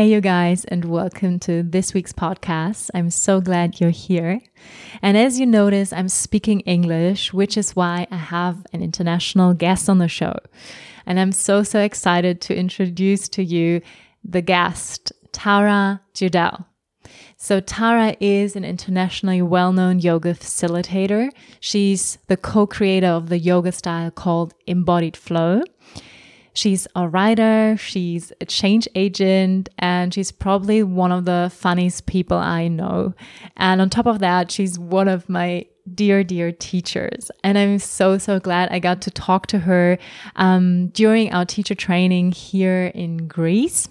Hey, 0.00 0.08
you 0.08 0.22
guys, 0.22 0.64
and 0.64 0.86
welcome 0.86 1.38
to 1.40 1.62
this 1.62 1.92
week's 1.92 2.14
podcast. 2.14 2.88
I'm 2.94 3.10
so 3.10 3.38
glad 3.42 3.80
you're 3.80 3.90
here. 3.90 4.40
And 5.02 5.14
as 5.18 5.38
you 5.38 5.44
notice, 5.44 5.92
I'm 5.92 6.08
speaking 6.08 6.60
English, 6.60 7.34
which 7.34 7.58
is 7.58 7.76
why 7.76 8.06
I 8.10 8.16
have 8.16 8.66
an 8.72 8.82
international 8.82 9.52
guest 9.52 9.90
on 9.90 9.98
the 9.98 10.08
show. 10.08 10.38
And 11.04 11.20
I'm 11.20 11.32
so, 11.32 11.62
so 11.62 11.80
excited 11.80 12.40
to 12.40 12.56
introduce 12.56 13.28
to 13.28 13.44
you 13.44 13.82
the 14.24 14.40
guest, 14.40 15.12
Tara 15.32 16.00
Judelle. 16.14 16.64
So, 17.36 17.60
Tara 17.60 18.16
is 18.20 18.56
an 18.56 18.64
internationally 18.64 19.42
well 19.42 19.70
known 19.70 19.98
yoga 19.98 20.32
facilitator. 20.32 21.28
She's 21.60 22.16
the 22.26 22.38
co 22.38 22.66
creator 22.66 23.08
of 23.08 23.28
the 23.28 23.38
yoga 23.38 23.72
style 23.72 24.10
called 24.10 24.54
Embodied 24.66 25.18
Flow. 25.18 25.62
She's 26.52 26.86
a 26.96 27.08
writer, 27.08 27.76
she's 27.78 28.32
a 28.40 28.44
change 28.44 28.88
agent, 28.94 29.68
and 29.78 30.12
she's 30.12 30.32
probably 30.32 30.82
one 30.82 31.12
of 31.12 31.24
the 31.24 31.50
funniest 31.54 32.06
people 32.06 32.36
I 32.36 32.68
know. 32.68 33.14
And 33.56 33.80
on 33.80 33.90
top 33.90 34.06
of 34.06 34.18
that, 34.18 34.50
she's 34.50 34.78
one 34.78 35.08
of 35.08 35.28
my 35.28 35.66
dear, 35.94 36.24
dear 36.24 36.52
teachers. 36.52 37.30
And 37.42 37.56
I'm 37.56 37.78
so, 37.78 38.18
so 38.18 38.38
glad 38.40 38.70
I 38.70 38.78
got 38.78 39.02
to 39.02 39.10
talk 39.10 39.46
to 39.48 39.60
her 39.60 39.98
um, 40.36 40.88
during 40.88 41.32
our 41.32 41.44
teacher 41.44 41.74
training 41.74 42.32
here 42.32 42.86
in 42.94 43.28
Greece. 43.28 43.88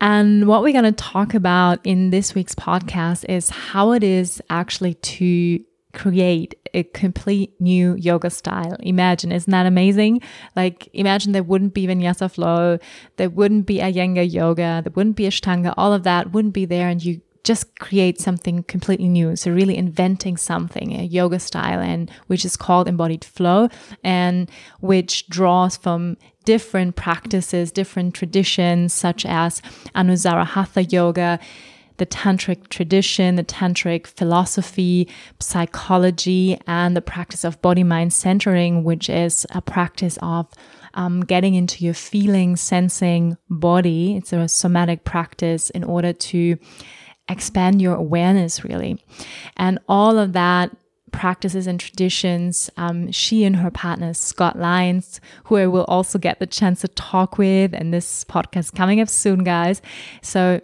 And 0.00 0.48
what 0.48 0.62
we're 0.62 0.72
going 0.72 0.84
to 0.84 0.92
talk 0.92 1.34
about 1.34 1.78
in 1.84 2.10
this 2.10 2.34
week's 2.34 2.54
podcast 2.54 3.24
is 3.28 3.50
how 3.50 3.92
it 3.92 4.02
is 4.02 4.42
actually 4.50 4.94
to 4.94 5.62
create 5.92 6.54
a 6.74 6.82
complete 6.84 7.58
new 7.60 7.94
yoga 7.94 8.30
style. 8.30 8.76
Imagine, 8.80 9.32
isn't 9.32 9.50
that 9.50 9.66
amazing? 9.66 10.22
Like, 10.56 10.88
imagine 10.92 11.32
there 11.32 11.42
wouldn't 11.42 11.74
be 11.74 11.86
vinyasa 11.86 12.30
flow, 12.30 12.78
there 13.16 13.30
wouldn't 13.30 13.66
be 13.66 13.78
Iyengar 13.78 14.30
yoga, 14.30 14.80
there 14.82 14.92
wouldn't 14.94 15.16
be 15.16 15.24
Ashtanga, 15.24 15.74
all 15.76 15.92
of 15.92 16.02
that 16.04 16.32
wouldn't 16.32 16.54
be 16.54 16.64
there, 16.64 16.88
and 16.88 17.04
you 17.04 17.20
just 17.44 17.76
create 17.78 18.20
something 18.20 18.62
completely 18.64 19.08
new. 19.08 19.34
So 19.36 19.50
really 19.50 19.76
inventing 19.76 20.36
something, 20.36 20.98
a 20.98 21.02
yoga 21.02 21.40
style, 21.40 21.80
and 21.80 22.10
which 22.28 22.44
is 22.44 22.56
called 22.56 22.88
embodied 22.88 23.24
flow, 23.24 23.68
and 24.04 24.50
which 24.80 25.28
draws 25.28 25.76
from 25.76 26.16
different 26.44 26.96
practices, 26.96 27.70
different 27.70 28.14
traditions, 28.14 28.92
such 28.92 29.26
as 29.26 29.60
Anusara 29.94 30.46
Hatha 30.46 30.84
yoga 30.84 31.38
the 32.02 32.06
tantric 32.06 32.68
tradition, 32.68 33.36
the 33.36 33.44
tantric 33.44 34.08
philosophy, 34.08 35.08
psychology, 35.38 36.58
and 36.66 36.96
the 36.96 37.00
practice 37.00 37.44
of 37.44 37.62
body 37.62 37.84
mind 37.84 38.12
centering, 38.12 38.82
which 38.82 39.08
is 39.08 39.46
a 39.50 39.62
practice 39.62 40.18
of 40.20 40.48
um, 40.94 41.20
getting 41.20 41.54
into 41.54 41.84
your 41.84 41.94
feeling, 41.94 42.56
sensing 42.56 43.36
body. 43.48 44.16
It's 44.16 44.32
a 44.32 44.48
somatic 44.48 45.04
practice 45.04 45.70
in 45.70 45.84
order 45.84 46.12
to 46.12 46.58
expand 47.28 47.80
your 47.80 47.94
awareness, 47.94 48.64
really. 48.64 49.00
And 49.56 49.78
all 49.88 50.18
of 50.18 50.32
that 50.32 50.76
practices 51.12 51.68
and 51.68 51.78
traditions. 51.78 52.68
Um, 52.76 53.12
she 53.12 53.44
and 53.44 53.54
her 53.54 53.70
partner, 53.70 54.12
Scott 54.12 54.58
Lyons, 54.58 55.20
who 55.44 55.54
I 55.54 55.68
will 55.68 55.84
also 55.84 56.18
get 56.18 56.40
the 56.40 56.48
chance 56.48 56.80
to 56.80 56.88
talk 56.88 57.38
with, 57.38 57.72
and 57.72 57.94
this 57.94 58.24
podcast 58.24 58.74
coming 58.74 59.00
up 59.00 59.08
soon, 59.08 59.44
guys. 59.44 59.80
So 60.20 60.60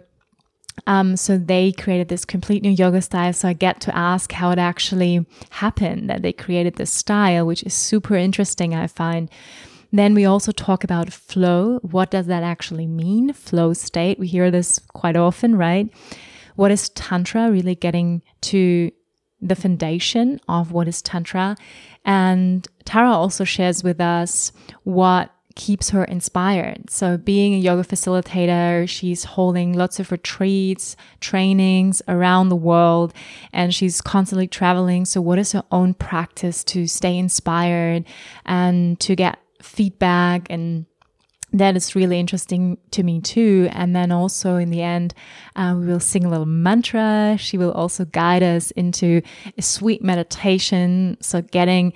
um, 0.87 1.15
so 1.15 1.37
they 1.37 1.71
created 1.71 2.07
this 2.09 2.25
complete 2.25 2.63
new 2.63 2.71
yoga 2.71 3.01
style. 3.01 3.33
So 3.33 3.47
I 3.47 3.53
get 3.53 3.79
to 3.81 3.95
ask 3.95 4.31
how 4.31 4.51
it 4.51 4.59
actually 4.59 5.25
happened 5.49 6.09
that 6.09 6.21
they 6.21 6.33
created 6.33 6.75
this 6.75 6.91
style, 6.91 7.45
which 7.45 7.63
is 7.63 7.73
super 7.73 8.15
interesting, 8.15 8.73
I 8.73 8.87
find. 8.87 9.29
Then 9.91 10.13
we 10.13 10.25
also 10.25 10.51
talk 10.51 10.83
about 10.83 11.11
flow. 11.11 11.79
What 11.81 12.11
does 12.11 12.27
that 12.27 12.43
actually 12.43 12.85
mean? 12.85 13.33
Flow 13.33 13.73
state. 13.73 14.19
We 14.19 14.27
hear 14.27 14.51
this 14.51 14.79
quite 14.93 15.15
often, 15.15 15.55
right? 15.55 15.89
What 16.55 16.71
is 16.71 16.89
Tantra? 16.89 17.51
Really 17.51 17.75
getting 17.75 18.21
to 18.41 18.91
the 19.41 19.55
foundation 19.55 20.39
of 20.47 20.71
what 20.71 20.87
is 20.87 21.01
Tantra. 21.01 21.55
And 22.05 22.67
Tara 22.85 23.11
also 23.11 23.43
shares 23.43 23.83
with 23.83 23.99
us 23.99 24.51
what 24.83 25.31
keeps 25.59 25.89
her 25.89 26.05
inspired. 26.05 26.89
So, 26.89 27.17
being 27.17 27.53
a 27.53 27.57
yoga 27.57 27.83
facilitator, 27.83 28.87
she's 28.87 29.25
holding 29.25 29.73
lots 29.73 29.99
of 29.99 30.09
retreats, 30.09 30.95
trainings 31.19 32.01
around 32.07 32.47
the 32.47 32.55
world, 32.55 33.13
and 33.51 33.75
she's 33.75 33.99
constantly 33.99 34.47
traveling. 34.47 35.03
So, 35.03 35.19
what 35.19 35.37
is 35.37 35.51
her 35.51 35.65
own 35.69 35.93
practice 35.95 36.63
to 36.65 36.87
stay 36.87 37.17
inspired 37.17 38.05
and 38.45 38.97
to 39.01 39.17
get 39.17 39.37
feedback 39.61 40.47
and 40.49 40.85
that 41.51 41.75
is 41.75 41.95
really 41.95 42.19
interesting 42.19 42.77
to 42.91 43.01
me 43.01 43.19
too. 43.19 43.69
And 43.71 43.95
then 43.95 44.11
also 44.11 44.57
in 44.57 44.69
the 44.69 44.83
end, 44.83 45.15
uh, 45.55 45.75
we 45.75 45.87
will 45.87 45.99
sing 45.99 46.23
a 46.23 46.29
little 46.29 46.45
mantra. 46.45 47.37
She 47.39 47.57
will 47.57 47.71
also 47.71 48.05
guide 48.05 48.43
us 48.43 48.69
into 48.71 49.23
a 49.57 49.61
sweet 49.63 50.03
meditation. 50.03 51.17
So 51.21 51.41
getting 51.41 51.93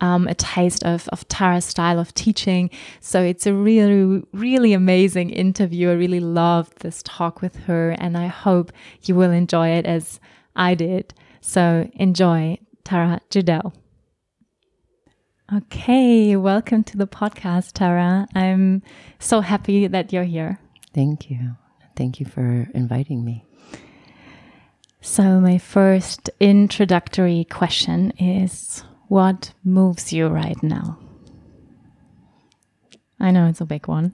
um, 0.00 0.28
a 0.28 0.34
taste 0.34 0.82
of, 0.84 1.08
of 1.08 1.26
Tara's 1.28 1.64
style 1.64 1.98
of 1.98 2.12
teaching. 2.14 2.70
So 3.00 3.22
it's 3.22 3.46
a 3.46 3.54
really, 3.54 4.22
really 4.32 4.72
amazing 4.72 5.30
interview. 5.30 5.90
I 5.90 5.94
really 5.94 6.20
loved 6.20 6.80
this 6.80 7.02
talk 7.04 7.40
with 7.40 7.56
her, 7.64 7.90
and 7.90 8.16
I 8.16 8.26
hope 8.26 8.72
you 9.02 9.14
will 9.14 9.30
enjoy 9.30 9.68
it 9.68 9.86
as 9.86 10.20
I 10.56 10.74
did. 10.74 11.14
So 11.40 11.90
enjoy 11.94 12.58
Tara 12.84 13.20
Judelle. 13.30 13.72
Okay, 15.54 16.36
welcome 16.36 16.82
to 16.84 16.96
the 16.96 17.06
podcast, 17.06 17.72
Tara. 17.74 18.26
I'm 18.34 18.82
so 19.18 19.40
happy 19.40 19.86
that 19.86 20.12
you're 20.12 20.24
here. 20.24 20.58
Thank 20.94 21.30
you. 21.30 21.56
Thank 21.96 22.18
you 22.18 22.26
for 22.26 22.68
inviting 22.74 23.24
me. 23.24 23.44
So, 25.02 25.40
my 25.40 25.58
first 25.58 26.30
introductory 26.40 27.44
question 27.50 28.12
is 28.12 28.84
what 29.14 29.52
moves 29.62 30.12
you 30.12 30.26
right 30.26 30.60
now? 30.60 30.98
I 33.20 33.30
know 33.30 33.46
it's 33.46 33.60
a 33.60 33.64
big 33.64 33.86
one. 33.86 34.10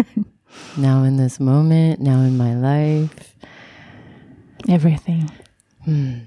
now, 0.78 1.02
in 1.02 1.18
this 1.18 1.38
moment, 1.38 2.00
now 2.00 2.20
in 2.20 2.38
my 2.38 2.54
life, 2.54 3.36
everything. 4.66 5.30
Hmm. 5.84 6.20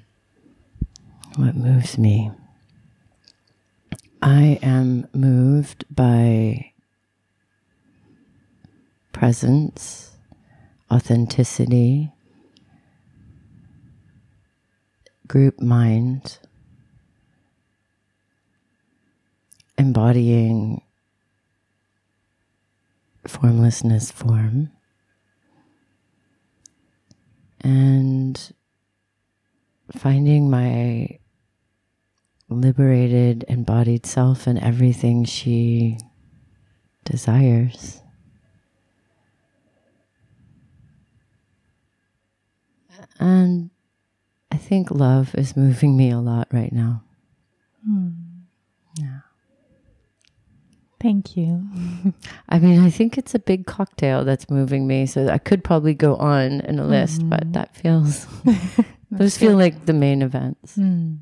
What 1.37 1.55
moves 1.55 1.97
me? 1.97 2.29
I 4.21 4.59
am 4.61 5.07
moved 5.11 5.85
by 5.89 6.73
presence, 9.11 10.11
authenticity, 10.91 12.11
group 15.27 15.59
mind, 15.59 16.37
embodying 19.77 20.81
formlessness 23.27 24.11
form 24.11 24.71
and 27.61 28.53
finding 29.91 30.49
my 30.49 31.19
liberated 32.49 33.43
embodied 33.47 34.05
self 34.05 34.47
and 34.47 34.57
everything 34.59 35.25
she 35.25 35.97
desires. 37.03 38.01
And 43.19 43.69
I 44.51 44.57
think 44.57 44.91
love 44.91 45.35
is 45.35 45.57
moving 45.57 45.97
me 45.97 46.11
a 46.11 46.19
lot 46.19 46.47
right 46.51 46.71
now. 46.71 47.03
Hmm. 47.85 48.26
Thank 50.99 51.37
you. 51.37 51.63
I 52.49 52.59
mean, 52.59 52.81
I 52.83 52.89
think 52.89 53.17
it's 53.17 53.35
a 53.35 53.39
big 53.39 53.67
cocktail 53.67 54.25
that's 54.25 54.49
moving 54.49 54.87
me. 54.87 55.05
So 55.05 55.27
I 55.27 55.37
could 55.37 55.63
probably 55.63 55.93
go 55.93 56.15
on 56.15 56.61
in 56.61 56.79
a 56.79 56.85
list, 56.85 57.21
mm. 57.21 57.29
but 57.29 57.53
that 57.53 57.75
feels, 57.75 58.25
those 59.11 59.37
feel 59.37 59.55
like 59.55 59.85
the 59.85 59.93
main 59.93 60.21
events. 60.21 60.75
Mm. 60.75 61.19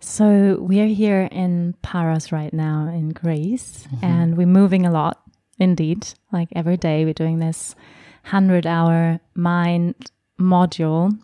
So 0.00 0.58
we 0.60 0.80
are 0.80 0.86
here 0.86 1.28
in 1.32 1.74
Paros 1.82 2.32
right 2.32 2.52
now 2.54 2.88
in 2.88 3.10
Greece, 3.10 3.88
and 4.02 4.36
we're 4.36 4.46
moving 4.46 4.86
a 4.86 4.90
lot. 4.90 5.20
Indeed, 5.58 6.06
like 6.32 6.48
every 6.54 6.76
day, 6.76 7.04
we're 7.04 7.12
doing 7.12 7.40
this 7.40 7.74
hundred-hour 8.22 9.18
mind 9.34 9.96
module, 10.38 11.18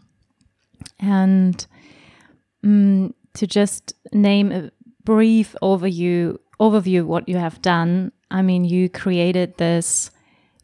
and 0.98 1.64
mm, 2.64 3.14
to 3.34 3.46
just 3.46 3.94
name 4.12 4.50
a 4.50 4.70
brief 5.04 5.54
overview 5.62 6.38
overview 6.60 7.04
what 7.04 7.28
you 7.28 7.36
have 7.36 7.60
done. 7.60 8.12
I 8.30 8.42
mean, 8.42 8.64
you 8.64 8.88
created 8.88 9.56
this 9.56 10.10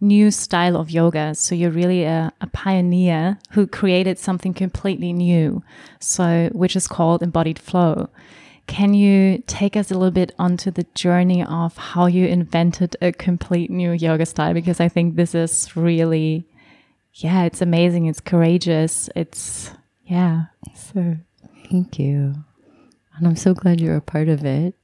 new 0.00 0.30
style 0.30 0.76
of 0.76 0.90
yoga. 0.90 1.34
So 1.34 1.54
you're 1.54 1.70
really 1.70 2.04
a, 2.04 2.32
a, 2.40 2.46
pioneer 2.46 3.38
who 3.50 3.66
created 3.66 4.18
something 4.18 4.54
completely 4.54 5.12
new. 5.12 5.62
So, 5.98 6.50
which 6.52 6.76
is 6.76 6.86
called 6.86 7.22
embodied 7.22 7.58
flow. 7.58 8.08
Can 8.68 8.94
you 8.94 9.42
take 9.46 9.76
us 9.76 9.90
a 9.90 9.94
little 9.94 10.12
bit 10.12 10.34
onto 10.38 10.70
the 10.70 10.86
journey 10.94 11.42
of 11.42 11.76
how 11.76 12.06
you 12.06 12.26
invented 12.26 12.96
a 13.00 13.12
complete 13.12 13.70
new 13.70 13.92
yoga 13.92 14.26
style? 14.26 14.54
Because 14.54 14.78
I 14.78 14.88
think 14.88 15.16
this 15.16 15.34
is 15.34 15.74
really, 15.74 16.46
yeah, 17.14 17.44
it's 17.44 17.62
amazing. 17.62 18.06
It's 18.06 18.20
courageous. 18.20 19.08
It's, 19.16 19.72
yeah. 20.04 20.44
So 20.74 21.16
thank 21.70 21.98
you. 21.98 22.44
And 23.18 23.26
I'm 23.26 23.36
so 23.36 23.52
glad 23.52 23.80
you're 23.80 23.96
a 23.96 24.00
part 24.00 24.28
of 24.28 24.44
it. 24.44 24.74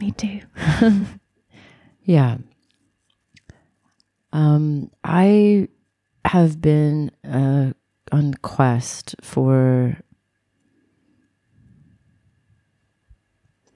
Me 0.00 0.10
too. 0.10 0.40
yeah. 2.02 2.38
Um, 4.32 4.90
I 5.04 5.68
have 6.24 6.60
been 6.60 7.12
uh, 7.24 7.72
on 8.10 8.34
quest 8.34 9.14
for 9.22 9.96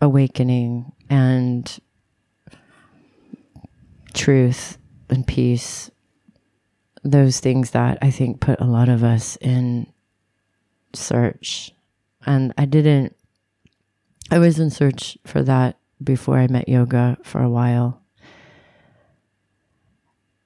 awakening 0.01 0.93
and 1.09 1.79
truth 4.15 4.79
and 5.09 5.27
peace. 5.27 5.91
Those 7.03 7.41
things 7.41 7.71
that 7.71 7.99
I 8.03 8.11
think 8.11 8.41
put 8.41 8.61
a 8.61 8.67
lot 8.67 8.89
of 8.89 9.05
us 9.05 9.37
in 9.37 9.87
search. 10.93 11.73
And 12.27 12.53
I 12.59 12.67
didn't, 12.67 13.17
I 14.31 14.38
was 14.38 14.59
in 14.59 14.71
search 14.71 15.19
for 15.27 15.43
that 15.43 15.77
before 16.03 16.38
I 16.38 16.47
met 16.47 16.69
yoga 16.69 17.19
for 17.23 17.43
a 17.43 17.50
while 17.50 18.00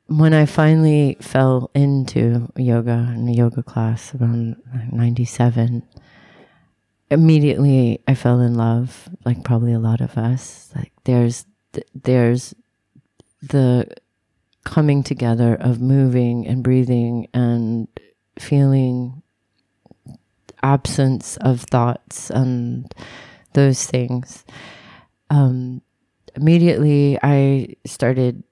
when 0.06 0.34
I 0.34 0.46
finally 0.46 1.16
fell 1.20 1.70
into 1.75 2.50
yoga 2.56 3.12
in 3.14 3.28
a 3.28 3.32
yoga 3.32 3.62
class 3.62 4.14
around 4.14 4.56
97, 4.92 5.82
immediately 7.10 8.00
I 8.06 8.14
fell 8.14 8.40
in 8.40 8.54
love, 8.54 9.08
like 9.25 9.44
probably 9.44 9.72
a 9.72 9.78
lot 9.78 10.00
of 10.00 10.19
us. 10.19 10.70
Like 10.76 10.92
there's, 11.04 11.46
there's 11.94 12.54
the 13.42 13.87
coming 14.64 15.02
together 15.02 15.54
of 15.54 15.80
moving 15.80 16.46
and 16.46 16.62
breathing 16.62 17.28
and 17.32 17.88
feeling 18.38 19.22
absence 20.62 21.37
of 21.38 21.62
thoughts 21.62 22.30
and 22.30 22.94
those 23.54 23.86
things. 23.86 24.44
Um, 25.30 25.82
immediately 26.36 27.18
I 27.22 27.74
started 27.86 28.44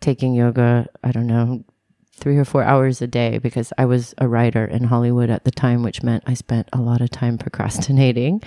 taking 0.00 0.34
yoga, 0.34 0.86
I 1.02 1.12
don't 1.12 1.26
know, 1.26 1.64
three 2.12 2.36
or 2.36 2.44
four 2.44 2.64
hours 2.64 3.00
a 3.00 3.06
day 3.06 3.38
because 3.38 3.72
I 3.78 3.84
was 3.84 4.14
a 4.18 4.28
writer 4.28 4.64
in 4.64 4.84
Hollywood 4.84 5.30
at 5.30 5.44
the 5.44 5.50
time, 5.50 5.82
which 5.82 6.02
meant 6.02 6.24
I 6.26 6.34
spent 6.34 6.68
a 6.72 6.80
lot 6.80 7.00
of 7.00 7.10
time 7.10 7.38
procrastinating. 7.46 8.42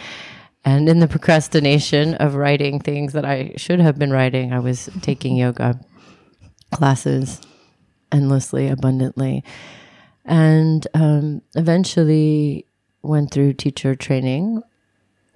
And 0.64 0.88
in 0.88 1.00
the 1.00 1.08
procrastination 1.08 2.14
of 2.16 2.36
writing 2.36 2.80
things 2.80 3.14
that 3.14 3.26
I 3.26 3.54
should 3.58 3.80
have 3.80 3.98
been 3.98 4.12
writing, 4.12 4.54
I 4.54 4.60
was 4.60 4.90
taking 5.02 5.36
yoga 5.36 5.80
classes 6.72 7.42
endlessly, 8.12 8.68
abundantly. 8.68 9.44
And 10.24 10.86
um, 10.94 11.42
eventually 11.56 12.68
went 13.02 13.32
through 13.32 13.54
teacher 13.54 13.96
training. 13.96 14.62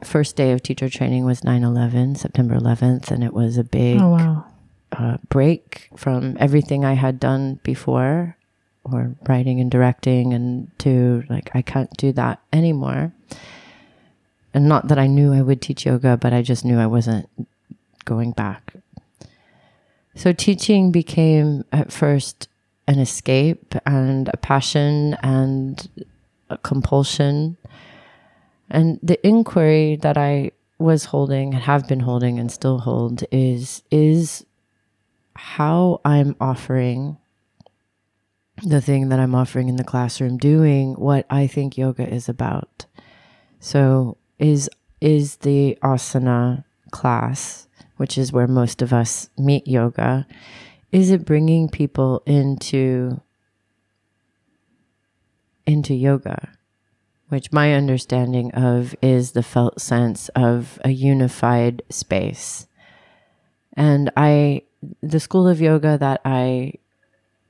First 0.05 0.35
day 0.35 0.51
of 0.51 0.61
teacher 0.63 0.89
training 0.89 1.25
was 1.25 1.43
9 1.43 1.63
11, 1.63 2.15
September 2.15 2.55
11th, 2.55 3.11
and 3.11 3.23
it 3.23 3.33
was 3.33 3.57
a 3.57 3.63
big 3.63 3.99
oh, 3.99 4.11
wow 4.11 4.45
uh, 4.91 5.17
break 5.29 5.89
from 5.95 6.37
everything 6.39 6.85
I 6.85 6.93
had 6.93 7.19
done 7.19 7.59
before, 7.63 8.37
or 8.83 9.15
writing 9.27 9.59
and 9.59 9.69
directing, 9.69 10.33
and 10.33 10.71
to 10.79 11.23
like, 11.29 11.51
I 11.53 11.61
can't 11.61 11.95
do 11.97 12.11
that 12.13 12.39
anymore. 12.53 13.11
And 14.53 14.69
not 14.69 14.87
that 14.87 14.99
I 14.99 15.07
knew 15.07 15.33
I 15.33 15.41
would 15.41 15.61
teach 15.61 15.85
yoga, 15.85 16.17
but 16.17 16.33
I 16.33 16.41
just 16.41 16.63
knew 16.63 16.79
I 16.79 16.87
wasn't 16.87 17.29
going 18.05 18.31
back. 18.31 18.73
So 20.15 20.31
teaching 20.31 20.91
became 20.91 21.65
at 21.73 21.91
first 21.91 22.47
an 22.87 22.99
escape 22.99 23.75
and 23.85 24.29
a 24.33 24.37
passion 24.37 25.17
and 25.21 26.05
a 26.49 26.57
compulsion. 26.57 27.57
And 28.69 28.99
the 29.03 29.25
inquiry 29.25 29.97
that 29.97 30.17
I 30.17 30.51
was 30.77 31.05
holding 31.05 31.53
and 31.53 31.63
have 31.63 31.87
been 31.87 32.01
holding 32.01 32.39
and 32.39 32.51
still 32.51 32.79
hold 32.79 33.23
is 33.31 33.83
is 33.91 34.45
how 35.35 36.01
I'm 36.03 36.35
offering 36.39 37.17
the 38.63 38.81
thing 38.81 39.09
that 39.09 39.19
I'm 39.19 39.35
offering 39.35 39.67
in 39.67 39.75
the 39.75 39.83
classroom, 39.83 40.37
doing 40.37 40.93
what 40.93 41.25
I 41.29 41.47
think 41.47 41.77
yoga 41.77 42.07
is 42.07 42.29
about. 42.29 42.85
So 43.59 44.17
is 44.39 44.69
is 45.01 45.37
the 45.37 45.77
asana 45.83 46.63
class, 46.91 47.67
which 47.97 48.17
is 48.17 48.31
where 48.31 48.47
most 48.47 48.81
of 48.81 48.93
us 48.93 49.29
meet 49.37 49.67
yoga, 49.67 50.25
is 50.91 51.11
it 51.11 51.25
bringing 51.25 51.69
people 51.69 52.23
into 52.25 53.21
into 55.65 55.93
yoga? 55.93 56.49
Which 57.29 57.51
my 57.51 57.73
understanding 57.73 58.53
of 58.53 58.95
is 59.01 59.31
the 59.31 59.43
felt 59.43 59.81
sense 59.81 60.29
of 60.29 60.79
a 60.83 60.91
unified 60.91 61.81
space. 61.89 62.67
And 63.75 64.11
I 64.15 64.61
the 65.01 65.19
school 65.19 65.47
of 65.47 65.59
yoga 65.59 65.97
that 65.97 66.21
I 66.23 66.73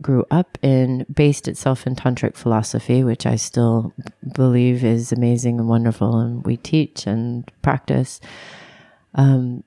grew 0.02 0.26
up 0.30 0.58
in 0.62 1.06
based 1.14 1.48
itself 1.48 1.88
in 1.88 1.96
tantric 1.96 2.36
philosophy, 2.36 3.04
which 3.04 3.26
I 3.26 3.36
still 3.36 3.94
believe 4.34 4.84
is 4.84 5.12
amazing 5.12 5.60
and 5.60 5.70
wonderful, 5.70 6.20
and 6.20 6.46
we 6.46 6.58
teach 6.58 7.08
and 7.08 7.50
practice. 7.62 8.20
Um, 9.14 9.64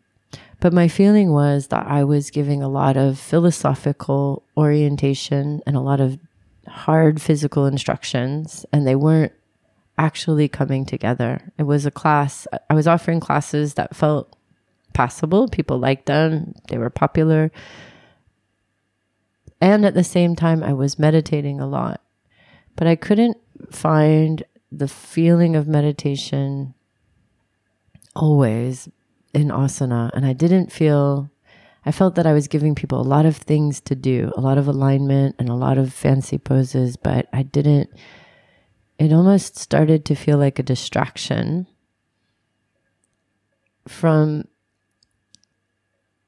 but 0.61 0.73
my 0.73 0.89
feeling 0.89 1.33
was 1.33 1.69
that 1.69 1.87
I 1.87 2.05
was 2.05 2.31
giving 2.31 2.63
a 2.63 2.69
lot 2.69 2.97
of 2.97 3.19
philosophical 3.19 4.43
orientation 4.57 5.63
and 5.67 5.77
a 5.77 5.81
lot 5.81 6.01
of 6.01 6.19
hard 6.67 7.23
physical 7.23 7.67
instructions, 7.67 8.67
and 8.73 8.87
they 8.87 8.97
weren't 8.97 9.33
actually 9.99 10.49
coming 10.49 10.87
together. 10.87 11.53
It 11.59 11.65
was 11.65 11.85
a 11.85 11.91
class, 11.91 12.47
I 12.71 12.75
was 12.75 12.87
offering 12.87 13.21
classes 13.21 13.75
that 13.75 13.97
felt 13.97 14.35
passable. 14.95 15.49
People 15.49 15.79
liked 15.79 16.07
them, 16.07 16.55
they 16.69 16.79
were 16.79 16.91
popular. 16.91 17.51
And 19.61 19.85
at 19.85 19.95
the 19.95 20.05
same 20.05 20.37
time, 20.37 20.63
I 20.63 20.73
was 20.73 20.99
meditating 20.99 21.61
a 21.61 21.67
lot. 21.67 22.01
But 22.77 22.87
I 22.87 22.95
couldn't 22.95 23.37
find 23.73 24.45
the 24.71 24.89
feeling 24.89 25.57
of 25.57 25.67
meditation 25.67 26.75
always 28.15 28.89
in 29.35 29.49
asana. 29.49 30.11
And 30.15 30.25
I 30.25 30.33
didn't 30.33 30.71
feel, 30.71 31.31
I 31.85 31.91
felt 31.91 32.15
that 32.15 32.27
I 32.27 32.33
was 32.33 32.47
giving 32.47 32.75
people 32.75 33.01
a 33.01 33.03
lot 33.03 33.27
of 33.27 33.37
things 33.37 33.81
to 33.83 33.97
do, 33.97 34.33
a 34.37 34.41
lot 34.41 34.59
of 34.59 34.69
alignment 34.69 35.35
and 35.39 35.49
a 35.49 35.55
lot 35.55 35.77
of 35.77 35.93
fancy 35.93 36.39
poses, 36.39 36.97
but 36.97 37.29
I 37.33 37.43
didn't, 37.43 37.91
it 38.99 39.13
almost 39.13 39.57
started 39.57 40.05
to 40.07 40.15
feel 40.15 40.39
like 40.39 40.59
a 40.59 40.63
distraction 40.65 41.67
from 43.87 44.45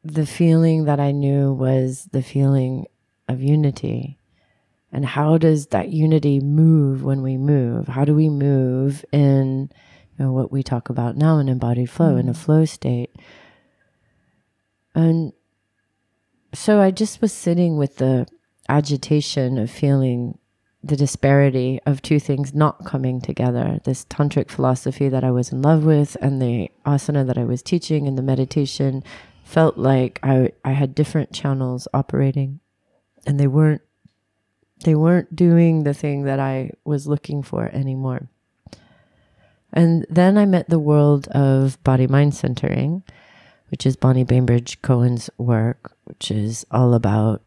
the 0.02 0.24
feeling 0.24 0.84
that 0.84 1.00
I 1.00 1.10
knew 1.10 1.52
was 1.52 2.08
the 2.12 2.22
feeling 2.22 2.86
of 3.28 3.42
unity. 3.42 4.18
And 4.92 5.04
how 5.04 5.36
does 5.36 5.68
that 5.68 5.90
unity 5.90 6.40
move 6.40 7.04
when 7.04 7.22
we 7.22 7.36
move? 7.36 7.88
How 7.88 8.04
do 8.04 8.14
we 8.14 8.28
move 8.28 9.04
in 9.12 9.70
you 10.18 10.24
know, 10.24 10.32
what 10.32 10.50
we 10.50 10.62
talk 10.62 10.88
about 10.88 11.16
now 11.16 11.38
in 11.38 11.48
embodied 11.48 11.90
flow, 11.90 12.14
mm. 12.14 12.20
in 12.20 12.28
a 12.28 12.32
mm. 12.32 12.36
flow 12.36 12.64
state? 12.64 13.10
And 14.94 15.32
so 16.54 16.80
I 16.80 16.90
just 16.90 17.20
was 17.20 17.32
sitting 17.32 17.76
with 17.76 17.96
the 17.96 18.26
agitation 18.68 19.58
of 19.58 19.70
feeling 19.70 20.38
the 20.82 20.96
disparity 20.96 21.78
of 21.84 22.00
two 22.00 22.18
things 22.18 22.54
not 22.54 22.84
coming 22.86 23.20
together 23.20 23.80
this 23.84 24.06
tantric 24.06 24.50
philosophy 24.50 25.08
that 25.08 25.24
I 25.24 25.30
was 25.30 25.52
in 25.52 25.62
love 25.62 25.84
with, 25.84 26.16
and 26.20 26.40
the 26.40 26.70
asana 26.86 27.26
that 27.26 27.38
I 27.38 27.44
was 27.44 27.62
teaching, 27.62 28.06
and 28.06 28.16
the 28.16 28.22
meditation 28.22 29.04
felt 29.44 29.76
like 29.76 30.18
I 30.22 30.52
I 30.64 30.72
had 30.72 30.94
different 30.94 31.32
channels 31.32 31.88
operating 31.92 32.60
and 33.26 33.38
they 33.38 33.46
weren't 33.46 33.82
they 34.84 34.94
weren't 34.94 35.36
doing 35.36 35.84
the 35.84 35.94
thing 35.94 36.22
that 36.24 36.40
I 36.40 36.70
was 36.84 37.06
looking 37.06 37.42
for 37.42 37.66
anymore. 37.66 38.28
And 39.72 40.06
then 40.08 40.38
I 40.38 40.46
met 40.46 40.70
the 40.70 40.78
world 40.78 41.28
of 41.28 41.82
body 41.84 42.06
mind 42.06 42.34
centering, 42.34 43.02
which 43.68 43.84
is 43.84 43.96
Bonnie 43.96 44.24
Bainbridge 44.24 44.80
Cohen's 44.80 45.28
work, 45.36 45.92
which 46.04 46.30
is 46.30 46.64
all 46.70 46.94
about, 46.94 47.42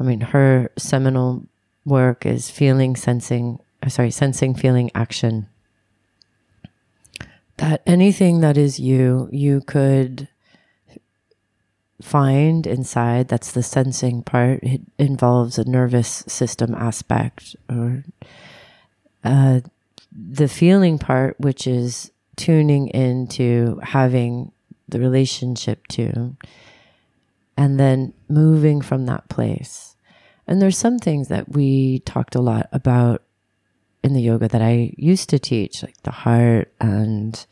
I 0.00 0.04
mean, 0.04 0.20
her 0.22 0.70
seminal 0.78 1.46
work 1.88 2.24
is 2.26 2.50
feeling, 2.50 2.96
sensing, 2.96 3.58
uh, 3.82 3.88
sorry, 3.88 4.10
sensing, 4.10 4.54
feeling, 4.54 4.90
action. 4.94 5.48
That 7.56 7.82
anything 7.86 8.40
that 8.40 8.56
is 8.56 8.78
you, 8.78 9.28
you 9.32 9.60
could 9.62 10.28
find 12.00 12.66
inside. 12.66 13.28
That's 13.28 13.52
the 13.52 13.62
sensing 13.62 14.22
part. 14.22 14.62
It 14.62 14.82
involves 14.98 15.58
a 15.58 15.68
nervous 15.68 16.24
system 16.28 16.74
aspect 16.74 17.56
or 17.68 18.04
uh, 19.24 19.60
the 20.12 20.48
feeling 20.48 20.98
part, 20.98 21.38
which 21.40 21.66
is 21.66 22.12
tuning 22.36 22.88
into 22.88 23.80
having 23.82 24.52
the 24.88 25.00
relationship 25.00 25.86
to, 25.88 26.36
and 27.56 27.78
then 27.78 28.14
moving 28.28 28.80
from 28.80 29.06
that 29.06 29.28
place. 29.28 29.87
And 30.48 30.62
there's 30.62 30.78
some 30.78 30.98
things 30.98 31.28
that 31.28 31.50
we 31.50 32.00
talked 32.00 32.34
a 32.34 32.40
lot 32.40 32.68
about 32.72 33.22
in 34.02 34.14
the 34.14 34.22
yoga 34.22 34.48
that 34.48 34.62
I 34.62 34.94
used 34.96 35.28
to 35.30 35.38
teach, 35.38 35.82
like 35.82 36.02
the 36.02 36.10
heart 36.10 36.72
and, 36.80 37.46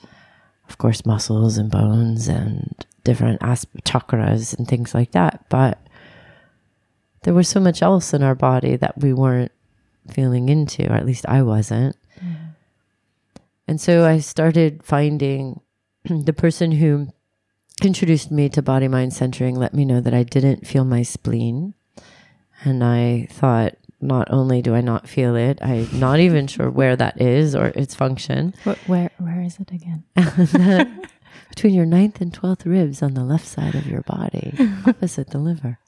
of 0.69 0.79
course, 0.79 1.05
muscles 1.05 1.59
and 1.59 1.71
bones 1.71 2.27
and 2.27 2.75
different 3.05 3.43
asp- 3.43 3.77
chakras 3.85 4.57
and 4.57 4.67
things 4.67 4.95
like 4.95 5.13
that. 5.13 5.45
But 5.51 5.79
there 7.23 7.35
was 7.35 7.49
so 7.49 7.61
much 7.61 7.83
else 7.83 8.15
in 8.15 8.23
our 8.23 8.35
body 8.35 8.77
that 8.77 8.97
we 8.99 9.13
weren't 9.13 9.53
feeling 10.11 10.49
into, 10.49 10.91
or 10.91 10.95
at 10.95 11.05
least 11.05 11.27
I 11.29 11.43
wasn't. 11.43 11.97
Mm. 12.19 12.55
And 13.69 13.81
so 13.81 14.07
I 14.07 14.21
started 14.21 14.83
finding 14.83 15.61
the 16.05 16.33
person 16.33 16.73
who 16.73 17.09
introduced 17.83 18.31
me 18.31 18.49
to 18.49 18.63
body 18.63 18.89
mind 18.89 19.13
centering 19.13 19.55
let 19.55 19.75
me 19.75 19.85
know 19.85 20.01
that 20.01 20.15
I 20.15 20.23
didn't 20.23 20.67
feel 20.67 20.85
my 20.85 21.03
spleen. 21.03 21.75
And 22.67 22.83
I 22.83 23.29
thought, 23.31 23.77
not 24.01 24.27
only 24.33 24.61
do 24.61 24.75
I 24.75 24.81
not 24.81 25.09
feel 25.09 25.37
it, 25.37 25.61
I'm 25.63 25.89
not 26.01 26.19
even 26.19 26.49
sure 26.49 26.69
where 26.69 26.97
that 26.97 27.21
is 27.21 27.55
or 27.55 27.67
its 27.69 27.95
function. 27.95 28.55
Where 28.87 29.11
where 29.19 29.41
is 29.41 29.59
it 29.61 29.71
again? 29.71 30.03
Between 31.49 31.75
your 31.75 31.87
ninth 31.87 32.21
and 32.21 32.35
twelfth 32.35 32.67
ribs 32.67 33.03
on 33.03 33.15
the 33.15 33.23
left 33.23 33.47
side 33.47 33.77
of 33.77 33.87
your 33.87 34.01
body, 34.03 34.53
opposite 34.87 35.31
the 35.31 35.39
liver. 35.39 35.79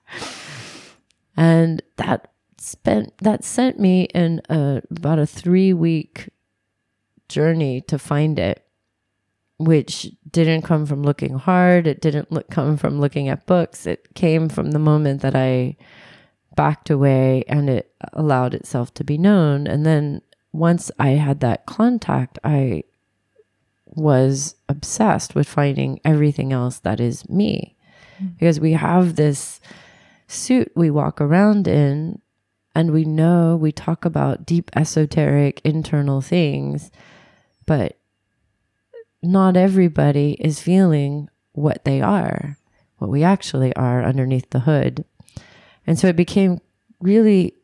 And 1.37 1.82
that 1.97 2.30
spent 2.58 3.18
that 3.18 3.42
sent 3.42 3.80
me 3.80 4.04
in 4.14 4.40
a, 4.49 4.80
about 4.88 5.18
a 5.18 5.26
three 5.26 5.73
week 5.73 6.28
journey 7.28 7.80
to 7.82 7.99
find 7.99 8.38
it, 8.38 8.64
which 9.58 10.12
didn't 10.30 10.62
come 10.62 10.87
from 10.87 11.02
looking 11.02 11.35
hard. 11.35 11.88
It 11.88 12.00
didn't 12.00 12.30
look, 12.30 12.50
come 12.50 12.76
from 12.76 13.00
looking 13.00 13.28
at 13.28 13.47
books. 13.47 13.85
It 13.85 14.14
came 14.14 14.49
from 14.49 14.70
the 14.70 14.78
moment 14.78 15.23
that 15.23 15.35
I 15.35 15.76
backed 16.59 16.91
away 16.91 17.45
and 17.47 17.71
it 17.71 17.95
allowed 18.12 18.53
itself 18.53 18.93
to 18.93 19.05
be 19.05 19.17
known. 19.17 19.69
And 19.69 19.87
then 19.87 20.23
once 20.50 20.91
I 20.99 21.11
had 21.11 21.38
that 21.38 21.67
contact, 21.67 22.37
I 22.43 22.83
was 23.87 24.57
obsessed 24.69 25.37
with 25.37 25.49
finding 25.49 26.00
everything 26.05 26.53
else 26.53 26.81
that 26.81 26.99
is 26.99 27.29
me. 27.29 27.77
Mm-hmm. 28.17 28.33
Because 28.33 28.59
we 28.59 28.73
have 28.73 29.15
this 29.15 29.61
suit 30.27 30.73
we 30.75 30.91
walk 30.91 31.21
around 31.21 31.69
in, 31.69 32.21
and 32.75 32.91
we 32.91 33.05
know 33.05 33.55
we 33.55 33.71
talk 33.71 34.05
about 34.05 34.45
deep 34.45 34.69
esoteric 34.75 35.61
internal 35.65 36.21
things, 36.21 36.91
but 37.67 38.00
not 39.23 39.57
everybody 39.57 40.33
is 40.41 40.61
feeling 40.61 41.29
what 41.53 41.85
they 41.85 42.00
are, 42.00 42.59
what 42.97 43.11
we 43.11 43.23
actually 43.23 43.73
are 43.77 44.03
underneath 44.03 44.50
the 44.50 44.61
hood. 44.61 45.05
And 45.88 45.99
so 45.99 46.07
it 46.07 46.16
became 46.16 46.61
really 47.00 47.54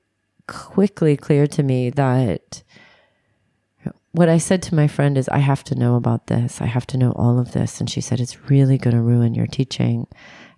quickly 0.48 1.14
clear 1.14 1.46
to 1.46 1.62
me 1.62 1.90
that 1.90 2.62
what 4.12 4.30
I 4.30 4.38
said 4.38 4.62
to 4.62 4.74
my 4.74 4.88
friend 4.88 5.18
is, 5.18 5.28
I 5.28 5.38
have 5.38 5.62
to 5.64 5.74
know 5.74 5.96
about 5.96 6.28
this. 6.28 6.62
I 6.62 6.64
have 6.64 6.86
to 6.86 6.96
know 6.96 7.12
all 7.12 7.38
of 7.38 7.52
this. 7.52 7.80
And 7.80 7.90
she 7.90 8.00
said, 8.00 8.20
It's 8.20 8.48
really 8.48 8.78
going 8.78 8.96
to 8.96 9.02
ruin 9.02 9.34
your 9.34 9.46
teaching. 9.46 10.06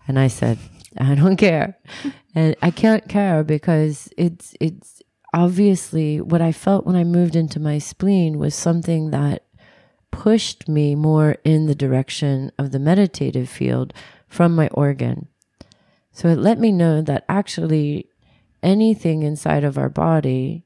And 0.06 0.16
I 0.16 0.28
said, 0.28 0.58
I 0.96 1.16
don't 1.16 1.36
care. 1.36 1.76
and 2.36 2.54
I 2.62 2.70
can't 2.70 3.08
care 3.08 3.42
because 3.42 4.08
it's, 4.16 4.54
it's 4.60 5.02
obviously 5.34 6.20
what 6.20 6.40
I 6.40 6.52
felt 6.52 6.86
when 6.86 6.94
I 6.94 7.02
moved 7.02 7.34
into 7.34 7.58
my 7.58 7.78
spleen 7.78 8.38
was 8.38 8.54
something 8.54 9.10
that 9.10 9.42
pushed 10.12 10.68
me 10.68 10.94
more 10.94 11.38
in 11.42 11.66
the 11.66 11.74
direction 11.74 12.52
of 12.60 12.70
the 12.70 12.78
meditative 12.78 13.48
field 13.48 13.92
from 14.28 14.54
my 14.54 14.68
organ. 14.68 15.26
So 16.16 16.28
it 16.28 16.38
let 16.38 16.58
me 16.58 16.72
know 16.72 17.02
that 17.02 17.26
actually 17.28 18.08
anything 18.62 19.22
inside 19.22 19.64
of 19.64 19.76
our 19.76 19.90
body 19.90 20.64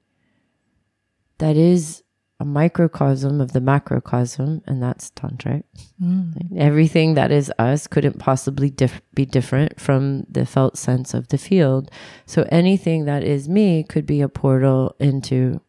that 1.38 1.56
is 1.56 2.04
a 2.38 2.44
microcosm 2.44 3.40
of 3.40 3.52
the 3.52 3.60
macrocosm, 3.60 4.62
and 4.68 4.80
that's 4.80 5.10
tantric. 5.10 5.64
Mm. 6.00 6.56
Everything 6.56 7.14
that 7.14 7.32
is 7.32 7.52
us 7.58 7.88
couldn't 7.88 8.20
possibly 8.20 8.70
dif- 8.70 9.02
be 9.12 9.26
different 9.26 9.80
from 9.80 10.24
the 10.30 10.46
felt 10.46 10.78
sense 10.78 11.14
of 11.14 11.26
the 11.28 11.36
field. 11.36 11.90
So 12.26 12.46
anything 12.52 13.06
that 13.06 13.24
is 13.24 13.48
me 13.48 13.82
could 13.82 14.06
be 14.06 14.20
a 14.20 14.28
portal 14.28 14.94
into 15.00 15.60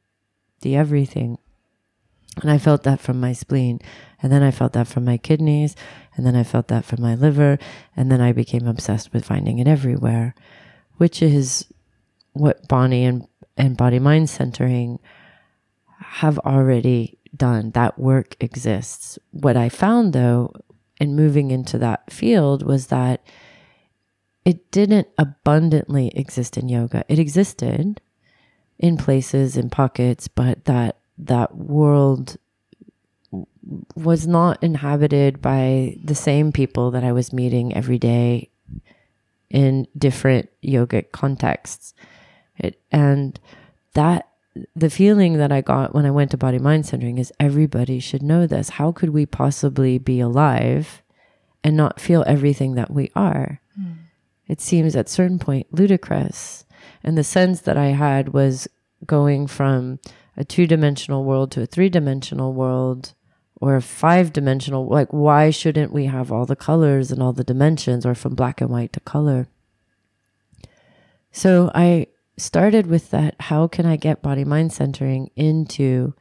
the 0.62 0.76
everything. 0.76 1.40
And 2.40 2.52
I 2.52 2.60
felt 2.60 2.84
that 2.84 3.00
from 3.00 3.20
my 3.20 3.34
spleen. 3.34 3.80
And 4.22 4.32
then 4.32 4.44
I 4.44 4.52
felt 4.52 4.74
that 4.74 4.88
from 4.88 5.06
my 5.06 5.18
kidneys. 5.18 5.76
And 6.16 6.26
then 6.26 6.36
I 6.36 6.44
felt 6.44 6.68
that 6.68 6.86
from 6.86 7.02
my 7.02 7.16
liver. 7.16 7.58
And 7.96 8.12
then 8.12 8.22
I 8.22 8.32
became 8.32 8.68
obsessed 8.68 9.14
with 9.14 9.26
finding 9.26 9.60
it 9.60 9.68
everywhere, 9.68 10.36
which 10.98 11.22
is 11.22 11.66
what 12.34 12.68
Bonnie 12.68 13.06
and, 13.06 13.28
and 13.58 13.78
body 13.78 14.00
mind 14.00 14.30
centering 14.30 15.00
have 16.00 16.38
already 16.40 17.18
done. 17.36 17.72
That 17.72 17.98
work 17.98 18.36
exists. 18.40 19.18
What 19.32 19.58
I 19.58 19.70
found 19.70 20.14
though, 20.14 20.54
in 21.00 21.16
moving 21.16 21.52
into 21.52 21.78
that 21.80 22.12
field, 22.12 22.64
was 22.64 22.88
that 22.88 23.26
it 24.44 24.72
didn't 24.72 25.08
abundantly 25.18 26.10
exist 26.10 26.58
in 26.58 26.70
yoga. 26.70 27.04
It 27.08 27.20
existed 27.20 28.02
in 28.80 28.98
places, 28.98 29.56
in 29.56 29.70
pockets, 29.70 30.28
but 30.28 30.66
that 30.66 30.98
that 31.18 31.56
world 31.56 32.38
was 33.96 34.26
not 34.28 34.62
inhabited 34.64 35.42
by 35.42 35.98
the 36.04 36.16
same 36.16 36.52
people 36.52 36.92
that 36.92 37.04
I 37.04 37.12
was 37.12 37.34
meeting 37.34 37.76
every 37.76 38.00
day 38.00 38.50
in 39.50 39.88
different 39.98 40.50
yogic 40.64 41.12
contexts. 41.12 41.94
It, 42.58 42.82
and 42.92 43.40
that 43.94 44.28
the 44.76 44.90
feeling 44.90 45.38
that 45.38 45.52
I 45.52 45.62
got 45.62 45.94
when 45.94 46.06
I 46.06 46.12
went 46.12 46.32
to 46.32 46.38
body 46.38 46.60
mind 46.60 46.86
centering 46.86 47.18
is 47.18 47.32
everybody 47.40 48.00
should 48.00 48.24
know 48.24 48.48
this. 48.48 48.70
How 48.70 48.92
could 48.92 49.10
we 49.10 49.26
possibly 49.26 49.98
be 49.98 50.20
alive 50.20 51.02
and 51.64 51.78
not 51.78 52.02
feel 52.02 52.24
everything 52.28 52.76
that 52.76 52.92
we 52.92 53.12
are? 53.16 53.62
Mm. 53.80 53.98
It 54.48 54.60
seems 54.60 54.96
at 54.96 55.08
certain 55.08 55.40
point 55.40 55.68
ludicrous. 55.72 56.66
And 57.04 57.18
the 57.18 57.24
sense 57.24 57.62
that 57.62 57.78
I 57.78 57.88
had 57.88 58.30
was 58.30 58.68
going 59.06 59.48
from 59.48 60.00
a 60.36 60.44
two 60.44 60.68
dimensional 60.68 61.24
world 61.24 61.52
to 61.52 61.62
a 61.62 61.66
three 61.66 61.90
dimensional 61.90 62.54
world 62.54 63.14
or 63.62 63.76
a 63.76 63.82
five 63.82 64.34
dimensional. 64.34 64.88
Like, 64.88 65.14
why 65.14 65.52
shouldn't 65.52 65.94
we 65.94 66.06
have 66.06 66.32
all 66.32 66.46
the 66.48 66.56
colors 66.56 67.12
and 67.12 67.22
all 67.22 67.32
the 67.32 67.44
dimensions 67.44 68.06
or 68.06 68.16
from 68.16 68.34
black 68.36 68.60
and 68.60 68.72
white 68.72 68.92
to 68.94 69.00
color? 69.00 69.48
So 71.32 71.72
I 71.74 72.08
started 72.38 72.88
with 72.88 73.12
that 73.12 73.36
how 73.40 73.68
can 73.68 73.86
I 73.86 73.96
get 73.96 74.24
body 74.24 74.44
mind 74.44 74.74
centering 74.74 75.30
into 75.36 76.14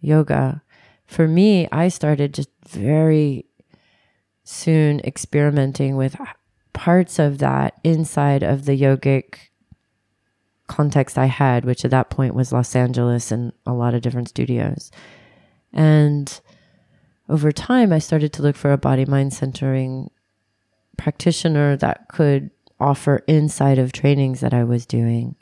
yoga? 0.00 0.62
For 1.06 1.26
me, 1.26 1.66
I 1.72 1.88
started 1.88 2.34
just 2.34 2.50
very 2.68 3.46
soon 4.44 5.00
experimenting 5.00 5.96
with 5.96 6.16
parts 6.74 7.18
of 7.18 7.38
that 7.38 7.80
inside 7.82 8.42
of 8.42 8.66
the 8.66 8.78
yogic 8.78 9.36
context 10.66 11.16
I 11.16 11.26
had, 11.26 11.64
which 11.64 11.84
at 11.84 11.90
that 11.92 12.10
point 12.10 12.34
was 12.34 12.52
Los 12.52 12.76
Angeles 12.76 13.32
and 13.32 13.52
a 13.64 13.72
lot 13.72 13.94
of 13.94 14.02
different 14.02 14.28
studios. 14.28 14.90
And 15.72 16.40
over 17.28 17.52
time, 17.52 17.92
I 17.92 17.98
started 17.98 18.32
to 18.34 18.42
look 18.42 18.56
for 18.56 18.72
a 18.72 18.78
body 18.78 19.04
mind 19.04 19.32
centering 19.34 20.10
practitioner 20.96 21.76
that 21.76 22.08
could 22.08 22.50
offer 22.80 23.22
inside 23.26 23.78
of 23.78 23.92
trainings 23.92 24.40
that 24.40 24.54
I 24.54 24.64
was 24.64 24.86
doing. 24.86 25.36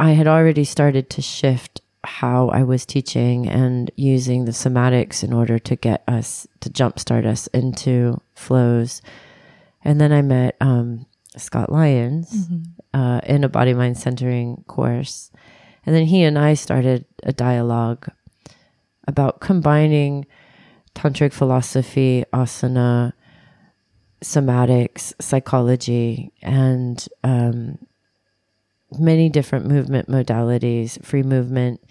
I 0.00 0.12
had 0.12 0.26
already 0.26 0.64
started 0.64 1.10
to 1.10 1.22
shift 1.22 1.80
how 2.04 2.48
I 2.48 2.64
was 2.64 2.84
teaching 2.84 3.48
and 3.48 3.90
using 3.96 4.44
the 4.44 4.52
somatics 4.52 5.22
in 5.22 5.32
order 5.32 5.58
to 5.60 5.76
get 5.76 6.02
us 6.08 6.46
to 6.60 6.70
jumpstart 6.70 7.24
us 7.24 7.46
into 7.48 8.20
flows. 8.34 9.02
And 9.84 10.00
then 10.00 10.12
I 10.12 10.22
met 10.22 10.56
um, 10.60 11.06
Scott 11.36 11.70
Lyons 11.70 12.48
mm-hmm. 12.48 13.00
uh, 13.00 13.20
in 13.20 13.44
a 13.44 13.48
body 13.48 13.74
mind 13.74 13.98
centering 13.98 14.64
course. 14.66 15.30
And 15.86 15.94
then 15.94 16.06
he 16.06 16.22
and 16.22 16.38
I 16.38 16.54
started 16.54 17.04
a 17.22 17.32
dialogue 17.32 18.08
about 19.06 19.40
combining 19.40 20.26
tantric 20.94 21.32
philosophy, 21.32 22.24
asana, 22.32 23.12
somatics, 24.22 25.12
psychology, 25.20 26.32
and 26.42 27.08
um, 27.24 27.78
many 28.98 29.28
different 29.28 29.66
movement 29.66 30.08
modalities, 30.08 31.02
free 31.04 31.22
movement, 31.22 31.82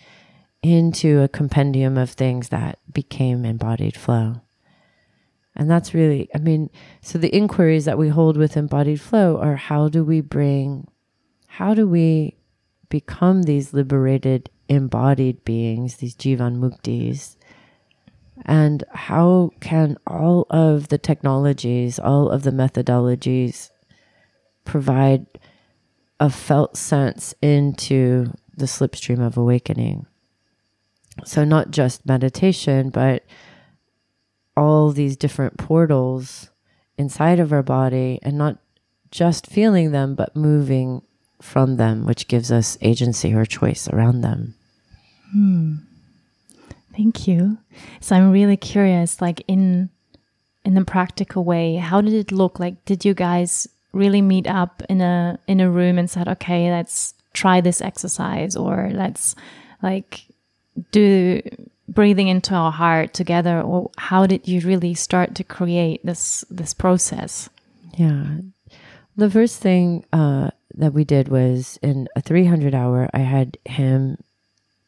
into 0.63 1.21
a 1.21 1.27
compendium 1.27 1.97
of 1.97 2.11
things 2.11 2.49
that 2.49 2.79
became 2.91 3.45
embodied 3.45 3.97
flow. 3.97 4.41
And 5.55 5.69
that's 5.69 5.93
really, 5.93 6.29
I 6.33 6.37
mean, 6.37 6.69
so 7.01 7.17
the 7.17 7.35
inquiries 7.35 7.85
that 7.85 7.97
we 7.97 8.09
hold 8.09 8.37
with 8.37 8.55
embodied 8.55 9.01
flow 9.01 9.37
are 9.37 9.55
how 9.55 9.89
do 9.89 10.03
we 10.03 10.21
bring, 10.21 10.87
how 11.47 11.73
do 11.73 11.87
we 11.87 12.37
become 12.89 13.43
these 13.43 13.73
liberated 13.73 14.49
embodied 14.71 15.43
beings, 15.43 15.97
these 15.97 16.15
Jivan 16.15 16.57
Muktis? 16.57 17.35
And 18.45 18.83
how 18.91 19.51
can 19.59 19.97
all 20.07 20.47
of 20.49 20.87
the 20.87 20.97
technologies, 20.97 21.99
all 21.99 22.29
of 22.29 22.43
the 22.43 22.51
methodologies 22.51 23.69
provide 24.63 25.27
a 26.19 26.29
felt 26.29 26.77
sense 26.77 27.35
into 27.41 28.33
the 28.55 28.65
slipstream 28.65 29.19
of 29.23 29.37
awakening? 29.37 30.07
So, 31.25 31.43
not 31.43 31.71
just 31.71 32.05
meditation, 32.05 32.89
but 32.89 33.25
all 34.55 34.91
these 34.91 35.17
different 35.17 35.57
portals 35.57 36.49
inside 36.97 37.39
of 37.39 37.51
our 37.51 37.63
body 37.63 38.19
and 38.23 38.37
not 38.37 38.57
just 39.11 39.47
feeling 39.47 39.91
them, 39.91 40.15
but 40.15 40.35
moving 40.35 41.01
from 41.41 41.75
them, 41.75 42.05
which 42.05 42.27
gives 42.27 42.51
us 42.51 42.77
agency 42.81 43.33
or 43.33 43.45
choice 43.45 43.87
around 43.89 44.21
them. 44.21 44.55
Hmm. 45.31 45.75
Thank 46.95 47.27
you. 47.27 47.57
So 48.01 48.15
I'm 48.15 48.31
really 48.31 48.57
curious, 48.57 49.21
like 49.21 49.43
in 49.47 49.89
in 50.63 50.77
a 50.77 50.85
practical 50.85 51.43
way, 51.43 51.77
how 51.77 52.01
did 52.01 52.13
it 52.13 52.31
look? 52.31 52.59
Like, 52.59 52.83
did 52.85 53.03
you 53.03 53.13
guys 53.13 53.67
really 53.93 54.21
meet 54.21 54.47
up 54.47 54.83
in 54.89 55.01
a 55.01 55.39
in 55.47 55.59
a 55.59 55.69
room 55.69 55.97
and 55.97 56.09
said, 56.09 56.27
okay, 56.27 56.69
let's 56.69 57.13
try 57.33 57.61
this 57.61 57.81
exercise, 57.81 58.55
or 58.55 58.89
let's 58.93 59.35
like 59.81 60.25
do 60.91 61.41
breathing 61.87 62.27
into 62.27 62.53
our 62.53 62.71
heart 62.71 63.13
together 63.13 63.61
or 63.61 63.91
how 63.97 64.25
did 64.25 64.47
you 64.47 64.61
really 64.61 64.93
start 64.93 65.35
to 65.35 65.43
create 65.43 66.03
this 66.05 66.45
this 66.49 66.73
process 66.73 67.49
yeah 67.97 68.37
the 69.17 69.29
first 69.29 69.59
thing 69.59 70.05
uh, 70.13 70.49
that 70.73 70.93
we 70.93 71.03
did 71.03 71.27
was 71.27 71.77
in 71.81 72.07
a 72.15 72.21
300 72.21 72.73
hour 72.73 73.09
i 73.13 73.19
had 73.19 73.57
him 73.65 74.17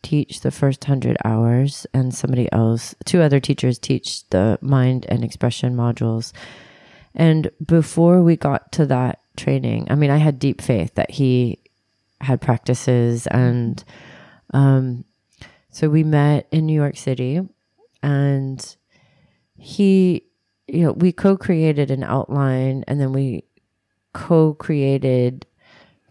teach 0.04 0.42
the 0.42 0.52
first 0.52 0.84
100 0.84 1.18
hours 1.26 1.88
and 1.94 2.14
somebody 2.14 2.52
else 2.52 2.94
two 3.06 3.22
other 3.22 3.40
teachers 3.40 3.80
teach 3.80 4.28
the 4.30 4.60
mind 4.62 5.06
and 5.10 5.24
expression 5.24 5.76
modules. 5.76 6.32
And 7.16 7.50
before 7.66 8.22
we 8.22 8.36
got 8.36 8.72
to 8.74 8.86
that 8.88 9.20
training 9.36 9.88
i 9.90 9.96
mean 9.96 10.12
i 10.12 10.18
had 10.18 10.38
deep 10.38 10.62
faith 10.62 10.94
that 10.94 11.10
he 11.10 11.58
had 12.22 12.40
practices 12.40 13.26
and 13.26 13.84
um, 14.54 15.04
so 15.74 15.90
we 15.90 16.04
met 16.04 16.48
in 16.52 16.68
New 16.68 16.74
York 16.74 16.98
City 16.98 17.42
and 18.04 18.76
he, 19.58 20.24
you 20.68 20.84
know, 20.84 20.92
we 20.92 21.12
co 21.12 21.36
created 21.36 21.90
an 21.90 22.04
outline 22.04 22.84
and 22.88 23.02
then 23.02 23.12
we 23.12 23.44
co 24.14 24.54
created 24.54 25.48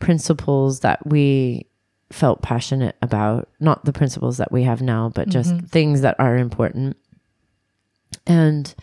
principles 0.01 0.81
that 0.81 1.07
we 1.07 1.67
felt 2.13 2.43
passionate 2.43 2.97
about. 3.03 3.49
Not 3.61 3.85
the 3.85 3.93
principles 3.93 4.39
that 4.39 4.53
we 4.53 4.63
have 4.65 4.83
now, 4.83 5.09
but 5.09 5.29
just 5.29 5.55
mm-hmm. 5.55 5.67
things 5.67 6.03
that 6.03 6.17
are 6.19 6.37
important. 6.37 6.97
And 8.27 8.75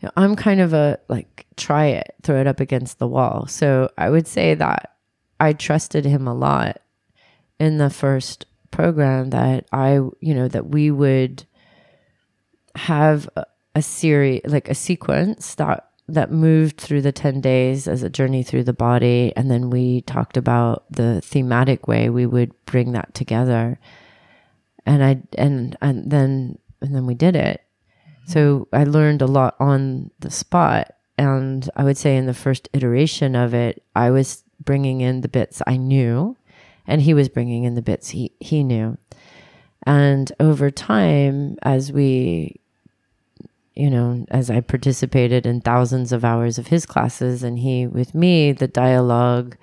you 0.00 0.06
know, 0.06 0.12
I'm 0.16 0.36
kind 0.36 0.60
of 0.60 0.72
a 0.72 0.98
like, 1.08 1.46
try 1.56 1.86
it, 1.86 2.14
throw 2.22 2.40
it 2.40 2.46
up 2.46 2.60
against 2.60 2.98
the 2.98 3.08
wall. 3.08 3.46
So 3.46 3.90
I 3.98 4.10
would 4.10 4.26
say 4.26 4.54
that 4.54 4.96
I 5.38 5.52
trusted 5.52 6.04
him 6.04 6.26
a 6.26 6.34
lot 6.34 6.80
in 7.58 7.78
the 7.78 7.90
first 7.90 8.46
program 8.70 9.30
that 9.30 9.66
I, 9.72 9.94
you 10.20 10.34
know, 10.34 10.48
that 10.48 10.68
we 10.68 10.90
would 10.90 11.44
have 12.74 13.28
a, 13.36 13.44
a 13.74 13.82
series, 13.82 14.42
like 14.46 14.68
a 14.68 14.74
sequence 14.74 15.54
that 15.56 15.89
that 16.14 16.30
moved 16.30 16.78
through 16.78 17.02
the 17.02 17.12
10 17.12 17.40
days 17.40 17.88
as 17.88 18.02
a 18.02 18.10
journey 18.10 18.42
through 18.42 18.64
the 18.64 18.72
body 18.72 19.32
and 19.36 19.50
then 19.50 19.70
we 19.70 20.02
talked 20.02 20.36
about 20.36 20.84
the 20.90 21.20
thematic 21.20 21.88
way 21.88 22.10
we 22.10 22.26
would 22.26 22.52
bring 22.66 22.92
that 22.92 23.14
together. 23.14 23.78
And 24.86 25.04
i 25.04 25.22
and 25.36 25.76
and 25.80 26.10
then 26.10 26.58
and 26.80 26.94
then 26.94 27.06
we 27.06 27.14
did 27.14 27.36
it. 27.36 27.62
So 28.26 28.68
i 28.72 28.84
learned 28.84 29.22
a 29.22 29.26
lot 29.26 29.56
on 29.60 30.10
the 30.20 30.30
spot 30.30 30.94
and 31.18 31.68
i 31.76 31.84
would 31.84 31.98
say 31.98 32.16
in 32.16 32.26
the 32.26 32.34
first 32.34 32.68
iteration 32.72 33.34
of 33.34 33.52
it 33.52 33.82
i 33.94 34.10
was 34.10 34.44
bringing 34.64 35.00
in 35.00 35.20
the 35.20 35.28
bits 35.28 35.62
i 35.66 35.76
knew 35.76 36.36
and 36.86 37.00
he 37.02 37.14
was 37.14 37.28
bringing 37.28 37.64
in 37.64 37.74
the 37.76 37.82
bits 37.82 38.10
he 38.10 38.32
he 38.40 38.64
knew. 38.64 38.98
And 39.86 40.30
over 40.40 40.70
time 40.70 41.56
as 41.62 41.92
we 41.92 42.59
you 43.80 43.90
know 43.90 44.24
as 44.30 44.50
i 44.50 44.60
participated 44.60 45.46
in 45.46 45.60
thousands 45.60 46.12
of 46.12 46.24
hours 46.24 46.58
of 46.58 46.68
his 46.68 46.84
classes 46.86 47.42
and 47.42 47.58
he 47.58 47.86
with 47.86 48.14
me 48.14 48.52
the 48.52 48.68
dialogue 48.68 49.56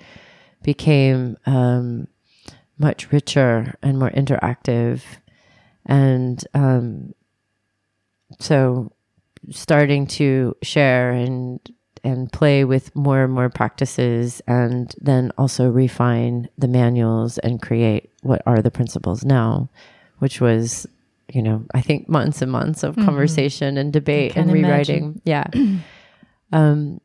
became 0.63 1.37
um, 1.45 2.07
much 2.77 3.11
richer 3.11 3.73
and 3.81 3.97
more 3.97 4.11
interactive. 4.11 5.01
And 5.85 6.43
um, 6.53 7.13
so 8.39 8.91
starting 9.49 10.07
to 10.07 10.55
share 10.61 11.11
and 11.11 11.59
and 12.03 12.31
play 12.31 12.63
with 12.63 12.95
more 12.95 13.23
and 13.23 13.33
more 13.33 13.49
practices 13.49 14.41
and 14.47 14.93
then 15.01 15.31
also 15.37 15.69
refine 15.69 16.47
the 16.57 16.67
manuals 16.67 17.37
and 17.39 17.61
create 17.61 18.11
what 18.21 18.41
are 18.45 18.61
the 18.61 18.71
principles 18.71 19.25
now, 19.25 19.69
which 20.19 20.39
was, 20.39 20.85
you 21.31 21.41
know, 21.41 21.65
I 21.73 21.81
think 21.81 22.07
months 22.07 22.41
and 22.41 22.51
months 22.51 22.83
of 22.83 22.95
mm-hmm. 22.95 23.05
conversation 23.05 23.77
and 23.77 23.91
debate 23.91 24.35
and 24.35 24.51
rewriting. 24.51 25.21
Imagine. 25.25 25.51
Yeah. 25.53 25.79
um, 26.51 27.01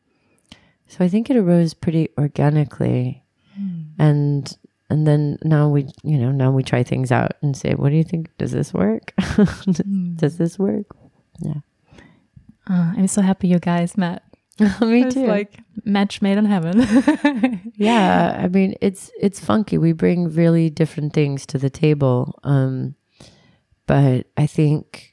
so 0.87 1.05
I 1.05 1.09
think 1.09 1.31
it 1.31 1.37
arose 1.37 1.75
pretty 1.75 2.09
organically. 2.19 3.23
Mm. 3.59 3.87
And 3.99 4.57
and 4.91 5.07
then 5.07 5.39
now 5.43 5.69
we 5.69 5.89
you 6.03 6.19
know 6.19 6.31
now 6.31 6.51
we 6.51 6.63
try 6.63 6.83
things 6.83 7.11
out 7.11 7.33
and 7.41 7.57
say 7.57 7.75
what 7.75 7.89
do 7.89 7.97
you 7.97 8.05
think 8.05 8.29
does 8.37 8.53
this 8.53 8.75
work 8.75 9.15
mm. 9.21 10.17
does 10.19 10.37
this 10.37 10.59
work 10.59 10.85
yeah 11.41 11.61
uh, 12.69 12.93
i'm 12.97 13.09
so 13.09 13.23
happy 13.23 13.49
you 13.49 13.59
guys 13.59 13.97
met 13.97 14.23
Me 14.81 15.11
too. 15.11 15.27
like 15.27 15.59
match 15.85 16.21
made 16.21 16.37
in 16.37 16.45
heaven. 16.45 16.81
yeah, 17.75 18.39
I 18.39 18.49
mean 18.49 18.75
it's 18.81 19.11
it's 19.19 19.41
funky. 19.41 19.79
We 19.79 19.93
bring 19.93 20.29
really 20.29 20.69
different 20.69 21.15
things 21.15 21.47
to 21.47 21.59
the 21.59 21.71
table. 21.71 22.39
Um, 22.45 22.95
but 23.87 24.27
I 24.37 24.47
think 24.47 25.13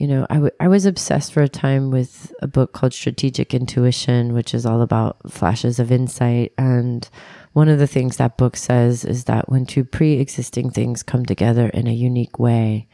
you 0.00 0.06
know, 0.06 0.26
I, 0.30 0.34
w- 0.34 0.52
I 0.58 0.66
was 0.68 0.86
obsessed 0.86 1.30
for 1.30 1.42
a 1.42 1.48
time 1.48 1.90
with 1.90 2.32
a 2.40 2.46
book 2.46 2.72
called 2.72 2.94
Strategic 2.94 3.52
Intuition, 3.52 4.32
which 4.32 4.54
is 4.54 4.64
all 4.64 4.80
about 4.80 5.30
flashes 5.30 5.78
of 5.78 5.92
insight. 5.92 6.54
And 6.56 7.06
one 7.52 7.68
of 7.68 7.78
the 7.78 7.86
things 7.86 8.16
that 8.16 8.38
book 8.38 8.56
says 8.56 9.04
is 9.04 9.24
that 9.24 9.50
when 9.50 9.66
two 9.66 9.84
pre 9.84 10.14
existing 10.14 10.70
things 10.70 11.02
come 11.02 11.26
together 11.26 11.68
in 11.68 11.86
a 11.86 11.92
unique 11.92 12.38
way, 12.38 12.88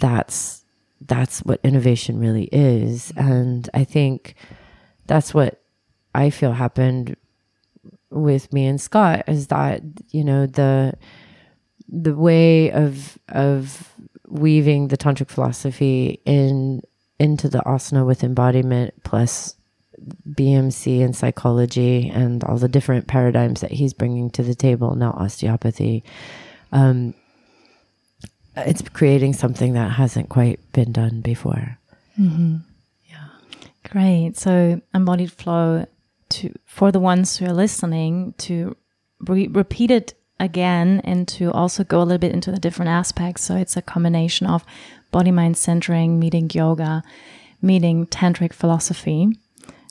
that's 0.00 0.64
that's 1.00 1.40
what 1.40 1.60
innovation 1.62 2.18
really 2.18 2.48
is. 2.52 3.12
And 3.16 3.68
I 3.74 3.84
think 3.84 4.34
that's 5.06 5.34
what 5.34 5.60
I 6.14 6.30
feel 6.30 6.52
happened 6.52 7.16
with 8.08 8.50
me 8.52 8.64
and 8.64 8.80
Scott 8.80 9.24
is 9.26 9.48
that 9.48 9.82
you 10.10 10.22
know 10.22 10.46
the 10.46 10.94
the 11.88 12.14
way 12.14 12.70
of 12.70 13.18
of 13.28 13.93
weaving 14.34 14.88
the 14.88 14.96
tantric 14.96 15.28
philosophy 15.28 16.20
in 16.24 16.82
into 17.18 17.48
the 17.48 17.58
asana 17.60 18.04
with 18.04 18.24
embodiment 18.24 18.92
plus 19.04 19.54
BMC 20.28 21.02
and 21.02 21.16
psychology 21.16 22.10
and 22.12 22.42
all 22.44 22.58
the 22.58 22.68
different 22.68 23.06
paradigms 23.06 23.60
that 23.60 23.70
he's 23.70 23.94
bringing 23.94 24.28
to 24.30 24.42
the 24.42 24.54
table 24.54 24.94
now 24.94 25.12
osteopathy 25.12 26.02
um, 26.72 27.14
it's 28.56 28.82
creating 28.82 29.32
something 29.32 29.74
that 29.74 29.92
hasn't 29.92 30.28
quite 30.28 30.60
been 30.72 30.92
done 30.92 31.20
before 31.20 31.78
mm-hmm. 32.20 32.56
Great. 33.90 34.36
So 34.36 34.80
embodied 34.92 35.32
flow 35.32 35.86
to 36.30 36.52
for 36.64 36.90
the 36.90 37.00
ones 37.00 37.36
who 37.36 37.46
are 37.46 37.52
listening 37.52 38.34
to 38.38 38.76
re- 39.20 39.46
repeat 39.46 39.90
it 39.90 40.14
again 40.40 41.00
and 41.04 41.26
to 41.28 41.50
also 41.52 41.84
go 41.84 41.98
a 42.00 42.04
little 42.04 42.18
bit 42.18 42.32
into 42.32 42.50
the 42.50 42.58
different 42.58 42.90
aspects. 42.90 43.42
So 43.44 43.56
it's 43.56 43.76
a 43.76 43.82
combination 43.82 44.46
of 44.46 44.64
body 45.10 45.30
mind 45.30 45.56
centering, 45.56 46.18
meeting 46.18 46.50
yoga, 46.52 47.02
meeting 47.62 48.06
tantric 48.06 48.52
philosophy, 48.52 49.28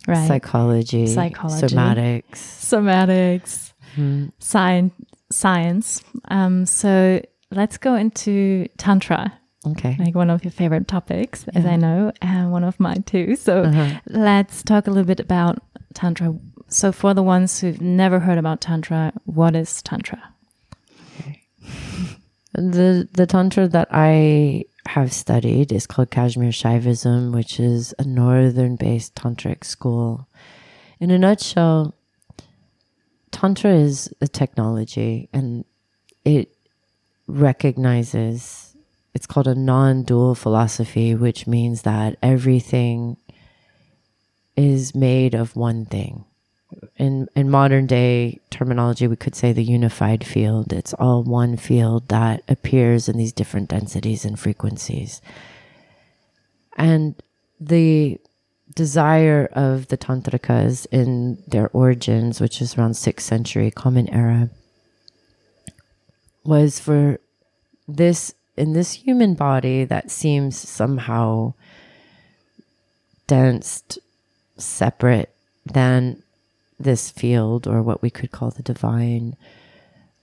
right? 0.08 0.28
Psychology, 0.28 1.08
psychology, 1.08 1.68
somatics, 1.76 2.24
somatics, 2.36 3.74
mm-hmm. 3.96 4.28
science, 4.40 4.94
science. 5.32 6.04
Um, 6.28 6.66
so 6.66 7.22
let's 7.52 7.78
go 7.78 7.96
into 7.96 8.68
tantra 8.78 9.34
Okay. 9.66 9.96
like 9.98 10.14
one 10.14 10.30
of 10.30 10.44
your 10.44 10.52
favorite 10.52 10.90
topics, 10.90 11.46
as 11.56 11.66
I 11.66 11.78
know, 11.78 12.12
and 12.22 12.52
one 12.52 12.66
of 12.66 12.78
mine 12.82 13.04
too. 13.04 13.38
So 13.38 13.64
Uh-huh. 13.64 14.00
let's 14.08 14.62
talk 14.62 14.88
a 14.88 14.90
little 14.92 15.06
bit 15.08 15.22
about 15.22 15.60
Tantra. 15.94 16.34
So, 16.68 16.92
for 16.92 17.14
the 17.14 17.22
ones 17.24 17.60
who've 17.62 17.80
never 17.80 18.20
heard 18.20 18.38
about 18.40 18.60
Tantra, 18.60 19.14
what 19.26 19.56
is 19.56 19.82
Tantra? 19.84 20.33
The 22.56 23.10
the 23.12 23.26
tantra 23.26 23.68
that 23.68 23.88
I 23.90 24.66
have 24.86 25.12
studied 25.12 25.72
is 25.72 25.88
called 25.88 26.12
Kashmir 26.12 26.52
Shaivism, 26.52 27.34
which 27.34 27.60
is 27.60 27.96
a 27.98 28.04
northern 28.04 28.76
based 28.76 29.16
tantric 29.16 29.64
school. 29.64 30.28
In 31.00 31.10
a 31.10 31.18
nutshell, 31.18 31.96
tantra 33.32 33.72
is 33.72 34.14
a 34.22 34.28
technology 34.28 35.30
and 35.34 35.66
it 36.24 36.56
recognizes 37.26 38.76
it's 39.16 39.26
called 39.26 39.48
a 39.48 39.56
non-dual 39.56 40.36
philosophy, 40.36 41.16
which 41.16 41.48
means 41.48 41.82
that 41.84 42.18
everything 42.22 43.18
is 44.56 44.94
made 44.94 45.34
of 45.34 45.56
one 45.56 45.86
thing 45.86 46.26
in 46.98 47.28
in 47.36 47.50
modern 47.50 47.88
day 47.88 48.40
terminology 48.50 49.08
we 49.08 49.16
could 49.16 49.36
say 49.36 49.54
the 49.54 49.64
unified 49.64 50.26
field. 50.26 50.74
It's 50.74 50.94
all 50.94 51.24
one 51.24 51.58
field 51.58 52.08
that 52.10 52.44
appears 52.48 53.10
in 53.10 53.18
these 53.18 53.34
different 53.34 53.70
densities 53.70 54.26
and 54.26 54.40
frequencies. 54.40 55.22
And 56.78 57.22
the 57.60 58.20
desire 58.76 59.48
of 59.54 59.88
the 59.90 59.98
tantrikas 59.98 60.88
in 60.92 61.44
their 61.48 61.70
origins 61.70 62.42
which 62.42 62.62
is 62.62 62.76
around 62.76 62.92
6th 62.94 63.20
century 63.20 63.70
common 63.70 64.10
era 64.10 64.50
was 66.44 66.80
for 66.80 67.20
this 67.88 68.34
in 68.58 68.74
this 68.74 68.94
human 68.94 69.36
body 69.36 69.84
that 69.84 70.10
seems 70.10 70.58
somehow 70.58 71.54
dense 73.28 73.84
separate 74.58 75.34
than 75.66 76.23
this 76.80 77.12
field 77.12 77.68
or 77.68 77.82
what 77.82 78.02
we 78.02 78.10
could 78.10 78.32
call 78.32 78.52
the 78.52 78.64
divine 78.64 79.36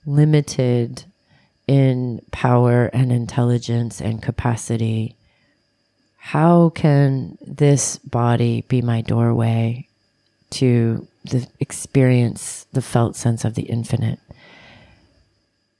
limited 0.05 1.05
in 1.67 2.21
power 2.31 2.85
and 2.93 3.11
intelligence 3.11 4.01
and 4.01 4.21
capacity 4.21 5.15
how 6.23 6.69
can 6.69 7.35
this 7.41 7.97
body 7.97 8.63
be 8.67 8.79
my 8.79 9.01
doorway 9.01 9.87
to 10.51 11.07
the 11.25 11.47
experience 11.59 12.67
the 12.73 12.81
felt 12.81 13.15
sense 13.15 13.43
of 13.43 13.55
the 13.55 13.63
infinite? 13.63 14.19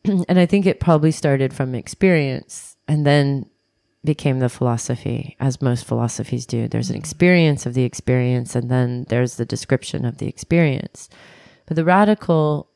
And 0.27 0.39
i 0.39 0.47
think 0.47 0.65
it 0.65 0.79
probably 0.79 1.12
started 1.12 1.53
from 1.53 1.75
experience 1.75 2.75
and 2.88 3.05
then 3.05 3.45
became 4.03 4.39
the 4.39 4.49
philosophy, 4.49 5.35
as 5.39 5.61
most 5.61 5.85
philosophies 5.85 6.45
do. 6.45 6.67
There's 6.67 6.89
an 6.89 6.95
experience 6.95 7.65
of 7.65 7.73
the 7.73 7.83
experience, 7.83 8.55
and 8.55 8.69
then 8.69 9.05
there's 9.09 9.35
the 9.35 9.45
description 9.45 10.05
of 10.05 10.17
the 10.17 10.27
experience. 10.27 11.09
But 11.67 11.75
the 11.75 11.85
radical, 11.85 12.69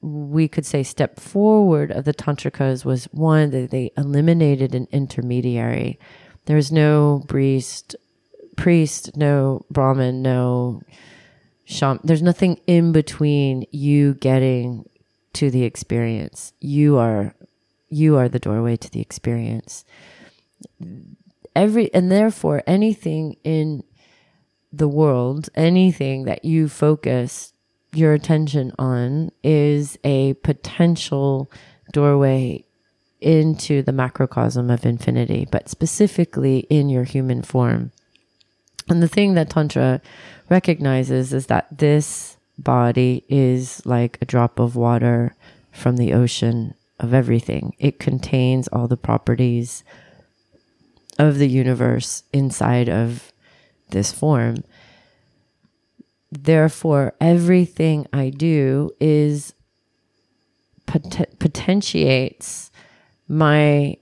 we 0.00 0.48
could 0.48 0.64
say, 0.64 0.82
step 0.82 1.20
forward 1.20 1.90
of 1.90 2.04
the 2.04 2.14
Tantrikas 2.14 2.84
was 2.84 3.04
one 3.06 3.50
that 3.50 3.70
they 3.70 3.90
eliminated 3.96 4.74
an 4.74 4.88
intermediary. 4.92 5.98
There's 6.46 6.72
no 6.72 7.24
priest, 7.28 7.96
priest, 8.56 9.16
no 9.16 9.66
Brahmin, 9.70 10.22
no 10.22 10.80
shaman. 11.64 12.00
There's 12.02 12.22
nothing 12.22 12.60
in 12.66 12.92
between 12.92 13.66
you 13.72 14.14
getting 14.14 14.88
to 15.34 15.50
the 15.50 15.64
experience. 15.64 16.54
You 16.60 16.96
are 16.96 17.34
you 17.88 18.16
are 18.16 18.28
the 18.28 18.38
doorway 18.38 18.76
to 18.76 18.90
the 18.90 19.00
experience. 19.00 19.84
Every 21.54 21.92
and 21.94 22.10
therefore 22.10 22.62
anything 22.66 23.36
in 23.44 23.82
the 24.72 24.88
world 24.88 25.48
anything 25.54 26.24
that 26.24 26.44
you 26.44 26.68
focus 26.68 27.52
your 27.92 28.12
attention 28.12 28.72
on 28.78 29.30
is 29.42 29.98
a 30.04 30.34
potential 30.34 31.50
doorway 31.92 32.62
into 33.20 33.82
the 33.82 33.92
macrocosm 33.92 34.70
of 34.70 34.84
infinity 34.84 35.46
but 35.50 35.70
specifically 35.70 36.66
in 36.68 36.90
your 36.90 37.04
human 37.04 37.42
form. 37.42 37.90
And 38.88 39.02
the 39.02 39.08
thing 39.08 39.34
that 39.34 39.50
tantra 39.50 40.02
recognizes 40.50 41.32
is 41.32 41.46
that 41.46 41.78
this 41.78 42.36
body 42.58 43.24
is 43.28 43.84
like 43.86 44.18
a 44.20 44.26
drop 44.26 44.58
of 44.58 44.76
water 44.76 45.34
from 45.72 45.96
the 45.96 46.12
ocean 46.12 46.74
of 46.98 47.12
everything. 47.12 47.74
It 47.78 47.98
contains 47.98 48.68
all 48.68 48.88
the 48.88 48.96
properties 48.96 49.84
of 51.18 51.38
the 51.38 51.48
universe 51.48 52.22
inside 52.32 52.88
of 52.88 53.32
this 53.90 54.12
form. 54.12 54.64
Therefore, 56.30 57.14
everything 57.20 58.06
I 58.12 58.30
do 58.30 58.90
is 59.00 59.54
pot- 60.86 61.38
potentiates 61.38 62.70
my 63.28 63.96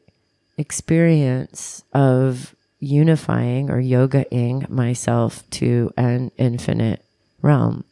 experience 0.57 1.85
of 1.93 2.55
unifying 2.81 3.71
or 3.71 3.81
yogaing 3.81 4.69
myself 4.69 5.49
to 5.51 5.93
an 5.97 6.31
infinite 6.37 7.05
realm, 7.43 7.85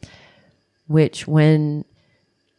which 0.87 1.27
when 1.27 1.85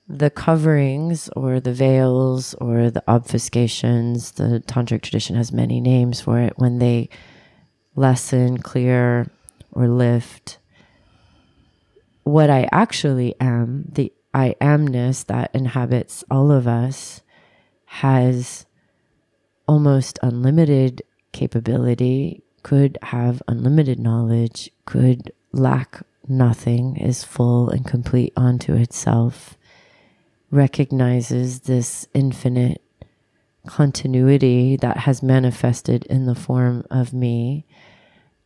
the 0.09 0.31
coverings 0.31 1.29
or 1.35 1.61
the 1.61 1.73
veils 1.73 2.55
or 2.55 2.91
the 2.91 3.03
obfuscations, 3.09 4.35
the 4.35 4.61
tantric 4.67 5.03
tradition 5.03 5.37
has 5.37 5.53
many 5.53 5.81
names 5.81 6.21
for 6.21 6.39
it, 6.39 6.53
when 6.57 6.79
they 6.79 7.09
lessen, 7.97 8.59
clear, 8.59 9.27
or 9.73 9.89
lift, 9.89 10.59
what 12.25 12.51
I 12.51 12.69
actually 12.73 13.35
am, 13.41 13.85
the 13.93 14.13
I 14.33 14.57
amness 14.61 15.25
that 15.27 15.55
inhabits 15.55 16.25
all 16.31 16.51
of 16.51 16.67
us, 16.67 17.23
has 17.87 18.67
almost 19.69 20.19
unlimited 20.23 21.03
capability, 21.33 22.43
could 22.63 22.99
have 23.03 23.43
unlimited 23.47 23.99
knowledge, 23.99 24.71
could 24.87 25.33
lack 25.53 26.03
nothing, 26.27 26.97
is 26.97 27.25
full 27.25 27.71
and 27.71 27.87
complete 27.87 28.33
unto 28.37 28.75
itself 28.75 29.57
recognizes 30.55 31.61
this 31.61 32.07
infinite 32.15 32.81
continuity 33.67 34.77
that 34.77 34.99
has 34.99 35.23
manifested 35.23 36.05
in 36.07 36.27
the 36.27 36.35
form 36.35 36.85
of 36.91 37.13
me 37.13 37.67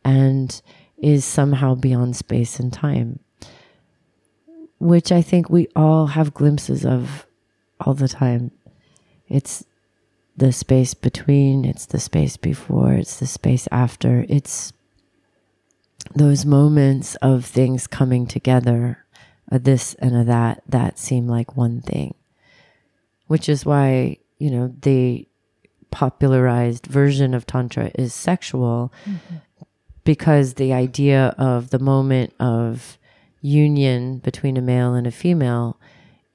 and 0.03 0.61
is 0.97 1.23
somehow 1.23 1.75
beyond 1.75 2.15
space 2.15 2.59
and 2.59 2.73
time, 2.73 3.19
which 4.79 5.11
I 5.11 5.21
think 5.21 5.49
we 5.49 5.67
all 5.75 6.07
have 6.07 6.33
glimpses 6.33 6.83
of 6.85 7.27
all 7.79 7.93
the 7.93 8.07
time. 8.07 8.51
It's 9.27 9.63
the 10.35 10.51
space 10.51 10.95
between, 10.95 11.63
it's 11.63 11.85
the 11.85 11.99
space 11.99 12.37
before, 12.37 12.93
it's 12.93 13.19
the 13.19 13.27
space 13.27 13.67
after, 13.71 14.25
it's 14.27 14.73
those 16.15 16.43
moments 16.43 17.15
of 17.15 17.45
things 17.45 17.85
coming 17.85 18.25
together 18.25 19.05
a 19.49 19.59
this 19.59 19.95
and 19.95 20.15
a 20.15 20.23
that 20.23 20.63
that 20.67 20.99
seem 20.99 21.27
like 21.27 21.57
one 21.57 21.81
thing, 21.81 22.13
which 23.27 23.49
is 23.49 23.65
why, 23.65 24.17
you 24.37 24.51
know, 24.51 24.73
the 24.81 25.27
popularized 25.91 26.85
version 26.85 27.33
of 27.33 27.45
Tantra 27.45 27.91
is 27.95 28.13
sexual 28.13 28.93
mm-hmm. 29.05 29.37
because 30.03 30.55
the 30.55 30.73
idea 30.73 31.33
of 31.37 31.71
the 31.71 31.79
moment 31.79 32.33
of 32.39 32.97
union 33.41 34.17
between 34.19 34.57
a 34.57 34.61
male 34.61 34.93
and 34.93 35.07
a 35.07 35.11
female 35.11 35.79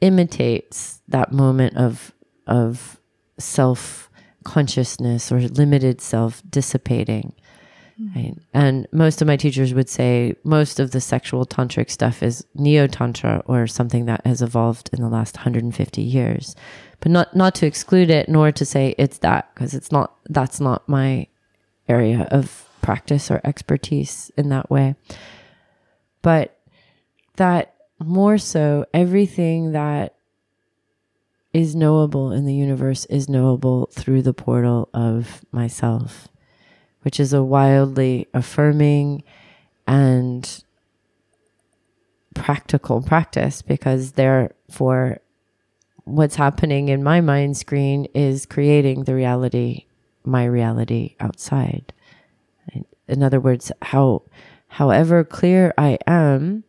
imitates 0.01 1.01
that 1.09 1.33
moment 1.33 1.77
of, 1.77 2.13
of 2.47 3.01
self 3.39 4.11
consciousness 4.45 5.33
or 5.33 5.41
limited 5.41 6.01
self 6.01 6.43
dissipating. 6.49 7.33
Right? 7.99 8.35
And 8.53 8.89
most 8.93 9.23
of 9.23 9.29
my 9.29 9.37
teachers 9.37 9.73
would 9.73 9.89
say 9.89 10.35
most 10.43 10.81
of 10.81 10.91
the 10.91 11.01
sexual 11.01 11.47
tantric 11.47 11.91
stuff 11.91 12.23
is 12.23 12.45
neo 12.55 12.87
tantra 12.87 13.43
or 13.47 13.67
something 13.67 14.07
that 14.07 14.27
has 14.27 14.43
evolved 14.43 14.91
in 14.93 15.01
the 15.01 15.09
last 15.09 15.37
150 15.37 16.03
years. 16.03 16.57
But 17.01 17.13
not 17.13 17.37
not 17.37 17.55
to 17.57 17.67
exclude 17.67 18.11
it 18.11 18.29
nor 18.29 18.51
to 18.51 18.65
say 18.65 18.95
it's 18.99 19.19
that 19.19 19.55
because 19.55 19.75
it's 19.75 19.93
not 19.93 20.17
that's 20.29 20.59
not 20.59 20.89
my 20.89 21.29
area 21.89 22.27
of 22.31 22.69
practice 22.83 23.31
or 23.31 23.41
expertise 23.45 24.31
in 24.37 24.49
that 24.49 24.71
way. 24.71 24.97
But 26.23 26.59
that 27.37 27.75
more 28.01 28.39
so 28.39 28.87
everything 28.93 29.73
that 29.73 30.15
is 31.53 31.77
knowable 31.77 32.33
in 32.33 32.45
the 32.45 32.55
universe 32.55 33.05
is 33.05 33.29
knowable 33.29 33.89
through 33.93 34.23
the 34.23 34.35
portal 34.35 34.89
of 34.93 35.45
myself 35.53 36.29
which 37.05 37.21
is 37.21 37.33
a 37.33 37.43
wildly 37.43 38.27
affirming 38.35 39.23
and 39.87 40.65
practical 42.35 43.01
practice 43.01 43.63
because 43.63 44.13
therefore 44.13 45.19
what's 46.05 46.37
happening 46.37 46.89
in 46.89 47.03
my 47.03 47.21
mind 47.21 47.57
screen 47.57 48.07
is 48.15 48.47
creating 48.47 49.05
the 49.05 49.15
reality 49.15 49.87
my 50.25 50.45
reality 50.45 51.17
outside. 51.21 51.93
In 53.07 53.23
other 53.23 53.41
words, 53.41 53.71
how, 53.83 54.23
however 54.69 55.23
clear 55.23 55.75
I 55.77 55.99
am 56.07 56.65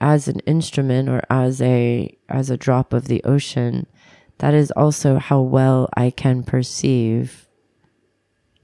as 0.00 0.28
an 0.28 0.40
instrument 0.40 1.08
or 1.08 1.22
as 1.28 1.60
a, 1.60 2.16
as 2.28 2.50
a 2.50 2.56
drop 2.56 2.92
of 2.92 3.08
the 3.08 3.22
ocean, 3.24 3.86
that 4.38 4.54
is 4.54 4.70
also 4.72 5.18
how 5.18 5.40
well 5.40 5.88
I 5.96 6.10
can 6.10 6.42
perceive 6.44 7.48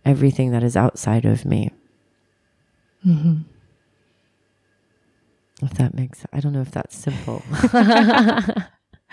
everything 0.04 0.50
that 0.52 0.62
is 0.62 0.76
outside 0.76 1.24
of 1.24 1.44
me. 1.44 1.70
Mm-hmm. 3.06 3.42
If 5.62 5.74
that 5.74 5.94
makes, 5.94 6.24
I 6.32 6.40
don't 6.40 6.52
know 6.52 6.62
if 6.62 6.70
that's 6.70 6.96
simple. 6.96 7.42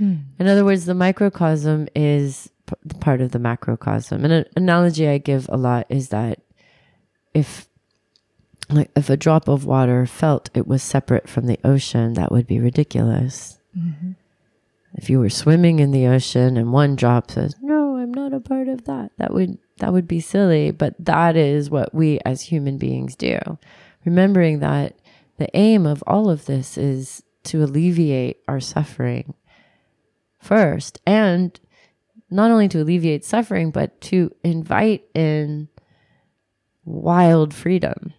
In 0.00 0.24
other 0.40 0.64
words, 0.64 0.86
the 0.86 0.94
microcosm 0.94 1.88
is 1.94 2.50
p- 2.66 2.98
part 3.00 3.20
of 3.20 3.32
the 3.32 3.38
macrocosm. 3.38 4.24
And 4.24 4.32
an 4.32 4.44
analogy 4.56 5.06
I 5.08 5.18
give 5.18 5.46
a 5.50 5.58
lot 5.58 5.86
is 5.90 6.08
that 6.08 6.40
if 7.34 7.68
like 8.70 8.90
if 8.96 9.10
a 9.10 9.16
drop 9.16 9.48
of 9.48 9.66
water 9.66 10.06
felt 10.06 10.48
it 10.54 10.66
was 10.66 10.82
separate 10.82 11.28
from 11.28 11.46
the 11.46 11.58
ocean, 11.64 12.14
that 12.14 12.32
would 12.32 12.46
be 12.46 12.60
ridiculous. 12.60 13.58
Mm-hmm. 13.76 14.12
If 14.94 15.10
you 15.10 15.18
were 15.20 15.30
swimming 15.30 15.80
in 15.80 15.90
the 15.90 16.06
ocean 16.06 16.56
and 16.56 16.72
one 16.72 16.96
drop 16.96 17.30
says, 17.30 17.54
"No, 17.60 17.89
I'm 18.00 18.12
not 18.12 18.32
a 18.32 18.40
part 18.40 18.68
of 18.68 18.84
that," 18.84 19.12
that 19.18 19.32
would 19.32 19.58
that 19.78 19.92
would 19.92 20.08
be 20.08 20.20
silly. 20.20 20.70
But 20.70 20.94
that 20.98 21.36
is 21.36 21.70
what 21.70 21.94
we 21.94 22.18
as 22.24 22.42
human 22.42 22.78
beings 22.78 23.14
do. 23.16 23.38
Remembering 24.04 24.60
that 24.60 24.98
the 25.36 25.54
aim 25.56 25.86
of 25.86 26.02
all 26.06 26.28
of 26.30 26.46
this 26.46 26.76
is 26.76 27.22
to 27.44 27.62
alleviate 27.62 28.38
our 28.48 28.60
suffering 28.60 29.34
first 30.38 31.00
and 31.06 31.58
not 32.30 32.50
only 32.50 32.68
to 32.68 32.80
alleviate 32.80 33.24
suffering, 33.24 33.70
but 33.70 34.00
to 34.00 34.30
invite 34.44 35.04
in 35.14 35.68
wild 36.84 37.52
freedom, 37.52 38.12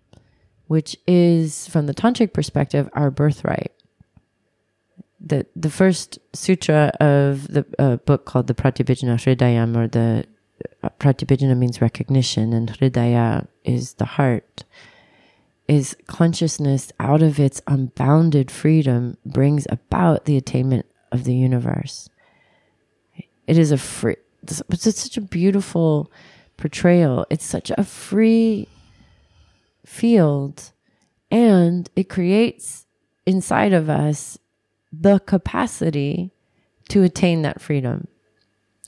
which 0.67 0.98
is, 1.08 1.67
from 1.67 1.86
the 1.86 1.94
tantric 1.94 2.34
perspective, 2.34 2.89
our 2.94 3.10
birthright. 3.10 3.72
The, 5.24 5.46
the 5.56 5.70
first 5.70 6.20
sutra 6.34 6.92
of 7.00 7.48
the 7.48 7.66
uh, 7.78 7.98
book 7.98 8.26
called 8.26 8.48
the 8.48 8.56
Pratyabhijna 8.56 9.16
Hridayam, 9.18 9.78
or 9.78 9.88
the 9.88 10.26
uh, 10.84 11.56
means 11.56 11.82
recognition, 11.82 12.54
and 12.54 12.70
Hridaya 12.70 13.48
is 13.64 13.94
the 13.96 14.06
heart, 14.06 14.64
is 15.68 15.96
consciousness 16.08 16.92
out 17.00 17.22
of 17.22 17.40
its 17.40 17.62
unbounded 17.68 18.50
freedom 18.50 19.18
brings 19.26 19.68
about 19.70 20.26
the 20.26 20.38
attainment 20.38 20.86
of 21.12 21.24
the 21.24 21.36
universe. 21.36 22.10
It 23.46 23.58
is 23.58 23.72
a 23.72 23.78
free, 23.78 24.16
it's 24.44 24.84
such 24.84 25.18
a 25.18 25.22
beautiful 25.22 26.12
portrayal. 26.58 27.26
It's 27.30 27.46
such 27.46 27.72
a 27.78 27.84
free 27.84 28.68
field 29.86 30.72
and 31.30 31.90
it 31.96 32.08
creates 32.08 32.86
inside 33.26 33.74
of 33.74 33.90
us 33.90 34.38
the 34.91 35.19
capacity 35.19 36.32
to 36.89 37.04
attain 37.04 37.41
that 37.41 37.62
freedom. 37.62 38.08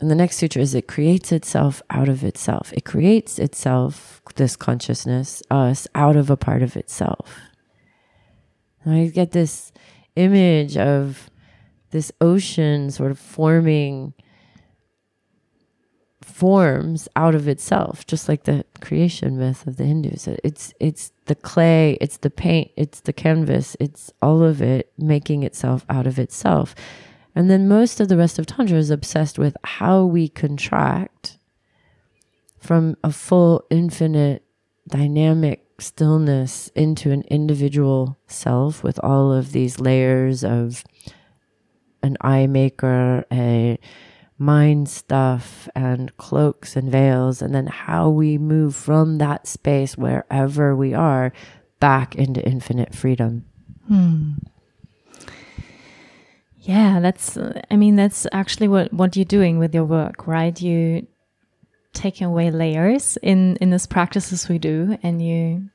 And 0.01 0.09
the 0.11 0.15
next 0.15 0.37
sutra 0.37 0.61
is 0.61 0.75
it 0.75 0.87
creates 0.87 1.31
itself 1.31 1.81
out 1.89 2.09
of 2.09 2.23
itself. 2.23 2.73
It 2.73 2.83
creates 2.83 3.39
itself, 3.39 4.21
this 4.35 4.55
consciousness, 4.55 5.41
us, 5.49 5.87
out 5.95 6.15
of 6.15 6.29
a 6.29 6.37
part 6.37 6.61
of 6.61 6.75
itself. 6.75 7.39
And 8.83 8.93
I 8.95 9.07
get 9.07 9.31
this 9.31 9.71
image 10.15 10.75
of 10.77 11.29
this 11.91 12.11
ocean 12.19 12.91
sort 12.91 13.11
of 13.11 13.19
forming 13.19 14.13
forms 16.23 17.07
out 17.15 17.35
of 17.35 17.47
itself, 17.47 18.05
just 18.05 18.27
like 18.27 18.43
the 18.43 18.65
creation 18.81 19.37
myth 19.37 19.67
of 19.67 19.77
the 19.77 19.85
Hindus. 19.85 20.27
It's 20.43 20.73
it's 20.79 21.11
the 21.25 21.35
clay, 21.35 21.97
it's 22.01 22.17
the 22.17 22.29
paint, 22.29 22.71
it's 22.75 23.01
the 23.01 23.13
canvas, 23.13 23.77
it's 23.79 24.11
all 24.21 24.43
of 24.43 24.61
it 24.61 24.91
making 24.97 25.43
itself 25.43 25.85
out 25.89 26.07
of 26.07 26.19
itself. 26.19 26.75
And 27.35 27.49
then 27.49 27.67
most 27.67 27.99
of 27.99 28.09
the 28.09 28.17
rest 28.17 28.37
of 28.37 28.45
Tantra 28.45 28.77
is 28.77 28.91
obsessed 28.91 29.39
with 29.39 29.57
how 29.63 30.05
we 30.05 30.27
contract 30.27 31.37
from 32.59 32.95
a 33.03 33.11
full, 33.11 33.65
infinite, 33.69 34.43
dynamic 34.87 35.65
stillness 35.79 36.69
into 36.75 37.11
an 37.11 37.23
individual 37.23 38.17
self 38.27 38.83
with 38.83 38.99
all 39.03 39.33
of 39.33 39.51
these 39.51 39.79
layers 39.79 40.43
of 40.43 40.83
an 42.03 42.17
eye 42.21 42.47
maker, 42.47 43.25
a 43.31 43.79
mind 44.45 44.89
stuff 44.89 45.67
and 45.75 46.15
cloaks 46.17 46.75
and 46.75 46.91
veils, 46.91 47.41
and 47.41 47.53
then 47.55 47.67
how 47.67 48.09
we 48.09 48.37
move 48.37 48.75
from 48.75 49.17
that 49.17 49.47
space 49.47 49.97
wherever 49.97 50.75
we 50.75 50.93
are 50.93 51.31
back 51.79 52.15
into 52.15 52.45
infinite 52.45 52.93
freedom. 52.93 53.45
Hmm. 53.87 54.33
Yeah, 56.59 57.01
that's, 57.01 57.37
I 57.69 57.75
mean, 57.75 57.97
that's 57.97 58.25
actually 58.31 58.69
what, 58.69 58.93
what 58.93 59.17
you're 59.17 59.25
doing 59.25 59.59
with 59.59 59.75
your 59.75 59.83
work, 59.83 60.27
right? 60.27 60.59
You 60.61 61.07
taking 61.93 62.25
away 62.25 62.51
layers 62.51 63.17
in, 63.21 63.57
in 63.57 63.69
these 63.69 63.85
practices 63.85 64.47
we 64.47 64.57
do, 64.59 64.97
and 65.03 65.21
you 65.21 65.69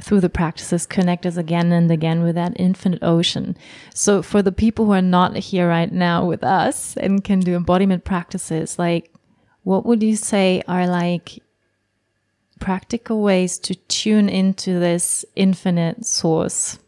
through 0.00 0.20
the 0.20 0.30
practices 0.30 0.86
connect 0.86 1.26
us 1.26 1.36
again 1.36 1.70
and 1.72 1.90
again 1.90 2.22
with 2.22 2.34
that 2.34 2.54
infinite 2.56 3.02
ocean. 3.02 3.56
So 3.94 4.22
for 4.22 4.42
the 4.42 4.52
people 4.52 4.86
who 4.86 4.92
are 4.92 5.02
not 5.02 5.36
here 5.36 5.68
right 5.68 5.92
now 5.92 6.24
with 6.24 6.42
us 6.42 6.96
and 6.96 7.22
can 7.22 7.40
do 7.40 7.54
embodiment 7.54 8.04
practices, 8.04 8.78
like 8.78 9.12
what 9.64 9.84
would 9.84 10.02
you 10.02 10.16
say 10.16 10.62
are 10.66 10.86
like 10.86 11.42
practical 12.58 13.20
ways 13.22 13.58
to 13.58 13.74
tune 13.74 14.28
into 14.28 14.78
this 14.78 15.24
infinite 15.36 16.06
source? 16.06 16.78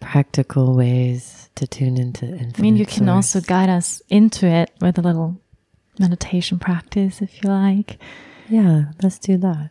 Practical 0.00 0.76
ways 0.76 1.48
to 1.54 1.66
tune 1.66 1.96
into 1.96 2.26
infinite. 2.26 2.58
I 2.58 2.62
mean, 2.62 2.76
you 2.76 2.86
can 2.86 3.06
source. 3.06 3.36
also 3.36 3.40
guide 3.40 3.68
us 3.68 4.02
into 4.08 4.46
it 4.46 4.70
with 4.80 4.98
a 4.98 5.02
little 5.02 5.40
meditation 5.98 6.58
practice 6.58 7.22
if 7.22 7.42
you 7.42 7.50
like. 7.50 7.98
Yeah, 8.48 8.92
let's 9.02 9.18
do 9.18 9.36
that. 9.38 9.70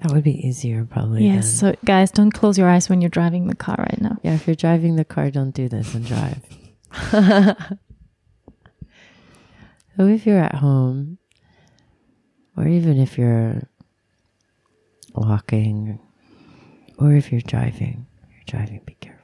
That 0.00 0.12
would 0.12 0.24
be 0.24 0.46
easier, 0.46 0.84
probably. 0.84 1.26
Yes. 1.26 1.52
So, 1.52 1.74
guys, 1.84 2.10
don't 2.10 2.30
close 2.30 2.58
your 2.58 2.68
eyes 2.68 2.90
when 2.90 3.00
you're 3.00 3.08
driving 3.08 3.46
the 3.46 3.54
car 3.56 3.76
right 3.78 4.00
now. 4.00 4.18
Yeah, 4.22 4.34
if 4.34 4.46
you're 4.46 4.56
driving 4.56 4.96
the 4.96 5.04
car, 5.04 5.30
don't 5.30 5.52
do 5.52 5.68
this 5.68 5.94
and 5.94 6.04
drive. 6.04 6.42
so, 9.96 10.06
if 10.06 10.26
you're 10.26 10.38
at 10.38 10.56
home, 10.56 11.16
or 12.56 12.68
even 12.68 12.98
if 12.98 13.16
you're 13.16 13.62
walking, 15.14 15.98
or 16.98 17.14
if 17.14 17.32
you're 17.32 17.40
driving, 17.40 18.06
you're 18.30 18.44
driving, 18.46 18.82
be 18.84 18.96
careful. 19.00 19.22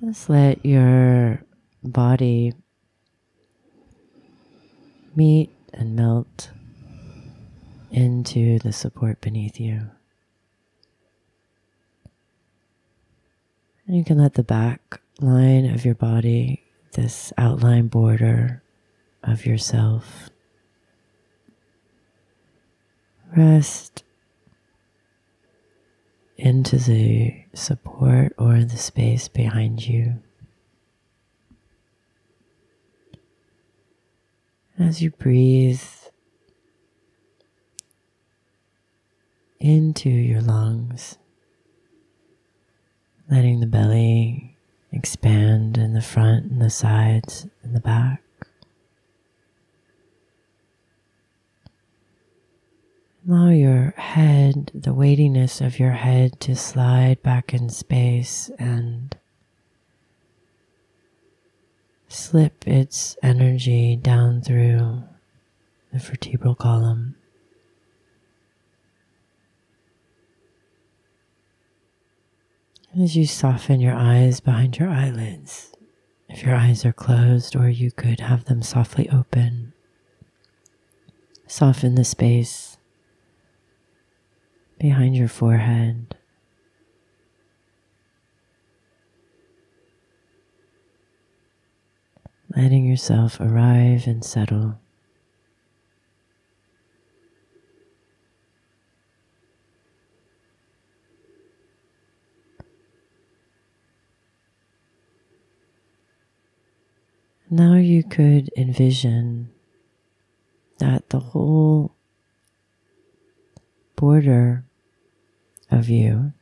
Just 0.00 0.28
let 0.28 0.64
your 0.64 1.42
body 1.84 2.54
meet 5.14 5.50
and 5.72 5.94
melt 5.94 6.50
into 7.90 8.58
the 8.58 8.72
support 8.72 9.20
beneath 9.20 9.58
you. 9.58 9.90
And 13.86 13.96
you 13.96 14.04
can 14.04 14.18
let 14.18 14.34
the 14.34 14.42
back 14.42 15.00
line 15.20 15.64
of 15.66 15.84
your 15.84 15.94
body, 15.94 16.62
this 16.92 17.32
outline 17.38 17.88
border 17.88 18.62
of 19.22 19.46
yourself, 19.46 20.28
rest 23.36 24.04
into 26.36 26.76
the 26.76 27.44
support 27.54 28.32
or 28.38 28.62
the 28.62 28.76
space 28.76 29.26
behind 29.28 29.86
you. 29.86 30.22
As 34.78 35.02
you 35.02 35.10
breathe, 35.10 35.82
into 39.60 40.08
your 40.08 40.40
lungs, 40.40 41.18
letting 43.30 43.60
the 43.60 43.66
belly 43.66 44.56
expand 44.92 45.76
in 45.76 45.92
the 45.92 46.00
front 46.00 46.50
and 46.50 46.60
the 46.60 46.70
sides 46.70 47.46
and 47.62 47.74
the 47.74 47.80
back. 47.80 48.22
Allow 53.28 53.50
your 53.50 53.92
head, 53.98 54.70
the 54.72 54.94
weightiness 54.94 55.60
of 55.60 55.78
your 55.78 55.92
head, 55.92 56.40
to 56.40 56.56
slide 56.56 57.22
back 57.22 57.52
in 57.52 57.68
space 57.68 58.50
and 58.58 59.14
slip 62.08 62.66
its 62.66 63.18
energy 63.22 63.96
down 63.96 64.40
through 64.40 65.02
the 65.92 65.98
vertebral 65.98 66.54
column. 66.54 67.17
As 73.00 73.14
you 73.14 73.26
soften 73.26 73.78
your 73.80 73.94
eyes 73.94 74.40
behind 74.40 74.76
your 74.76 74.88
eyelids, 74.88 75.72
If 76.28 76.42
your 76.42 76.56
eyes 76.56 76.84
are 76.84 76.92
closed, 76.92 77.54
or 77.54 77.68
you 77.68 77.90
could 77.90 78.20
have 78.20 78.46
them 78.46 78.60
softly 78.60 79.08
open, 79.08 79.72
soften 81.46 81.94
the 81.94 82.04
space 82.04 82.76
behind 84.78 85.16
your 85.16 85.28
forehead. 85.28 86.16
Letting 92.54 92.84
yourself 92.84 93.38
arrive 93.40 94.06
and 94.06 94.24
settle. 94.24 94.80
Now 107.50 107.76
you 107.76 108.02
could 108.02 108.50
envision 108.58 109.50
that 110.78 111.08
the 111.08 111.18
whole 111.18 111.94
border 113.96 114.64
of 115.70 115.88
you, 115.88 116.34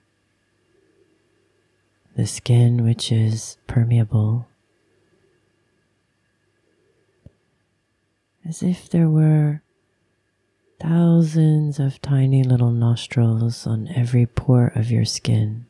the 2.16 2.26
skin 2.26 2.82
which 2.82 3.12
is 3.12 3.56
permeable, 3.68 4.48
as 8.44 8.64
if 8.64 8.88
there 8.88 9.08
were 9.08 9.62
thousands 10.80 11.78
of 11.78 12.02
tiny 12.02 12.42
little 12.42 12.72
nostrils 12.72 13.64
on 13.64 13.86
every 13.94 14.26
pore 14.26 14.72
of 14.74 14.90
your 14.90 15.04
skin. 15.04 15.66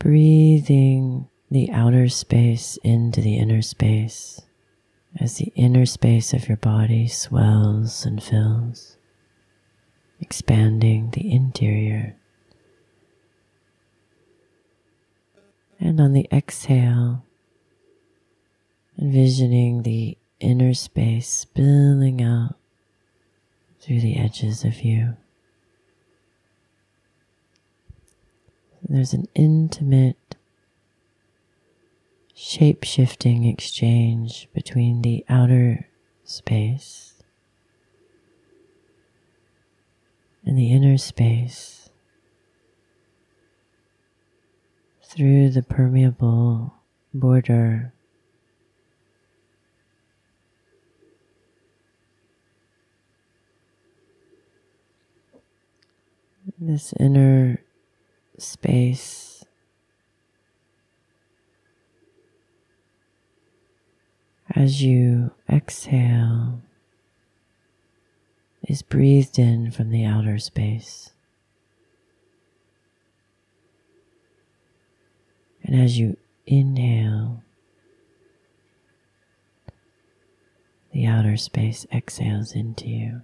Breathing 0.00 1.28
the 1.50 1.70
outer 1.70 2.08
space 2.08 2.78
into 2.82 3.20
the 3.20 3.36
inner 3.36 3.62
space 3.62 4.40
as 5.20 5.36
the 5.36 5.52
inner 5.54 5.84
space 5.84 6.32
of 6.32 6.48
your 6.48 6.56
body 6.56 7.06
swells 7.06 8.06
and 8.06 8.22
fills, 8.22 8.96
expanding 10.18 11.10
the 11.10 11.30
interior. 11.30 12.16
And 15.78 16.00
on 16.00 16.14
the 16.14 16.26
exhale, 16.32 17.24
envisioning 18.98 19.82
the 19.82 20.16
inner 20.40 20.72
space 20.72 21.28
spilling 21.28 22.22
out 22.22 22.56
through 23.80 24.00
the 24.00 24.16
edges 24.16 24.64
of 24.64 24.80
you. 24.82 25.16
There's 28.88 29.12
an 29.12 29.28
intimate, 29.34 30.36
shape 32.34 32.84
shifting 32.84 33.44
exchange 33.44 34.48
between 34.52 35.02
the 35.02 35.24
outer 35.28 35.86
space 36.24 37.22
and 40.44 40.58
the 40.58 40.72
inner 40.72 40.96
space 40.96 41.90
through 45.04 45.50
the 45.50 45.62
permeable 45.62 46.74
border. 47.12 47.92
This 56.58 56.92
inner 56.98 57.62
space. 58.40 59.44
As 64.54 64.82
you 64.82 65.30
exhale, 65.48 66.60
is 68.68 68.82
breathed 68.82 69.38
in 69.38 69.70
from 69.70 69.90
the 69.90 70.04
outer 70.04 70.38
space. 70.38 71.10
And 75.62 75.80
as 75.80 75.98
you 75.98 76.16
inhale, 76.46 77.42
the 80.92 81.06
outer 81.06 81.36
space 81.36 81.86
exhales 81.92 82.52
into 82.52 82.88
you. 82.88 83.22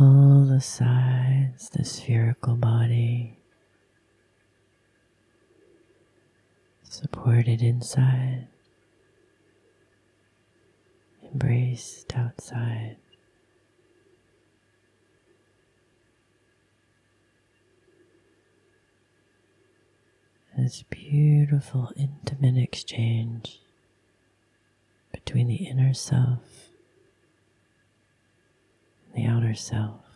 all 0.00 0.49
the 0.60 0.66
sides, 0.66 1.70
the 1.70 1.82
spherical 1.82 2.54
body, 2.54 3.38
supported 6.82 7.62
inside, 7.62 8.46
embraced 11.32 12.14
outside. 12.14 12.98
This 20.58 20.84
beautiful, 20.90 21.90
intimate 21.96 22.62
exchange 22.62 23.62
between 25.10 25.48
the 25.48 25.64
inner 25.70 25.94
self 25.94 26.68
and 29.14 29.24
the 29.24 29.26
outer 29.26 29.54
self. 29.54 30.09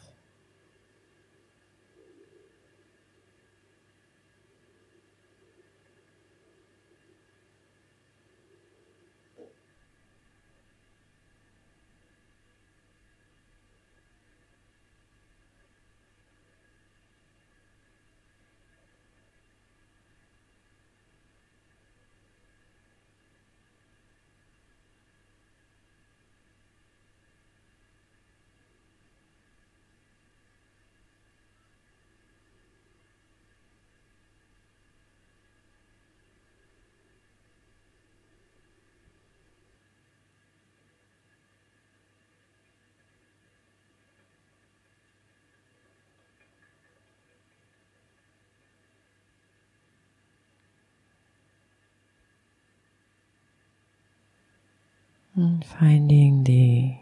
And 55.37 55.65
finding 55.65 56.45
the 56.45 56.95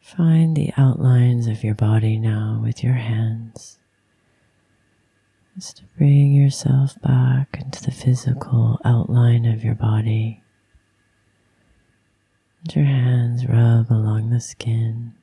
Find 0.00 0.56
the 0.56 0.72
outlines 0.76 1.46
of 1.48 1.64
your 1.64 1.74
body 1.74 2.18
now 2.18 2.60
with 2.62 2.84
your 2.84 2.94
hands. 2.94 3.78
Just 5.56 5.78
to 5.78 5.84
bring 5.96 6.32
yourself 6.32 7.00
back 7.00 7.56
into 7.60 7.82
the 7.82 7.90
physical 7.90 8.80
outline 8.84 9.44
of 9.44 9.64
your 9.64 9.74
body. 9.74 10.42
Let 12.64 12.76
your 12.76 12.84
hands 12.84 13.46
rub 13.46 13.90
along 13.90 14.30
the 14.30 14.40
skin. 14.40 15.14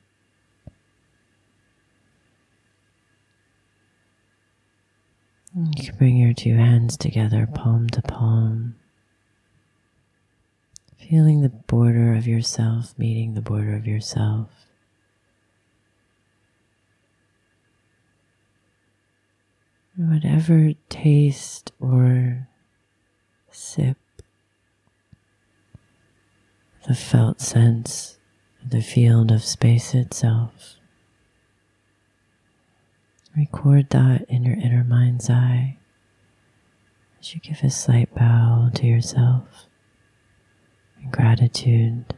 You 5.54 5.84
can 5.84 5.96
bring 5.98 6.16
your 6.16 6.32
two 6.32 6.56
hands 6.56 6.96
together, 6.96 7.46
palm 7.46 7.88
to 7.90 8.00
palm. 8.00 8.76
Feeling 10.96 11.42
the 11.42 11.50
border 11.50 12.14
of 12.14 12.26
yourself, 12.26 12.98
meeting 12.98 13.34
the 13.34 13.42
border 13.42 13.76
of 13.76 13.86
yourself. 13.86 14.48
Whatever 19.94 20.72
taste 20.88 21.72
or 21.78 22.48
sip, 23.50 23.98
the 26.88 26.94
felt 26.94 27.42
sense 27.42 28.18
of 28.62 28.70
the 28.70 28.80
field 28.80 29.30
of 29.30 29.44
space 29.44 29.94
itself. 29.94 30.76
Record 33.36 33.88
that 33.90 34.26
in 34.28 34.44
your 34.44 34.56
inner 34.56 34.84
mind's 34.84 35.30
eye 35.30 35.78
as 37.18 37.34
you 37.34 37.40
give 37.40 37.62
a 37.62 37.70
slight 37.70 38.14
bow 38.14 38.70
to 38.74 38.86
yourself 38.86 39.66
and 41.00 41.10
gratitude 41.10 42.14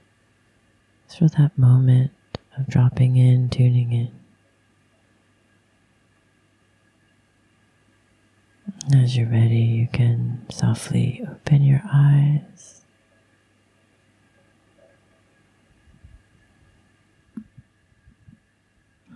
for 1.07 1.29
that 1.29 1.57
moment 1.57 2.11
of 2.59 2.67
dropping 2.67 3.17
in, 3.17 3.49
tuning 3.49 3.93
in. 3.93 4.13
As 8.93 9.17
you're 9.17 9.29
ready, 9.29 9.57
you 9.57 9.87
can 9.93 10.45
softly 10.51 11.25
open 11.31 11.63
your 11.63 11.83
eyes. 11.93 12.85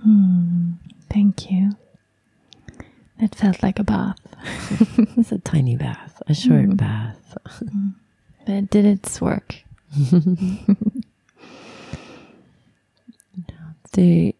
Hmm, 0.02 0.74
thank 1.10 1.50
you. 1.50 1.72
It 3.20 3.34
felt 3.34 3.62
like 3.62 3.78
a 3.78 3.84
bath. 3.84 4.18
it's 5.16 5.32
a 5.32 5.38
tiny 5.38 5.76
bath, 5.76 6.22
a 6.28 6.34
short 6.34 6.66
mm. 6.66 6.76
bath. 6.76 7.36
but 8.46 8.54
it 8.54 8.70
did 8.70 8.84
its 8.86 9.20
work. 9.20 9.56
the 13.92 14.34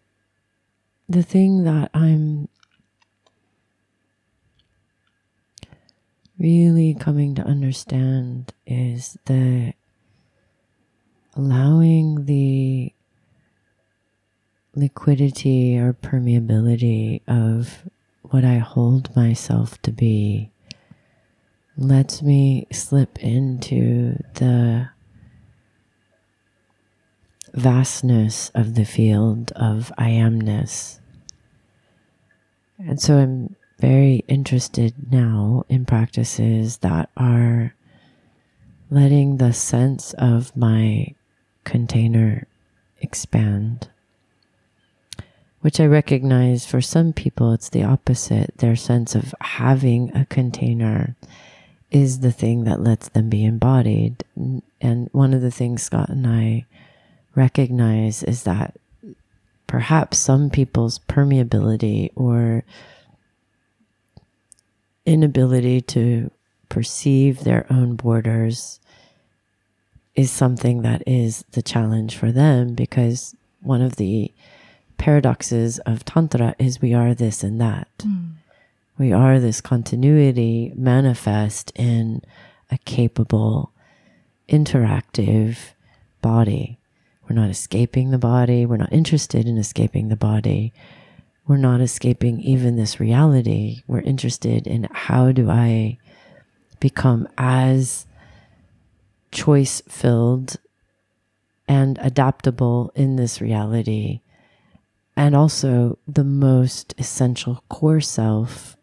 the 1.09 1.23
thing 1.23 1.63
that 1.63 1.89
I'm 1.93 2.47
really 6.37 6.93
coming 6.93 7.35
to 7.35 7.41
understand 7.41 8.53
is 8.65 9.17
the 9.25 9.73
allowing 11.35 12.25
the 12.25 12.93
liquidity 14.75 15.77
or 15.77 15.93
permeability 15.93 17.21
of 17.27 17.89
what 18.29 18.45
I 18.45 18.57
hold 18.57 19.15
myself 19.15 19.81
to 19.81 19.91
be 19.91 20.51
lets 21.77 22.21
me 22.21 22.67
slip 22.71 23.17
into 23.19 24.17
the 24.35 24.89
vastness 27.53 28.49
of 28.53 28.75
the 28.75 28.85
field 28.85 29.51
of 29.53 29.91
I 29.97 30.09
amness. 30.11 30.99
And 32.77 33.01
so 33.01 33.17
I'm 33.17 33.55
very 33.79 34.23
interested 34.27 35.11
now 35.11 35.63
in 35.69 35.85
practices 35.85 36.77
that 36.77 37.09
are 37.17 37.73
letting 38.89 39.37
the 39.37 39.53
sense 39.53 40.13
of 40.13 40.55
my 40.55 41.15
container 41.63 42.47
expand 43.01 43.89
which 45.61 45.79
I 45.79 45.85
recognize 45.85 46.65
for 46.65 46.81
some 46.81 47.13
people 47.13 47.53
it's 47.53 47.69
the 47.69 47.83
opposite. 47.83 48.57
Their 48.57 48.75
sense 48.75 49.15
of 49.15 49.33
having 49.41 50.15
a 50.15 50.25
container 50.25 51.15
is 51.91 52.19
the 52.19 52.31
thing 52.31 52.63
that 52.63 52.81
lets 52.81 53.09
them 53.09 53.29
be 53.29 53.43
embodied. 53.45 54.23
And 54.79 55.09
one 55.11 55.33
of 55.33 55.41
the 55.41 55.51
things 55.51 55.83
Scott 55.83 56.09
and 56.09 56.25
I 56.25 56.65
recognize 57.35 58.23
is 58.23 58.43
that 58.43 58.77
perhaps 59.67 60.17
some 60.17 60.49
people's 60.49 60.99
permeability 60.99 62.11
or 62.15 62.63
inability 65.05 65.81
to 65.81 66.31
perceive 66.69 67.43
their 67.43 67.65
own 67.69 67.95
borders 67.95 68.79
is 70.15 70.31
something 70.31 70.81
that 70.83 71.03
is 71.07 71.43
the 71.51 71.61
challenge 71.61 72.15
for 72.15 72.31
them 72.31 72.75
because 72.75 73.35
one 73.61 73.81
of 73.81 73.95
the 73.95 74.31
paradoxes 74.99 75.79
of 75.79 76.05
Tantra 76.05 76.55
is 76.59 76.81
we 76.81 76.93
are 76.93 77.15
this 77.15 77.43
and 77.43 77.59
that. 77.59 77.89
Mm. 77.99 78.33
We 78.99 79.11
are 79.11 79.39
this 79.39 79.61
continuity 79.61 80.73
manifest 80.75 81.71
in 81.75 82.21
a 82.69 82.77
capable, 82.79 83.71
interactive 84.49 85.57
body. 86.21 86.77
We're 87.27 87.35
not 87.35 87.49
escaping 87.49 88.11
the 88.11 88.17
body. 88.17 88.65
We're 88.65 88.77
not 88.77 88.91
interested 88.91 89.47
in 89.47 89.57
escaping 89.57 90.09
the 90.09 90.15
body. 90.15 90.73
We're 91.47 91.57
not 91.57 91.81
escaping 91.81 92.41
even 92.41 92.75
this 92.75 92.99
reality. 92.99 93.83
We're 93.87 94.01
interested 94.01 94.67
in 94.67 94.87
how 94.91 95.31
do 95.31 95.49
I 95.49 95.97
become 96.79 97.27
as 97.37 98.05
choice 99.31 99.81
filled 99.87 100.57
and 101.67 101.97
adaptable 102.01 102.91
in 102.95 103.15
this 103.15 103.39
reality 103.39 104.21
and 105.19 105.35
also 105.35 105.99
the 106.07 106.23
most 106.23 106.95
essential 106.97 107.61
core 107.67 107.99
self 107.99 108.77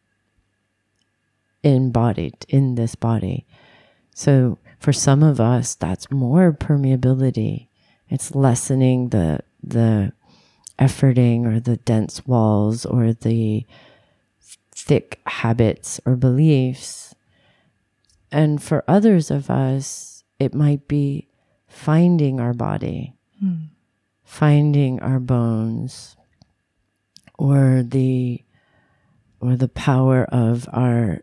embodied 1.62 2.44
in 2.46 2.74
this 2.74 2.94
body. 2.94 3.46
So 4.14 4.58
for 4.78 4.92
some 4.92 5.22
of 5.22 5.40
us, 5.40 5.74
that's 5.74 6.10
more 6.10 6.52
permeability. 6.52 7.68
It's 8.10 8.34
lessening 8.34 9.08
the 9.08 9.40
the 9.62 10.12
efforting 10.78 11.46
or 11.46 11.58
the 11.58 11.78
dense 11.78 12.26
walls 12.26 12.84
or 12.84 13.14
the 13.14 13.64
thick 14.74 15.18
habits 15.24 16.02
or 16.04 16.16
beliefs. 16.16 17.14
And 18.30 18.62
for 18.62 18.84
others 18.86 19.30
of 19.30 19.48
us, 19.48 20.22
it 20.38 20.52
might 20.52 20.86
be 20.86 21.28
finding 21.66 22.40
our 22.40 22.52
body, 22.52 23.14
hmm. 23.40 23.72
finding 24.22 25.00
our 25.00 25.18
bones, 25.18 26.14
or 27.38 27.82
the 27.82 28.42
or 29.40 29.56
the 29.56 29.68
power 29.68 30.24
of 30.24 30.68
our 30.72 31.20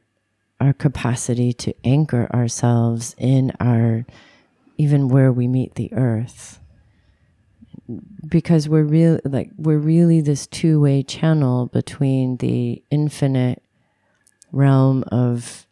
our 0.60 0.74
capacity 0.74 1.52
to 1.52 1.74
anchor 1.84 2.28
ourselves 2.34 3.16
in 3.18 3.52
our 3.60 4.06
even 4.78 5.10
where 5.10 5.32
we 5.32 5.48
meet 5.48 5.76
the 5.76 5.92
earth. 5.94 6.60
Because 8.28 8.70
we're 8.70 8.84
real 8.84 9.20
like 9.26 9.50
we're 9.58 9.78
really 9.78 10.22
this 10.22 10.48
two-way 10.48 11.04
channel 11.04 11.68
between 11.68 12.38
the 12.38 12.82
infinite 12.90 13.62
realm 14.52 15.04
of 15.12 15.68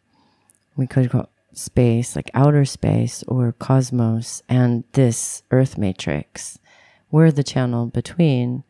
we 0.76 0.86
could 0.86 1.10
call 1.10 1.30
space 1.54 2.16
like 2.16 2.30
outer 2.34 2.64
space 2.64 3.22
or 3.28 3.52
cosmos 3.52 4.42
and 4.48 4.84
this 4.92 5.42
earth 5.50 5.78
matrix. 5.78 6.58
We're 7.10 7.30
the 7.30 7.44
channel 7.44 7.86
between 7.86 8.64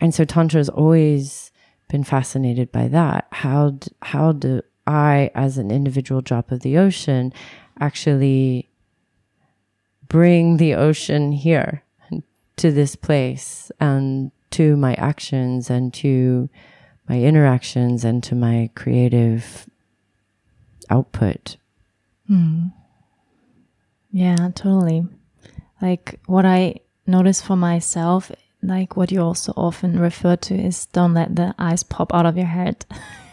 and 0.00 0.14
so 0.14 0.24
Tantra 0.24 0.58
has 0.58 0.68
always 0.68 1.50
been 1.88 2.04
fascinated 2.04 2.72
by 2.72 2.88
that. 2.88 3.26
How, 3.30 3.78
how 4.02 4.32
do 4.32 4.62
I, 4.86 5.30
as 5.34 5.58
an 5.58 5.70
individual 5.70 6.20
drop 6.20 6.50
of 6.50 6.60
the 6.60 6.78
ocean, 6.78 7.32
actually 7.80 8.68
bring 10.08 10.56
the 10.58 10.74
ocean 10.74 11.32
here 11.32 11.82
to 12.56 12.70
this 12.70 12.96
place 12.96 13.70
and 13.80 14.30
to 14.50 14.76
my 14.76 14.94
actions 14.94 15.70
and 15.70 15.92
to 15.94 16.48
my 17.08 17.20
interactions 17.20 18.04
and 18.04 18.22
to 18.22 18.34
my 18.34 18.70
creative 18.74 19.68
output. 20.90 21.56
Hmm. 22.26 22.68
Yeah, 24.10 24.50
totally. 24.54 25.06
Like 25.82 26.20
what 26.26 26.46
I 26.46 26.76
notice 27.06 27.42
for 27.42 27.56
myself 27.56 28.30
like 28.66 28.96
what 28.96 29.12
you 29.12 29.20
also 29.20 29.52
often 29.56 29.98
refer 29.98 30.36
to 30.36 30.54
is 30.54 30.86
don't 30.86 31.14
let 31.14 31.36
the 31.36 31.54
eyes 31.58 31.82
pop 31.82 32.14
out 32.14 32.26
of 32.26 32.36
your 32.36 32.46
head. 32.46 32.84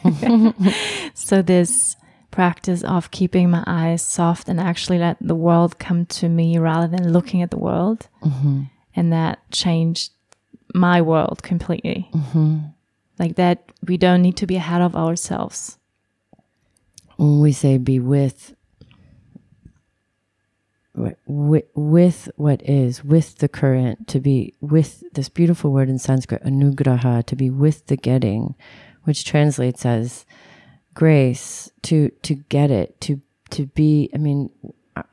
so 1.14 1.42
this 1.42 1.96
practice 2.32 2.84
of 2.84 3.12
keeping 3.12 3.50
my 3.50 3.64
eyes 3.68 4.02
soft 4.02 4.50
and 4.50 4.60
actually 4.60 4.98
let 4.98 5.18
the 5.22 5.36
world 5.36 5.78
come 5.80 6.06
to 6.06 6.30
me 6.30 6.58
rather 6.58 6.88
than 6.88 7.12
looking 7.14 7.42
at 7.42 7.52
the 7.52 7.58
world. 7.58 8.08
Mm-hmm. 8.24 8.64
And 8.96 9.14
that 9.14 9.40
changed 9.52 10.12
my 10.74 11.02
world 11.02 11.44
completely. 11.44 12.10
Mm-hmm. 12.14 12.60
Like 13.20 13.36
that, 13.36 13.72
we 13.86 13.98
don't 13.98 14.22
need 14.22 14.38
to 14.38 14.48
be 14.48 14.56
ahead 14.56 14.82
of 14.82 14.96
ourselves. 14.96 15.78
When 17.18 17.40
we 17.40 17.52
say 17.52 17.78
be 17.78 18.00
with 18.00 18.56
with, 20.94 21.66
with 21.76 22.30
what 22.36 22.62
is, 22.68 23.04
with 23.04 23.38
the 23.38 23.48
current, 23.48 24.08
to 24.10 24.20
be 24.20 24.54
with 24.62 25.04
this 25.14 25.30
beautiful 25.30 25.72
word 25.72 25.90
in 25.90 26.00
Sanskrit, 26.00 26.44
anugraha, 26.44 27.26
to 27.26 27.36
be 27.36 27.50
with 27.50 27.88
the 27.88 27.98
getting, 27.98 28.56
which 29.04 29.26
translates 29.26 29.86
as 29.86 30.26
grace, 30.94 31.72
to, 31.84 32.10
to 32.24 32.36
get 32.36 32.72
it, 32.72 33.00
to, 33.02 33.22
to 33.52 33.68
be, 33.68 34.10
I 34.14 34.18
mean, 34.18 34.50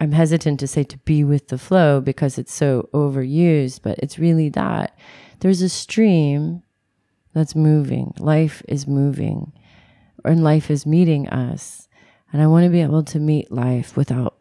I'm 0.00 0.12
hesitant 0.12 0.60
to 0.60 0.66
say 0.66 0.82
to 0.84 0.98
be 0.98 1.22
with 1.22 1.48
the 1.48 1.58
flow 1.58 2.00
because 2.00 2.38
it's 2.38 2.52
so 2.52 2.88
overused, 2.92 3.82
but 3.82 3.98
it's 4.00 4.18
really 4.18 4.48
that 4.50 4.98
there's 5.40 5.62
a 5.62 5.68
stream 5.68 6.62
that's 7.32 7.54
moving. 7.54 8.12
Life 8.18 8.62
is 8.66 8.86
moving, 8.86 9.52
and 10.24 10.42
life 10.42 10.70
is 10.70 10.84
meeting 10.84 11.28
us. 11.28 11.88
And 12.32 12.42
I 12.42 12.46
want 12.48 12.64
to 12.64 12.70
be 12.70 12.82
able 12.82 13.04
to 13.04 13.20
meet 13.20 13.52
life 13.52 13.96
without 13.96 14.37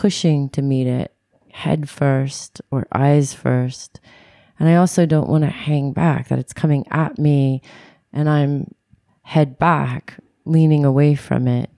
pushing 0.00 0.48
to 0.48 0.62
meet 0.62 0.86
it 0.86 1.14
head 1.52 1.86
first 1.86 2.62
or 2.70 2.86
eyes 2.90 3.34
first. 3.34 4.00
And 4.58 4.66
I 4.66 4.76
also 4.76 5.04
don't 5.04 5.28
want 5.28 5.44
to 5.44 5.50
hang 5.50 5.92
back 5.92 6.28
that 6.28 6.38
it's 6.38 6.54
coming 6.54 6.86
at 6.90 7.18
me 7.18 7.60
and 8.10 8.26
I'm 8.26 8.74
head 9.20 9.58
back, 9.58 10.16
leaning 10.46 10.86
away 10.86 11.16
from 11.16 11.46
it. 11.46 11.68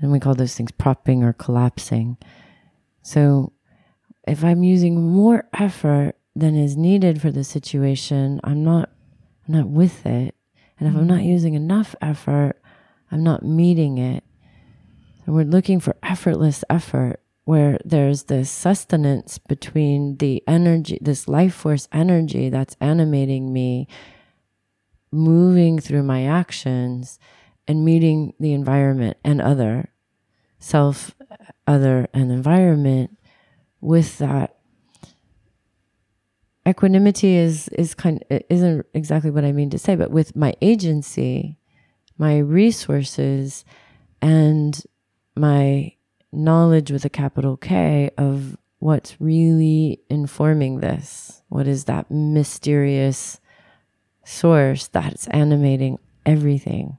And 0.00 0.10
we 0.10 0.18
call 0.18 0.34
those 0.34 0.54
things 0.54 0.70
propping 0.70 1.22
or 1.22 1.34
collapsing. 1.34 2.16
So 3.02 3.52
if 4.26 4.42
I'm 4.42 4.62
using 4.62 5.02
more 5.02 5.46
effort 5.52 6.14
than 6.34 6.56
is 6.56 6.74
needed 6.74 7.20
for 7.20 7.30
the 7.30 7.44
situation, 7.44 8.40
I'm 8.44 8.64
not 8.64 8.88
I'm 9.46 9.56
not 9.56 9.68
with 9.68 10.06
it. 10.06 10.34
And 10.78 10.88
if 10.88 10.96
I'm 10.96 11.06
not 11.06 11.18
mm-hmm. 11.18 11.28
using 11.28 11.52
enough 11.52 11.94
effort, 12.00 12.54
I'm 13.12 13.22
not 13.22 13.42
meeting 13.42 13.98
it. 13.98 14.24
And 15.30 15.36
we're 15.36 15.44
looking 15.44 15.78
for 15.78 15.94
effortless 16.02 16.64
effort 16.68 17.20
where 17.44 17.78
there's 17.84 18.24
this 18.24 18.50
sustenance 18.50 19.38
between 19.38 20.16
the 20.16 20.42
energy, 20.48 20.98
this 21.00 21.28
life 21.28 21.54
force 21.54 21.86
energy 21.92 22.48
that's 22.48 22.76
animating 22.80 23.52
me, 23.52 23.86
moving 25.12 25.78
through 25.78 26.02
my 26.02 26.24
actions 26.24 27.20
and 27.68 27.84
meeting 27.84 28.34
the 28.40 28.52
environment 28.52 29.18
and 29.22 29.40
other, 29.40 29.92
self, 30.58 31.14
other, 31.64 32.08
and 32.12 32.32
environment 32.32 33.16
with 33.80 34.18
that. 34.18 34.56
Equanimity 36.66 37.36
is 37.36 37.68
is 37.68 37.94
kind 37.94 38.24
isn't 38.50 38.84
exactly 38.94 39.30
what 39.30 39.44
I 39.44 39.52
mean 39.52 39.70
to 39.70 39.78
say, 39.78 39.94
but 39.94 40.10
with 40.10 40.34
my 40.34 40.54
agency, 40.60 41.56
my 42.18 42.38
resources, 42.38 43.64
and 44.20 44.84
my 45.36 45.94
knowledge 46.32 46.90
with 46.90 47.04
a 47.04 47.10
capital 47.10 47.56
K 47.56 48.10
of 48.16 48.56
what's 48.78 49.20
really 49.20 50.00
informing 50.08 50.80
this. 50.80 51.42
What 51.48 51.66
is 51.66 51.84
that 51.84 52.10
mysterious 52.10 53.40
source 54.24 54.86
that's 54.86 55.26
animating 55.28 55.98
everything? 56.24 56.98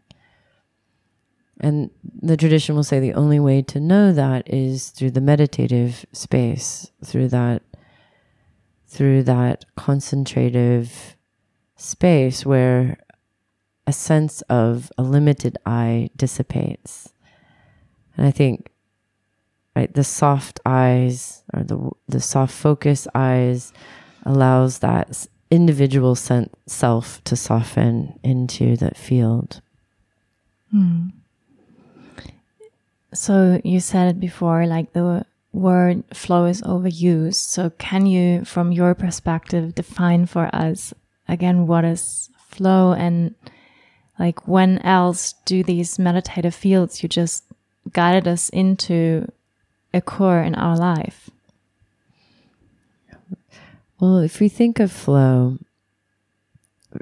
And 1.59 1.91
the 2.21 2.37
tradition 2.37 2.75
will 2.75 2.83
say 2.83 2.99
the 2.99 3.13
only 3.13 3.39
way 3.39 3.61
to 3.63 3.79
know 3.79 4.11
that 4.13 4.51
is 4.51 4.89
through 4.89 5.11
the 5.11 5.21
meditative 5.21 6.05
space, 6.11 6.91
through 7.05 7.29
that 7.29 7.61
through 8.87 9.23
that 9.23 9.63
concentrative 9.77 11.15
space 11.77 12.45
where 12.45 12.97
a 13.87 13.93
sense 13.93 14.41
of 14.43 14.91
a 14.97 15.01
limited 15.01 15.57
I 15.65 16.09
dissipates. 16.17 17.10
And 18.17 18.25
I 18.25 18.31
think 18.31 18.69
right 19.75 19.93
the 19.93 20.03
soft 20.03 20.59
eyes 20.65 21.43
or 21.53 21.63
the 21.63 21.89
the 22.07 22.19
soft 22.19 22.53
focus 22.53 23.07
eyes 23.15 23.73
allows 24.23 24.79
that 24.79 25.27
individual 25.49 26.15
self 26.15 27.23
to 27.25 27.35
soften 27.35 28.19
into 28.23 28.77
that 28.77 28.97
field. 28.97 29.61
Hmm. 30.71 31.09
So 33.13 33.59
you 33.65 33.81
said 33.81 34.07
it 34.07 34.19
before, 34.21 34.65
like 34.65 34.93
the 34.93 35.25
word 35.51 36.03
flow 36.13 36.45
is 36.45 36.61
overused. 36.61 37.35
So 37.35 37.71
can 37.71 38.05
you, 38.05 38.45
from 38.45 38.71
your 38.71 38.95
perspective, 38.95 39.75
define 39.75 40.25
for 40.25 40.49
us 40.55 40.93
again 41.27 41.67
what 41.67 41.83
is 41.83 42.29
flow 42.37 42.93
and 42.93 43.33
like 44.19 44.47
when 44.47 44.77
else 44.79 45.33
do 45.45 45.63
these 45.63 45.97
meditative 45.97 46.53
fields 46.53 47.01
you 47.01 47.07
just 47.07 47.45
guided 47.91 48.27
us 48.27 48.49
into 48.49 49.31
occur 49.93 50.41
in 50.41 50.55
our 50.55 50.77
life? 50.77 51.29
Well, 53.99 54.17
if 54.17 54.39
we 54.39 54.49
think 54.49 54.79
of 54.79 54.91
flow, 54.91 55.59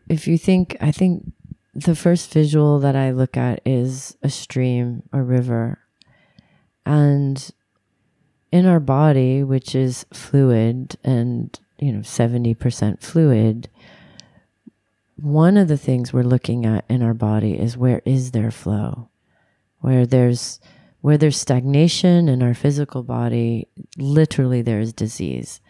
if 0.10 0.28
you 0.28 0.38
think, 0.38 0.76
I 0.82 0.92
think 0.92 1.32
the 1.74 1.96
first 1.96 2.34
visual 2.34 2.80
that 2.80 2.96
I 2.96 3.12
look 3.12 3.38
at 3.38 3.62
is 3.66 4.18
a 4.22 4.30
stream, 4.30 5.04
a 5.14 5.22
river. 5.22 5.80
And 6.86 7.50
in 8.52 8.66
our 8.66 8.80
body, 8.80 9.44
which 9.44 9.76
is 9.76 10.06
fluid 10.14 10.98
and, 11.04 11.58
you 11.78 11.92
know, 11.92 12.00
70% 12.00 13.02
fluid, 13.02 13.70
one 15.16 15.58
of 15.58 15.68
the 15.68 15.78
things 15.78 16.12
we're 16.12 16.24
looking 16.24 16.66
at 16.66 16.86
in 16.90 17.04
our 17.04 17.14
body 17.14 17.58
is 17.60 17.78
where 17.78 18.02
is 18.06 18.32
there 18.32 18.52
flow? 18.52 19.09
Where 19.80 20.06
there's 20.06 20.60
where 21.02 21.18
there's 21.18 21.38
stagnation 21.38 22.28
in 22.28 22.44
our 22.44 22.54
physical 22.54 23.04
body, 23.04 23.68
literally 23.98 24.62
there 24.62 24.82
is 24.82 24.92
disease. 24.92 25.62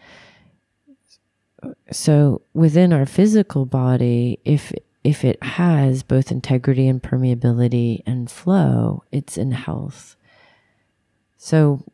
So 1.92 2.42
within 2.52 2.92
our 2.92 3.06
physical 3.06 3.66
body, 3.66 4.40
if 4.44 4.72
if 5.04 5.24
it 5.24 5.42
has 5.42 6.02
both 6.02 6.30
integrity 6.30 6.86
and 6.86 7.02
permeability 7.02 8.02
and 8.06 8.30
flow, 8.30 9.04
it's 9.10 9.38
in 9.38 9.52
health. 9.52 10.16
So 11.36 11.84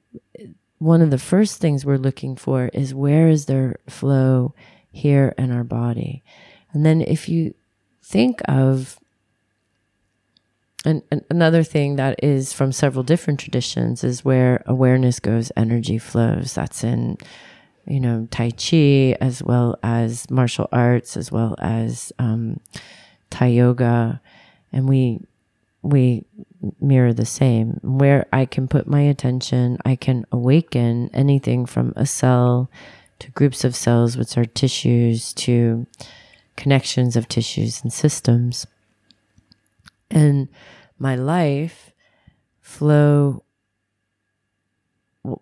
one 0.79 1.03
of 1.03 1.11
the 1.11 1.19
first 1.19 1.61
things 1.61 1.85
we're 1.85 1.99
looking 1.99 2.37
for 2.37 2.69
is 2.69 2.95
where 2.95 3.29
is 3.29 3.47
there 3.47 3.77
flow 3.89 4.55
here 4.91 5.35
in 5.39 5.53
our 5.53 5.65
body? 5.65 6.23
And 6.73 6.85
then 6.85 7.01
if 7.01 7.29
you 7.29 7.55
think 8.03 8.41
of 8.49 8.99
and, 10.87 11.03
and, 11.11 11.25
another 11.29 11.63
thing 11.63 11.97
that 11.97 12.23
is 12.23 12.53
from 12.53 12.73
several 12.73 13.03
different 13.03 13.41
traditions 13.41 14.05
is 14.05 14.25
where 14.25 14.63
awareness 14.67 15.21
goes, 15.21 15.51
energy 15.57 15.99
flows. 15.99 16.55
That's 16.55 16.85
in, 16.85 17.19
you 17.87 18.01
know, 18.01 18.29
Tai 18.31 18.53
Chi 18.53 19.17
as 19.21 19.43
well 19.43 19.79
as 19.83 20.31
martial 20.31 20.69
arts, 20.71 21.17
as 21.17 21.33
well 21.33 21.57
as 21.59 22.13
um, 22.19 22.61
Thai 23.31 23.49
yoga, 23.49 24.21
and 24.73 24.89
we 24.89 25.21
we 25.83 26.25
mirror 26.81 27.13
the 27.13 27.27
same. 27.27 27.81
Where 27.83 28.27
I 28.33 28.47
can 28.47 28.69
put 28.69 28.87
my 28.87 29.03
attention, 29.03 29.79
I 29.85 29.97
can 29.97 30.25
awaken 30.31 31.11
anything 31.13 31.67
from 31.67 31.93
a 31.97 32.07
cell 32.07 32.71
to 33.19 33.31
groups 33.33 33.65
of 33.65 33.75
cells, 33.75 34.17
which 34.17 34.37
are 34.39 34.45
tissues, 34.45 35.33
to 35.35 35.87
connections 36.57 37.17
of 37.17 37.29
tissues 37.29 37.83
and 37.83 37.93
systems. 37.93 38.67
And 40.11 40.49
my 40.99 41.15
life 41.15 41.93
flow 42.61 43.43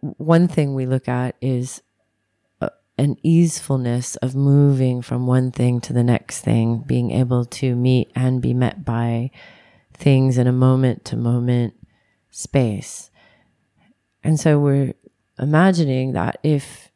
one 0.00 0.48
thing 0.48 0.74
we 0.74 0.86
look 0.86 1.08
at 1.08 1.36
is 1.40 1.82
uh, 2.60 2.70
an 2.96 3.16
easefulness 3.22 4.16
of 4.16 4.34
moving 4.34 5.02
from 5.02 5.26
one 5.26 5.50
thing 5.50 5.80
to 5.82 5.92
the 5.92 6.04
next 6.04 6.40
thing, 6.40 6.78
being 6.78 7.10
able 7.10 7.44
to 7.44 7.74
meet 7.74 8.10
and 8.14 8.40
be 8.40 8.54
met 8.54 8.84
by 8.84 9.30
things 9.92 10.38
in 10.38 10.46
a 10.46 10.52
moment 10.52 11.04
to 11.04 11.16
moment 11.16 11.74
space. 12.30 13.10
And 14.22 14.40
so 14.40 14.58
we're 14.58 14.94
imagining 15.38 16.12
that 16.12 16.38
if 16.42 16.90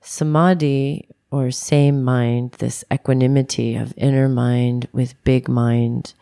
samadhi 0.00 1.08
or 1.30 1.50
same 1.50 2.02
mind, 2.02 2.52
this 2.52 2.84
equanimity 2.92 3.76
of 3.76 3.94
inner 3.96 4.28
mind 4.28 4.88
with 4.92 5.22
big 5.24 5.48
mind, 5.48 6.14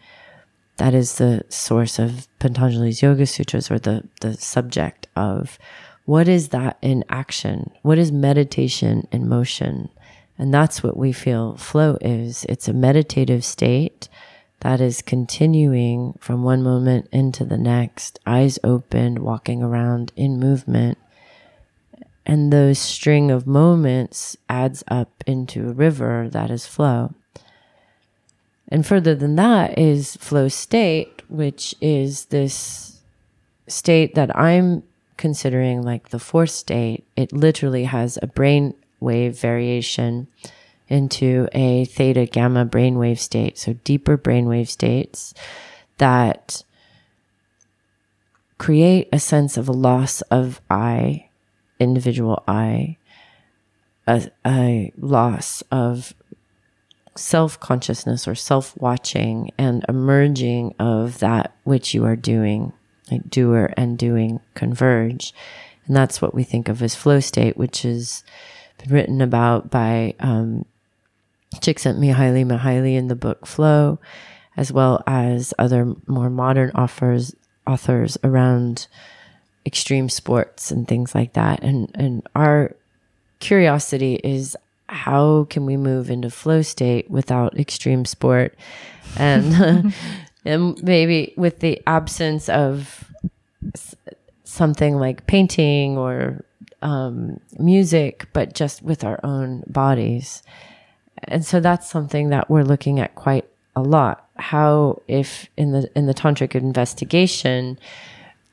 that 0.79 0.95
is 0.95 1.17
the 1.17 1.45
source 1.49 1.99
of 1.99 2.27
Patanjali's 2.39 3.03
Yoga 3.03 3.27
Sutras 3.27 3.71
or 3.71 3.79
the, 3.79 4.09
the 4.21 4.35
subject 4.35 5.07
of 5.15 5.59
what 6.05 6.27
is 6.29 6.49
that 6.49 6.79
in 6.81 7.05
action? 7.11 7.71
What 7.83 7.99
is 7.99 8.11
meditation 8.11 9.07
in 9.13 9.29
motion? 9.29 9.91
And 10.39 10.55
that's 10.55 10.83
what 10.83 10.97
we 10.97 11.13
feel 11.13 11.57
flow 11.57 11.99
is. 12.01 12.45
It's 12.49 12.69
a 12.69 12.73
meditative 12.73 13.45
state 13.45 14.09
that 14.61 14.81
is 14.81 15.03
continuing 15.03 16.15
from 16.21 16.43
one 16.43 16.63
moment 16.63 17.09
into 17.13 17.45
the 17.45 17.59
next, 17.59 18.19
eyes 18.25 18.59
open, 18.65 19.23
walking 19.23 19.63
around 19.63 20.13
in 20.17 20.41
movement. 20.41 20.97
And 22.25 22.53
those 22.53 22.79
string 22.79 23.31
of 23.31 23.47
moments 23.47 24.37
adds 24.49 24.85
up 24.89 25.25
into 25.27 25.69
a 25.69 25.73
river 25.73 26.29
that 26.31 26.51
is 26.51 26.67
flow. 26.67 27.15
And 28.69 28.87
further 28.87 29.15
than 29.15 29.37
that 29.37 29.79
is 29.79 30.17
flow 30.17 30.49
state, 30.49 31.23
which 31.29 31.75
is 31.81 32.27
this 32.27 33.01
state 33.67 34.15
that 34.15 34.37
I'm 34.37 34.83
considering 35.17 35.83
like 35.83 36.11
the 36.11 36.19
fourth 36.19 36.51
state. 36.51 37.07
It 37.17 37.33
literally 37.33 37.85
has 37.85 38.19
a 38.23 38.27
brain 38.27 38.75
wave 39.01 39.39
variation 39.39 40.29
into 40.89 41.49
a 41.53 41.85
theta 41.85 42.27
gamma 42.27 42.65
brainwave 42.65 43.19
state. 43.19 43.59
So 43.59 43.75
deeper 43.85 44.17
brainwave 44.17 44.69
states 44.69 45.35
that 45.99 46.63
create 48.59 49.09
a 49.13 49.19
sense 49.19 49.57
of 49.57 49.69
a 49.69 49.73
loss 49.73 50.21
of 50.23 50.61
I 50.71 51.29
individual 51.79 52.43
I, 52.49 52.97
a, 54.07 54.31
a 54.47 54.93
loss 54.97 55.63
of 55.71 56.15
self 57.19 57.59
consciousness 57.61 58.29
or 58.29 58.35
self 58.35 58.77
watching 58.77 59.51
and 59.59 59.85
emerging 59.89 60.75
of 60.79 61.19
that 61.19 61.55
which 61.65 61.95
you 61.95 62.05
are 62.05 62.17
doing, 62.17 62.73
like 63.11 63.29
doer 63.29 63.73
and 63.77 63.99
doing 63.99 64.41
converge. 64.55 65.35
And 65.87 65.97
that's 65.97 66.23
what 66.23 66.35
we 66.35 66.45
think 66.45 66.69
of 66.69 66.83
as 66.83 66.95
flow 66.95 67.21
state, 67.21 67.57
which 67.57 67.83
has 67.83 68.23
been 68.79 68.93
written 68.93 69.21
about 69.21 69.71
by 69.71 70.15
um, 70.21 70.65
Csikszentmihalyi 71.57 72.47
Mihaly 72.47 72.95
in 72.97 73.09
the 73.09 73.17
book 73.17 73.47
Flow, 73.47 73.99
as 74.57 74.71
well 74.73 75.03
as 75.07 75.55
other 75.59 75.95
more 76.07 76.31
modern 76.31 76.71
authors, 76.71 77.35
authors 77.67 78.19
around 78.23 78.87
extreme 79.67 80.09
sports 80.09 80.71
and 80.71 80.87
things 80.87 81.15
like 81.15 81.33
that. 81.35 81.63
And, 81.63 81.91
and 81.95 82.27
our 82.35 82.77
curiosity 83.41 84.15
is 84.23 84.57
how 84.99 85.47
can 85.49 85.65
we 85.65 85.77
move 85.77 86.11
into 86.11 86.29
flow 86.29 86.61
state 86.63 87.09
without 87.09 87.59
extreme 87.59 88.05
sport? 88.05 88.57
And 89.17 89.95
and 90.45 90.83
maybe 90.83 91.35
with 91.37 91.61
the 91.61 91.81
absence 91.87 92.49
of 92.49 93.05
something 94.45 94.97
like 94.97 95.27
painting 95.27 95.97
or 95.97 96.45
um, 96.83 97.41
music 97.59 98.27
but 98.33 98.55
just 98.55 98.83
with 98.83 99.05
our 99.05 99.21
own 99.23 99.63
bodies. 99.69 100.43
And 101.25 101.45
so 101.45 101.61
that's 101.61 101.89
something 101.89 102.31
that 102.31 102.51
we're 102.51 102.65
looking 102.65 102.99
at 102.99 103.15
quite 103.15 103.45
a 103.77 103.83
lot. 103.83 104.29
How 104.37 105.03
if 105.07 105.49
in 105.57 105.73
the 105.73 105.91
in 105.95 106.07
the 106.07 106.15
tantric 106.15 106.55
investigation 106.55 107.79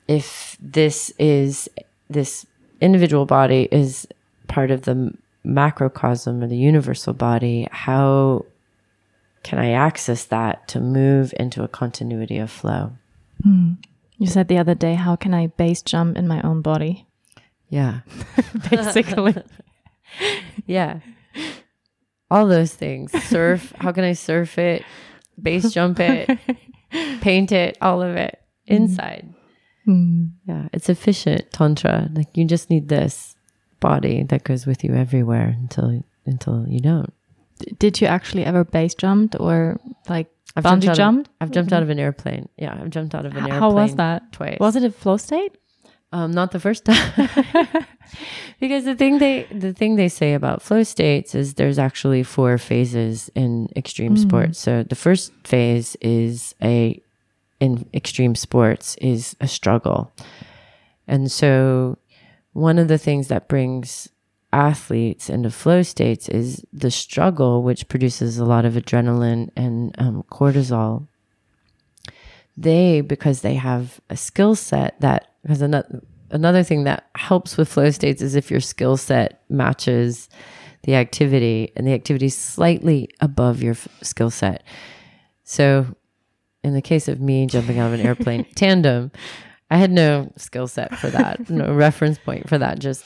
if 0.07 0.57
this 0.61 1.11
is 1.17 1.67
this 2.09 2.45
individual 2.81 3.25
body 3.25 3.67
is 3.71 4.07
part 4.47 4.69
of 4.69 4.83
the 4.83 5.13
macrocosm 5.45 6.43
or 6.43 6.47
the 6.47 6.57
universal 6.57 7.13
body, 7.13 7.67
how 7.71 8.45
can 9.43 9.59
I 9.59 9.71
access 9.71 10.25
that 10.25 10.67
to 10.69 10.79
move 10.79 11.33
into 11.39 11.63
a 11.63 11.67
continuity 11.67 12.37
of 12.37 12.49
flow? 12.49 12.93
Mm. 13.45 13.77
You 14.17 14.27
said 14.27 14.47
the 14.47 14.57
other 14.57 14.75
day, 14.75 14.95
how 14.95 15.15
can 15.15 15.33
I 15.33 15.47
base 15.47 15.81
jump 15.81 16.17
in 16.17 16.27
my 16.27 16.41
own 16.41 16.61
body? 16.61 17.05
Yeah. 17.69 18.01
Basically. 18.69 19.35
yeah. 20.65 20.99
All 22.31 22.47
those 22.47 22.73
things. 22.73 23.11
Surf. 23.25 23.73
how 23.79 23.91
can 23.91 24.03
I 24.03 24.13
surf 24.13 24.57
it? 24.57 24.83
Base 25.41 25.71
jump 25.71 25.99
it? 25.99 26.39
paint 27.21 27.51
it? 27.51 27.77
All 27.81 28.01
of 28.01 28.15
it 28.15 28.41
inside. 28.65 29.33
Mm. 29.87 30.31
Yeah. 30.47 30.69
It's 30.73 30.89
efficient 30.89 31.51
tantra. 31.51 32.09
Like 32.13 32.35
you 32.35 32.45
just 32.45 32.69
need 32.69 32.87
this 32.87 33.34
body 33.79 34.23
that 34.23 34.43
goes 34.43 34.65
with 34.65 34.83
you 34.83 34.93
everywhere 34.93 35.55
until 35.59 36.03
until 36.25 36.65
you 36.67 36.79
don't. 36.79 37.13
Did 37.79 38.01
you 38.01 38.07
actually 38.07 38.43
ever 38.43 38.63
base 38.63 38.95
jumped 38.95 39.35
or 39.39 39.79
like 40.09 40.27
I've 40.55 40.63
bungee 40.63 40.81
jumped? 40.81 40.97
jumped? 40.97 41.27
Of, 41.27 41.33
I've 41.41 41.51
jumped 41.51 41.73
out 41.73 41.83
of 41.83 41.89
an 41.89 41.99
airplane. 41.99 42.49
Yeah, 42.57 42.77
I've 42.79 42.89
jumped 42.89 43.15
out 43.15 43.25
of 43.25 43.33
an 43.33 43.43
airplane. 43.43 43.59
How 43.59 43.71
was 43.71 43.95
that? 43.95 44.31
Twice. 44.31 44.57
Was 44.59 44.75
it 44.75 44.83
a 44.83 44.91
flow 44.91 45.17
state? 45.17 45.57
Um, 46.11 46.31
not 46.31 46.51
the 46.51 46.59
first 46.59 46.85
time. 46.85 47.11
because 48.59 48.85
the 48.85 48.95
thing 48.95 49.17
they 49.17 49.43
the 49.51 49.73
thing 49.73 49.95
they 49.95 50.07
say 50.07 50.33
about 50.33 50.61
flow 50.61 50.83
states 50.83 51.35
is 51.35 51.55
there's 51.55 51.79
actually 51.79 52.23
four 52.23 52.57
phases 52.57 53.29
in 53.35 53.69
extreme 53.75 54.15
mm. 54.15 54.19
sports. 54.19 54.59
So 54.59 54.83
the 54.83 54.95
first 54.95 55.33
phase 55.43 55.97
is 56.01 56.55
a 56.61 57.01
in 57.59 57.85
extreme 57.93 58.35
sports 58.35 58.95
is 59.01 59.35
a 59.41 59.47
struggle. 59.47 60.11
And 61.07 61.31
so 61.31 61.97
one 62.55 62.79
of 62.79 62.87
the 62.87 62.97
things 62.97 63.27
that 63.27 63.49
brings 63.49 64.07
athletes 64.53 65.29
into 65.29 65.51
flow 65.51 65.81
states 65.81 66.29
is 66.29 66.65
the 66.71 66.89
struggle, 66.89 67.61
which 67.61 67.89
produces 67.89 68.37
a 68.37 68.45
lot 68.45 68.63
of 68.63 68.75
adrenaline 68.75 69.49
and 69.57 69.93
um, 69.97 70.23
cortisol. 70.31 71.05
They, 72.55 73.01
because 73.01 73.41
they 73.41 73.55
have 73.55 73.99
a 74.09 74.15
skill 74.15 74.55
set 74.55 74.97
that, 75.01 75.33
because 75.41 75.61
another, 75.61 76.01
another 76.31 76.63
thing 76.63 76.85
that 76.85 77.09
helps 77.15 77.57
with 77.57 77.67
flow 77.67 77.91
states 77.91 78.21
is 78.21 78.35
if 78.35 78.49
your 78.49 78.61
skill 78.61 78.95
set 78.95 79.43
matches 79.49 80.29
the 80.83 80.95
activity 80.95 81.73
and 81.75 81.85
the 81.85 81.91
activity 81.91 82.27
is 82.27 82.37
slightly 82.37 83.09
above 83.19 83.61
your 83.61 83.73
f- 83.73 83.89
skill 84.01 84.29
set. 84.29 84.63
So, 85.43 85.93
in 86.63 86.73
the 86.73 86.81
case 86.81 87.09
of 87.09 87.19
me 87.19 87.47
jumping 87.47 87.79
out 87.79 87.87
of 87.87 87.99
an 87.99 88.05
airplane 88.05 88.45
tandem, 88.55 89.11
I 89.69 89.77
had 89.77 89.91
no 89.91 90.31
skill 90.37 90.67
set 90.67 90.97
for 90.97 91.09
that, 91.09 91.49
no 91.49 91.73
reference 91.73 92.17
point 92.17 92.47
for 92.47 92.57
that. 92.57 92.79
Just 92.79 93.03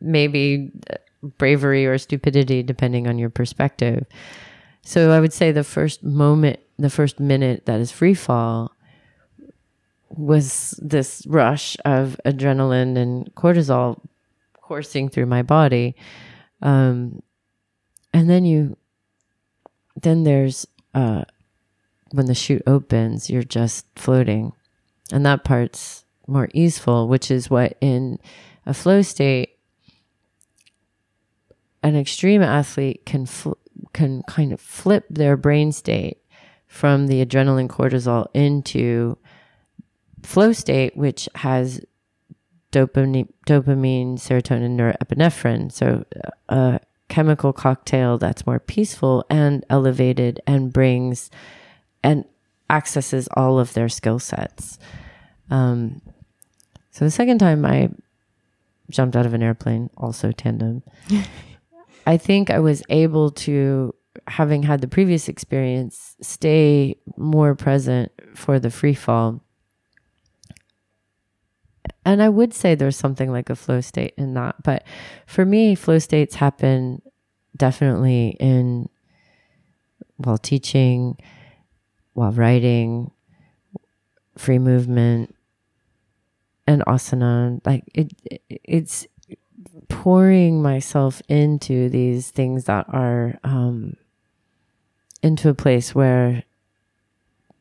maybe 0.00 0.70
bravery 1.38 1.86
or 1.86 1.98
stupidity, 1.98 2.62
depending 2.62 3.06
on 3.06 3.18
your 3.18 3.30
perspective. 3.30 4.04
So 4.82 5.10
I 5.10 5.20
would 5.20 5.32
say 5.32 5.52
the 5.52 5.64
first 5.64 6.02
moment, 6.02 6.60
the 6.78 6.90
first 6.90 7.18
minute 7.20 7.66
that 7.66 7.80
is 7.80 7.90
free 7.90 8.14
fall 8.14 8.72
was 10.08 10.78
this 10.82 11.24
rush 11.26 11.76
of 11.84 12.18
adrenaline 12.24 12.96
and 12.96 13.34
cortisol 13.34 14.00
coursing 14.60 15.08
through 15.08 15.26
my 15.26 15.42
body. 15.42 15.94
Um, 16.62 17.22
and 18.12 18.30
then 18.30 18.44
you, 18.44 18.76
then 20.00 20.24
there's, 20.24 20.66
uh, 20.94 21.24
when 22.12 22.26
the 22.26 22.34
chute 22.34 22.62
opens, 22.66 23.28
you're 23.28 23.42
just 23.42 23.86
floating 23.96 24.52
and 25.12 25.24
that 25.26 25.44
part's 25.44 26.04
more 26.26 26.48
easeful, 26.52 27.08
which 27.08 27.30
is 27.30 27.50
what 27.50 27.76
in 27.80 28.18
a 28.64 28.74
flow 28.74 29.02
state, 29.02 29.58
an 31.82 31.96
extreme 31.96 32.42
athlete 32.42 33.06
can 33.06 33.26
fl- 33.26 33.52
can 33.92 34.22
kind 34.24 34.52
of 34.52 34.60
flip 34.60 35.04
their 35.08 35.36
brain 35.36 35.70
state 35.70 36.18
from 36.66 37.06
the 37.06 37.24
adrenaline 37.24 37.68
cortisol 37.68 38.26
into 38.34 39.16
flow 40.22 40.52
state, 40.52 40.96
which 40.96 41.28
has 41.36 41.80
dopamine, 42.72 43.28
dopamine 43.46 44.14
serotonin, 44.14 44.76
norepinephrine. 44.76 45.70
So 45.70 46.04
uh, 46.48 46.78
a 46.78 46.80
chemical 47.08 47.52
cocktail 47.52 48.18
that's 48.18 48.46
more 48.46 48.58
peaceful 48.58 49.24
and 49.30 49.64
elevated 49.70 50.40
and 50.46 50.72
brings 50.72 51.30
and 52.02 52.24
accesses 52.70 53.28
all 53.36 53.58
of 53.58 53.72
their 53.74 53.88
skill 53.88 54.18
sets. 54.18 54.78
Um, 55.50 56.02
so 56.90 57.04
the 57.04 57.10
second 57.10 57.38
time 57.38 57.64
I 57.64 57.90
jumped 58.90 59.16
out 59.16 59.26
of 59.26 59.34
an 59.34 59.42
airplane, 59.42 59.90
also 59.96 60.32
tandem, 60.32 60.82
I 62.06 62.16
think 62.16 62.50
I 62.50 62.60
was 62.60 62.82
able 62.88 63.30
to, 63.32 63.94
having 64.28 64.62
had 64.62 64.80
the 64.80 64.88
previous 64.88 65.28
experience, 65.28 66.16
stay 66.20 66.96
more 67.16 67.54
present 67.54 68.12
for 68.34 68.58
the 68.58 68.70
free 68.70 68.94
fall. 68.94 69.42
And 72.04 72.22
I 72.22 72.28
would 72.28 72.54
say 72.54 72.74
there's 72.74 72.96
something 72.96 73.32
like 73.32 73.50
a 73.50 73.56
flow 73.56 73.80
state 73.80 74.14
in 74.16 74.34
that. 74.34 74.62
But 74.62 74.84
for 75.26 75.44
me, 75.44 75.74
flow 75.74 75.98
states 75.98 76.36
happen 76.36 77.02
definitely 77.56 78.36
in 78.38 78.88
while 80.16 80.38
teaching, 80.38 81.18
while 82.16 82.32
writing, 82.32 83.10
free 84.38 84.58
movement, 84.58 85.34
and 86.66 86.82
asana. 86.86 87.60
Like 87.64 87.84
it, 87.94 88.12
it's 88.48 89.06
pouring 89.88 90.62
myself 90.62 91.20
into 91.28 91.90
these 91.90 92.30
things 92.30 92.64
that 92.64 92.86
are 92.88 93.38
um, 93.44 93.96
into 95.22 95.50
a 95.50 95.54
place 95.54 95.94
where 95.94 96.44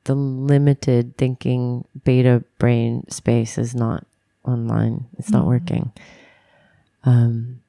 the 0.06 0.16
limited 0.16 1.18
thinking 1.18 1.86
beta 2.06 2.44
brain 2.58 3.04
space 3.10 3.58
is 3.58 3.76
not 3.76 4.06
online. 4.46 5.08
It's 5.18 5.32
not 5.32 5.42
mm-hmm. 5.42 5.50
working. 5.50 5.92
Um, 7.04 7.62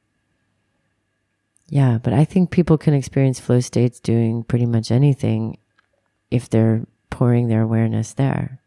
yeah, 1.68 1.98
but 2.00 2.12
I 2.12 2.24
think 2.24 2.52
people 2.52 2.78
can 2.78 2.94
experience 2.94 3.40
flow 3.40 3.58
states 3.58 3.98
doing 3.98 4.44
pretty 4.44 4.66
much 4.66 4.92
anything 4.92 5.58
if 6.36 6.48
they're 6.48 6.86
pouring 7.10 7.48
their 7.48 7.62
awareness 7.62 8.12
there. 8.12 8.60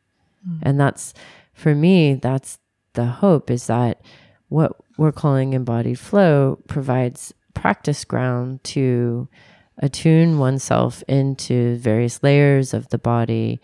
Mm. 0.48 0.60
And 0.64 0.80
that's, 0.80 1.14
for 1.54 1.76
me, 1.76 2.16
that's 2.16 2.60
the 2.94 3.06
hope 3.06 3.50
is 3.50 3.68
that 3.68 4.02
what 4.50 4.76
we're 4.98 5.12
calling 5.12 5.54
embodied 5.54 6.00
flow 6.00 6.60
provides 6.68 7.34
practice 7.54 8.04
ground 8.04 8.64
to 8.64 9.28
attune 9.78 10.40
oneself 10.40 11.04
into 11.08 11.78
various 11.78 12.22
layers 12.22 12.74
of 12.74 12.90
the 12.90 12.98
body, 12.98 13.62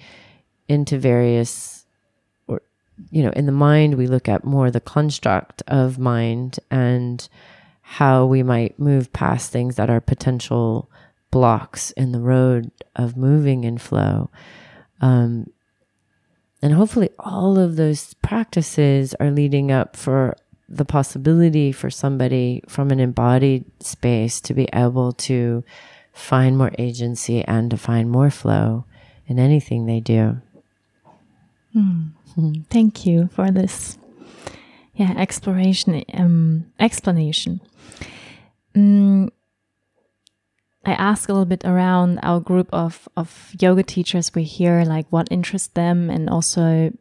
into 0.68 0.98
various, 0.98 1.86
or, 2.48 2.62
you 3.12 3.22
know, 3.24 3.32
in 3.32 3.46
the 3.46 3.52
mind, 3.52 3.96
we 3.96 4.08
look 4.08 4.30
at 4.30 4.46
more 4.46 4.72
the 4.72 4.80
construct 4.80 5.62
of 5.68 6.00
mind 6.00 6.60
and 6.72 7.28
how 7.82 8.26
we 8.26 8.44
might 8.44 8.80
move 8.80 9.12
past 9.14 9.52
things 9.52 9.76
that 9.76 9.90
are 9.90 10.02
potential 10.02 10.90
blocks 11.32 11.92
in 11.92 12.12
the 12.12 12.20
road 12.20 12.72
of 12.96 13.18
moving 13.18 13.64
in 13.64 13.78
flow. 13.78 14.30
Um, 15.02 15.48
and 16.62 16.74
hopefully, 16.74 17.10
all 17.20 17.60
of 17.60 17.76
those 17.76 18.14
practices 18.16 19.14
are 19.20 19.32
leading 19.32 19.72
up 19.72 19.96
for 19.96 20.36
the 20.68 20.86
possibility 20.86 21.72
for 21.72 21.90
somebody 21.90 22.64
from 22.68 22.90
an 22.90 23.00
embodied 23.00 23.66
space 23.84 24.42
to 24.42 24.54
be 24.54 24.68
able 24.74 25.12
to 25.12 25.64
find 26.12 26.58
more 26.58 26.72
agency 26.80 27.44
and 27.44 27.70
to 27.70 27.78
find 27.78 28.10
more 28.10 28.32
flow 28.32 28.86
in 29.28 29.38
anything 29.38 29.86
they 29.86 30.00
do. 30.00 30.38
Mm. 31.76 32.12
Thank 32.70 33.06
you 33.06 33.30
for 33.34 33.52
this, 33.52 33.98
yeah, 34.96 35.14
exploration, 35.18 36.04
um, 36.14 36.72
explanation. 36.80 37.62
Mm, 38.76 39.30
I 40.86 40.94
ask 40.94 41.30
a 41.30 41.34
little 41.34 41.46
bit 41.46 41.66
around 41.66 42.20
our 42.22 42.40
group 42.40 42.70
of 42.72 43.10
of 43.18 43.54
yoga 43.60 43.84
teachers 43.84 44.34
we 44.36 44.44
hear, 44.44 44.84
like 44.86 45.08
what 45.10 45.28
interests 45.32 45.70
them, 45.70 46.10
and 46.10 46.30
also 46.30 46.92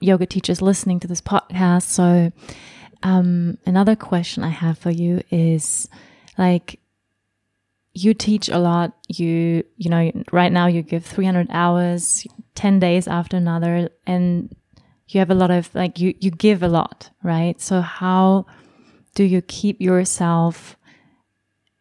yoga 0.00 0.26
teachers 0.26 0.62
listening 0.62 1.00
to 1.00 1.08
this 1.08 1.20
podcast. 1.20 1.82
So, 1.82 2.32
um, 3.02 3.58
another 3.66 3.96
question 3.96 4.44
I 4.44 4.50
have 4.50 4.78
for 4.78 4.90
you 4.90 5.22
is, 5.30 5.88
like, 6.38 6.78
you 7.94 8.14
teach 8.14 8.48
a 8.48 8.58
lot. 8.58 8.96
You 9.08 9.64
you 9.76 9.90
know 9.90 10.12
right 10.30 10.52
now 10.52 10.66
you 10.66 10.82
give 10.82 11.04
300 11.04 11.48
hours, 11.50 12.26
10 12.54 12.78
days 12.78 13.08
after 13.08 13.36
another, 13.36 13.90
and 14.06 14.54
you 15.08 15.18
have 15.18 15.30
a 15.30 15.34
lot 15.34 15.50
of 15.50 15.74
like 15.74 15.98
you 15.98 16.14
you 16.20 16.30
give 16.30 16.62
a 16.62 16.68
lot, 16.68 17.10
right? 17.22 17.60
So 17.60 17.80
how 17.80 18.46
do 19.14 19.24
you 19.24 19.42
keep 19.42 19.80
yourself 19.80 20.76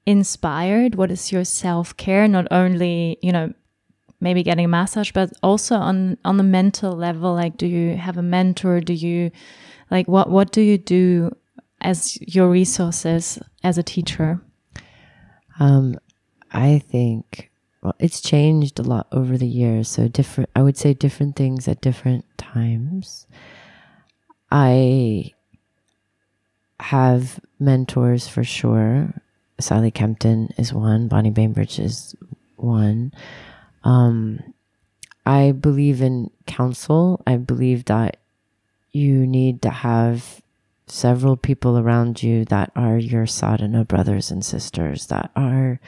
inspired? 0.05 0.95
What 0.95 1.11
is 1.11 1.31
your 1.31 1.43
self 1.43 1.95
care? 1.97 2.27
Not 2.27 2.47
only 2.51 3.17
you 3.21 3.31
know 3.31 3.53
maybe 4.19 4.43
getting 4.43 4.65
a 4.65 4.67
massage, 4.69 5.11
but 5.11 5.31
also 5.41 5.75
on 5.75 6.17
on 6.23 6.37
the 6.37 6.43
mental 6.43 6.93
level. 6.93 7.33
Like, 7.33 7.57
do 7.57 7.67
you 7.67 7.97
have 7.97 8.17
a 8.17 8.21
mentor? 8.21 8.79
Do 8.81 8.93
you 8.93 9.31
like 9.89 10.07
what 10.07 10.29
what 10.29 10.51
do 10.51 10.61
you 10.61 10.77
do 10.77 11.35
as 11.81 12.17
your 12.21 12.49
resources 12.49 13.39
as 13.63 13.77
a 13.77 13.83
teacher? 13.83 14.41
Um, 15.59 15.97
I 16.51 16.79
think 16.79 17.51
well, 17.81 17.95
it's 17.99 18.21
changed 18.21 18.79
a 18.79 18.83
lot 18.83 19.07
over 19.11 19.37
the 19.37 19.47
years. 19.47 19.89
So 19.89 20.07
different, 20.07 20.49
I 20.55 20.61
would 20.61 20.77
say 20.77 20.93
different 20.93 21.35
things 21.35 21.67
at 21.67 21.81
different 21.81 22.25
times. 22.37 23.25
I 24.51 25.31
have 26.79 27.39
mentors 27.59 28.27
for 28.27 28.43
sure. 28.43 29.13
Sally 29.61 29.91
Kempton 29.91 30.53
is 30.57 30.73
one. 30.73 31.07
Bonnie 31.07 31.31
Bainbridge 31.31 31.79
is 31.79 32.15
one. 32.55 33.13
Um, 33.83 34.53
I 35.25 35.51
believe 35.51 36.01
in 36.01 36.31
counsel. 36.47 37.21
I 37.25 37.37
believe 37.37 37.85
that 37.85 38.17
you 38.91 39.25
need 39.25 39.61
to 39.61 39.69
have 39.69 40.41
several 40.87 41.37
people 41.37 41.77
around 41.77 42.21
you 42.21 42.43
that 42.45 42.71
are 42.75 42.97
your 42.97 43.25
sadhana 43.25 43.85
brothers 43.85 44.29
and 44.29 44.43
sisters 44.43 45.07
that 45.07 45.31
are 45.35 45.79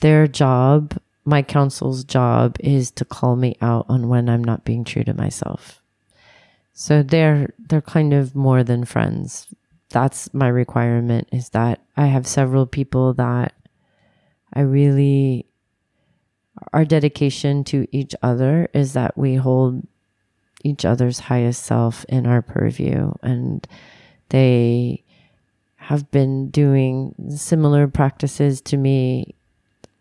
their 0.00 0.26
job, 0.26 0.98
my 1.24 1.42
counsel's 1.42 2.04
job 2.04 2.56
is 2.60 2.90
to 2.90 3.04
call 3.04 3.36
me 3.36 3.56
out 3.60 3.86
on 3.88 4.08
when 4.08 4.28
I'm 4.28 4.42
not 4.42 4.64
being 4.64 4.84
true 4.84 5.04
to 5.04 5.14
myself. 5.14 5.80
So 6.74 7.02
they're 7.02 7.54
they're 7.58 7.80
kind 7.80 8.12
of 8.12 8.34
more 8.34 8.64
than 8.64 8.84
friends. 8.84 9.46
That's 9.92 10.32
my 10.34 10.48
requirement 10.48 11.28
is 11.32 11.50
that 11.50 11.80
I 11.96 12.06
have 12.06 12.26
several 12.26 12.66
people 12.66 13.14
that 13.14 13.54
I 14.52 14.60
really 14.60 15.46
our 16.72 16.84
dedication 16.84 17.64
to 17.64 17.86
each 17.92 18.14
other 18.22 18.68
is 18.74 18.92
that 18.92 19.16
we 19.16 19.36
hold 19.36 19.86
each 20.64 20.84
other's 20.84 21.18
highest 21.18 21.64
self 21.64 22.04
in 22.08 22.26
our 22.26 22.42
purview 22.42 23.12
and 23.22 23.66
they 24.28 25.02
have 25.76 26.10
been 26.10 26.48
doing 26.50 27.14
similar 27.34 27.88
practices 27.88 28.60
to 28.60 28.76
me 28.76 29.34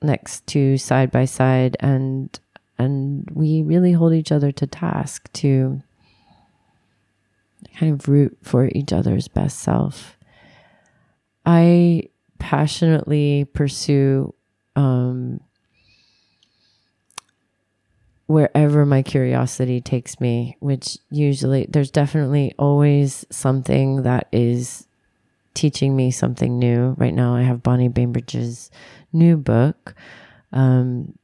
next 0.02 0.46
to 0.48 0.78
side 0.78 1.12
by 1.12 1.26
side 1.26 1.76
and 1.80 2.40
and 2.78 3.30
we 3.34 3.62
really 3.62 3.92
hold 3.92 4.14
each 4.14 4.32
other 4.32 4.52
to 4.52 4.68
task 4.68 5.32
to 5.34 5.82
kind 7.78 7.94
of 7.94 8.08
root 8.08 8.38
for 8.42 8.70
each 8.74 8.94
other's 8.94 9.28
best 9.28 9.60
self. 9.60 10.18
I 11.46 12.04
passionately 12.40 13.46
pursue 13.46 14.34
um, 14.76 15.40
wherever 18.28 18.86
my 18.86 19.02
curiosity 19.02 19.82
takes 19.82 20.20
me, 20.20 20.56
which 20.60 20.98
usually 21.10 21.68
there's 21.70 21.92
definitely 21.92 22.54
always 22.58 23.26
something 23.30 24.04
that 24.04 24.28
is 24.32 24.88
teaching 25.54 25.96
me 25.96 26.12
something 26.12 26.58
new. 26.58 26.96
Right 26.98 27.14
now, 27.14 27.36
I 27.36 27.42
have 27.42 27.62
Bonnie 27.62 27.90
Bainbridge's 27.90 28.72
new 29.12 29.36
book, 29.36 29.96
um, 30.54 31.18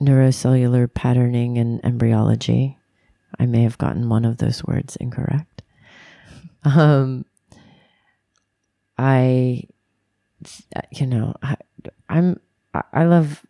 Neurocellular 0.00 0.92
Patterning 0.92 1.58
and 1.58 1.84
Embryology. 1.84 2.77
I 3.38 3.46
may 3.46 3.62
have 3.62 3.78
gotten 3.78 4.08
one 4.08 4.24
of 4.24 4.38
those 4.38 4.64
words 4.64 4.96
incorrect. 4.96 5.62
Um, 6.64 7.24
I, 8.96 9.64
you 10.90 11.06
know, 11.06 11.34
I, 11.42 11.56
I'm, 12.08 12.40
I 12.92 13.04
love, 13.04 13.44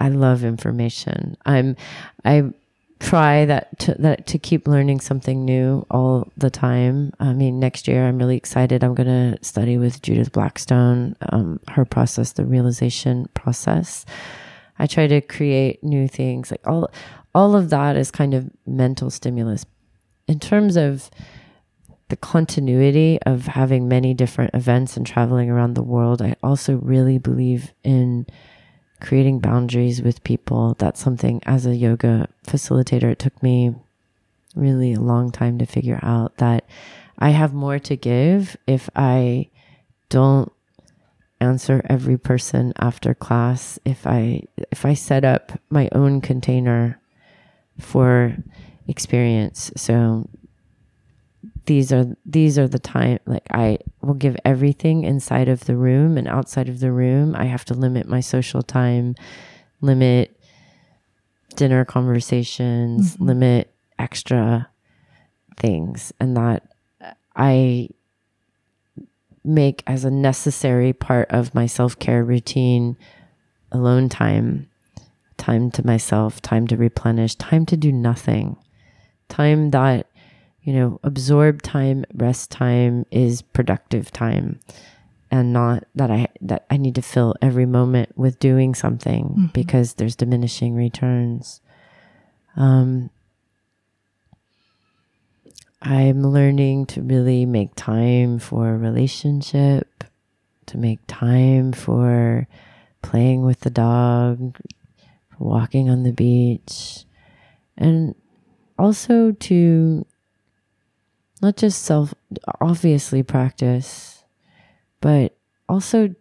I 0.00 0.08
love 0.08 0.44
information. 0.44 1.36
I'm, 1.46 1.76
I 2.24 2.52
try 3.00 3.44
that 3.44 3.78
to, 3.80 3.94
that 3.98 4.26
to 4.28 4.38
keep 4.38 4.66
learning 4.66 5.00
something 5.00 5.44
new 5.44 5.84
all 5.90 6.30
the 6.36 6.50
time. 6.50 7.12
I 7.20 7.32
mean, 7.32 7.60
next 7.60 7.88
year 7.88 8.06
I'm 8.06 8.18
really 8.18 8.36
excited. 8.36 8.82
I'm 8.82 8.94
going 8.94 9.06
to 9.32 9.44
study 9.44 9.76
with 9.78 10.00
Judith 10.02 10.32
Blackstone, 10.32 11.16
um, 11.30 11.60
her 11.68 11.84
process, 11.84 12.32
the 12.32 12.44
realization 12.44 13.28
process. 13.34 14.06
I 14.78 14.86
try 14.86 15.06
to 15.06 15.20
create 15.20 15.84
new 15.84 16.08
things. 16.08 16.50
Like 16.50 16.66
all, 16.66 16.90
all 17.34 17.56
of 17.56 17.70
that 17.70 17.96
is 17.96 18.10
kind 18.10 18.34
of 18.34 18.50
mental 18.66 19.10
stimulus. 19.10 19.66
In 20.26 20.38
terms 20.38 20.76
of 20.76 21.10
the 22.08 22.16
continuity 22.16 23.18
of 23.26 23.46
having 23.46 23.88
many 23.88 24.14
different 24.14 24.54
events 24.54 24.96
and 24.96 25.06
traveling 25.06 25.50
around 25.50 25.74
the 25.74 25.82
world, 25.82 26.22
I 26.22 26.36
also 26.42 26.76
really 26.76 27.18
believe 27.18 27.72
in 27.82 28.26
creating 29.00 29.40
boundaries 29.40 30.02
with 30.02 30.24
people. 30.24 30.76
That's 30.78 31.00
something 31.02 31.40
as 31.44 31.66
a 31.66 31.74
yoga 31.74 32.28
facilitator, 32.46 33.12
it 33.12 33.18
took 33.18 33.42
me 33.42 33.74
really 34.54 34.92
a 34.92 35.00
long 35.00 35.30
time 35.30 35.58
to 35.58 35.66
figure 35.66 35.98
out 36.02 36.36
that 36.36 36.64
I 37.18 37.30
have 37.30 37.52
more 37.52 37.78
to 37.80 37.96
give 37.96 38.56
if 38.66 38.88
I 38.94 39.48
don't 40.08 40.52
answer 41.40 41.82
every 41.88 42.16
person 42.16 42.72
after 42.78 43.12
class 43.12 43.78
if 43.84 44.06
i 44.06 44.40
if 44.70 44.86
i 44.86 44.94
set 44.94 45.24
up 45.24 45.52
my 45.68 45.88
own 45.92 46.20
container 46.20 46.98
for 47.78 48.36
experience 48.86 49.70
so 49.76 50.28
these 51.66 51.92
are 51.92 52.16
these 52.26 52.58
are 52.58 52.68
the 52.68 52.78
time 52.78 53.18
like 53.26 53.46
I 53.50 53.78
will 54.02 54.14
give 54.14 54.36
everything 54.44 55.04
inside 55.04 55.48
of 55.48 55.64
the 55.64 55.76
room 55.76 56.18
and 56.18 56.28
outside 56.28 56.68
of 56.68 56.80
the 56.80 56.92
room. 56.92 57.34
I 57.34 57.44
have 57.44 57.64
to 57.66 57.74
limit 57.74 58.06
my 58.06 58.20
social 58.20 58.62
time, 58.62 59.14
limit 59.80 60.38
dinner 61.56 61.84
conversations, 61.84 63.14
mm-hmm. 63.14 63.26
limit 63.26 63.74
extra 63.98 64.68
things 65.56 66.12
and 66.20 66.36
that 66.36 66.64
I 67.36 67.88
make 69.44 69.82
as 69.86 70.04
a 70.04 70.10
necessary 70.10 70.92
part 70.92 71.30
of 71.30 71.54
my 71.54 71.66
self-care 71.66 72.24
routine 72.24 72.96
alone 73.70 74.08
time, 74.08 74.68
time 75.36 75.70
to 75.72 75.86
myself, 75.86 76.40
time 76.40 76.66
to 76.68 76.76
replenish, 76.76 77.34
time 77.34 77.66
to 77.66 77.76
do 77.76 77.92
nothing. 77.92 78.56
Time 79.28 79.70
that 79.70 80.06
you 80.62 80.72
know, 80.72 80.98
absorb 81.04 81.60
time, 81.60 82.06
rest 82.14 82.50
time 82.50 83.04
is 83.10 83.42
productive 83.42 84.10
time 84.10 84.58
and 85.34 85.52
not 85.52 85.82
that 85.96 86.12
I 86.12 86.28
that 86.42 86.64
I 86.70 86.76
need 86.76 86.94
to 86.94 87.02
fill 87.02 87.34
every 87.42 87.66
moment 87.66 88.16
with 88.16 88.38
doing 88.38 88.72
something 88.72 89.24
mm-hmm. 89.24 89.46
because 89.46 89.94
there's 89.94 90.14
diminishing 90.14 90.76
returns. 90.76 91.60
Um 92.56 93.10
I'm 95.82 96.22
learning 96.22 96.86
to 96.86 97.02
really 97.02 97.44
make 97.46 97.74
time 97.74 98.38
for 98.38 98.78
relationship, 98.78 100.04
to 100.66 100.78
make 100.78 101.00
time 101.08 101.72
for 101.72 102.46
playing 103.02 103.44
with 103.44 103.60
the 103.60 103.70
dog, 103.70 104.56
walking 105.38 105.88
on 105.88 106.02
the 106.02 106.12
beach, 106.12 107.04
and 107.76 108.14
also 108.78 109.32
to 109.32 110.06
not 111.42 111.56
just 111.56 111.82
self 111.82 112.14
obviously 112.60 113.22
practice, 113.22 114.24
but 115.00 115.36
also 115.68 116.14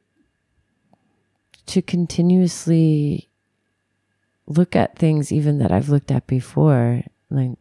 to 1.66 1.82
continuously 1.82 3.30
look 4.48 4.76
at 4.76 4.98
things 4.98 5.32
even 5.32 5.60
that 5.60 5.72
I've 5.72 5.90
looked 5.90 6.12
at 6.12 6.28
before, 6.28 7.04
like 7.30 7.52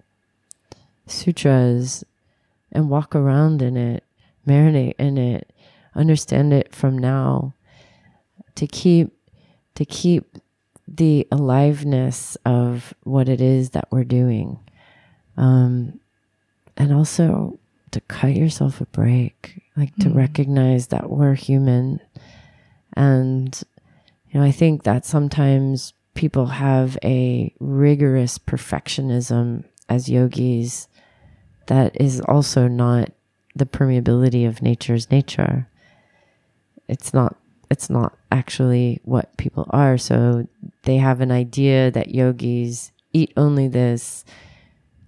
sutras, 1.07 2.05
and 2.73 2.91
walk 2.91 3.15
around 3.15 3.63
in 3.63 3.77
it, 3.77 4.05
marinate 4.47 4.95
in 4.99 5.19
it, 5.19 5.53
understand 5.95 6.53
it 6.53 6.75
from 6.75 6.99
now 6.99 7.55
to 8.55 8.67
keep 8.67 9.13
to 9.75 9.85
keep 9.85 10.39
the 10.89 11.27
aliveness 11.31 12.37
of 12.45 12.95
what 13.05 13.29
it 13.29 13.41
is 13.41 13.71
that 13.71 13.89
we're 13.91 14.05
doing. 14.05 14.59
Um, 15.37 16.01
and 16.77 16.93
also 16.93 17.59
to 17.93 18.01
cut 18.03 18.35
yourself 18.35 18.81
a 18.81 18.87
break, 18.87 19.63
like 19.77 19.95
to 19.97 20.09
Mm. 20.09 20.15
recognize 20.15 20.89
that 20.89 21.11
we're 21.11 21.35
human. 21.35 22.01
And, 22.95 23.61
you 24.31 24.41
know, 24.41 24.47
I 24.47 24.51
think 24.51 24.83
that 24.83 25.05
sometimes 25.05 25.93
people 26.15 26.47
have 26.47 26.99
a 27.05 27.55
rigorous 27.61 28.39
perfectionism 28.39 29.65
as 29.89 30.09
yogis 30.09 30.89
that 31.67 31.99
is 32.01 32.21
also 32.23 32.69
not 32.69 33.11
the 33.55 33.67
permeability 33.67 34.47
of 34.47 34.63
nature's 34.63 35.11
nature. 35.11 35.69
It's 36.89 37.15
not 37.15 37.37
it's 37.73 37.89
not 37.89 38.17
actually 38.31 39.01
what 39.05 39.35
people 39.39 39.67
are. 39.71 39.97
So 39.97 40.47
they 40.83 40.99
have 40.99 41.21
an 41.23 41.33
idea 41.33 41.91
that 41.91 42.15
yogis 42.15 42.93
eat 43.15 43.33
only 43.37 43.67
this, 43.67 44.25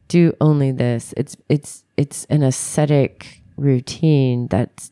do 0.08 0.32
only 0.40 0.72
this. 0.72 1.12
It's 1.16 1.36
it's 1.48 1.84
it's 1.96 2.24
an 2.26 2.42
ascetic 2.42 3.42
routine 3.56 4.48
that's 4.48 4.90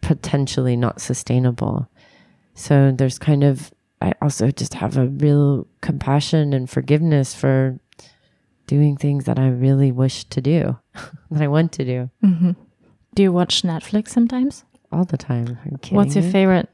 potentially 0.00 0.76
not 0.76 1.00
sustainable. 1.00 1.88
So 2.54 2.92
there's 2.96 3.18
kind 3.18 3.42
of 3.42 3.72
I 4.00 4.12
also 4.22 4.50
just 4.50 4.74
have 4.74 4.96
a 4.96 5.06
real 5.08 5.66
compassion 5.80 6.52
and 6.52 6.70
forgiveness 6.70 7.34
for 7.34 7.80
doing 8.66 8.96
things 8.96 9.24
that 9.24 9.38
I 9.38 9.48
really 9.48 9.90
wish 9.92 10.24
to 10.24 10.40
do, 10.40 10.78
that 11.30 11.42
I 11.42 11.48
want 11.48 11.72
to 11.72 11.84
do 11.84 12.10
hmm 12.20 12.52
Do 13.14 13.22
you 13.22 13.32
watch 13.32 13.62
Netflix 13.62 14.08
sometimes? 14.10 14.64
all 14.92 15.04
the 15.04 15.16
time. 15.18 15.48
Are 15.48 15.68
you 15.70 15.78
kidding 15.78 15.96
What's 15.96 16.14
your 16.14 16.24
me? 16.24 16.30
favorite 16.30 16.68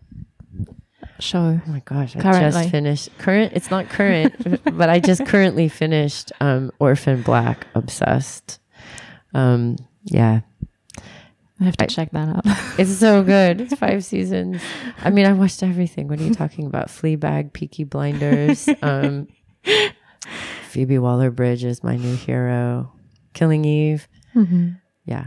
show? 1.22 1.60
Oh 1.66 1.70
my 1.70 1.80
gosh, 1.84 2.16
I 2.16 2.20
Currently. 2.20 2.50
just 2.62 2.70
finished 2.70 3.18
current 3.18 3.52
it's 3.54 3.70
not 3.70 3.88
current, 3.88 4.34
but 4.76 4.88
I 4.88 4.98
just 5.00 5.24
currently 5.26 5.68
finished 5.68 6.32
um 6.40 6.70
Orphan 6.78 7.22
Black 7.22 7.66
Obsessed. 7.74 8.58
Um 9.34 9.76
yeah. 10.04 10.40
I 11.60 11.64
have 11.64 11.76
to 11.76 11.84
I- 11.84 11.88
check 11.88 12.10
that 12.12 12.28
out. 12.36 12.44
It's 12.78 12.90
so 12.96 13.22
good. 13.22 13.60
It's 13.60 13.74
five 13.74 14.02
seasons. 14.04 14.62
I 15.04 15.10
mean, 15.10 15.26
I 15.26 15.32
watched 15.34 15.62
everything. 15.62 16.08
What 16.08 16.18
are 16.18 16.22
you 16.24 16.32
talking 16.34 16.64
about? 16.66 16.88
Fleabag, 16.88 17.52
Peaky 17.52 17.84
Blinders, 17.84 18.68
um 18.82 19.28
Phoebe 20.68 20.98
Waller 20.98 21.30
Bridge 21.30 21.64
is 21.64 21.82
my 21.84 21.96
new 21.96 22.14
hero. 22.16 22.92
Killing 23.34 23.64
Eve. 23.64 24.08
hmm 24.32 24.70
Yeah. 25.04 25.26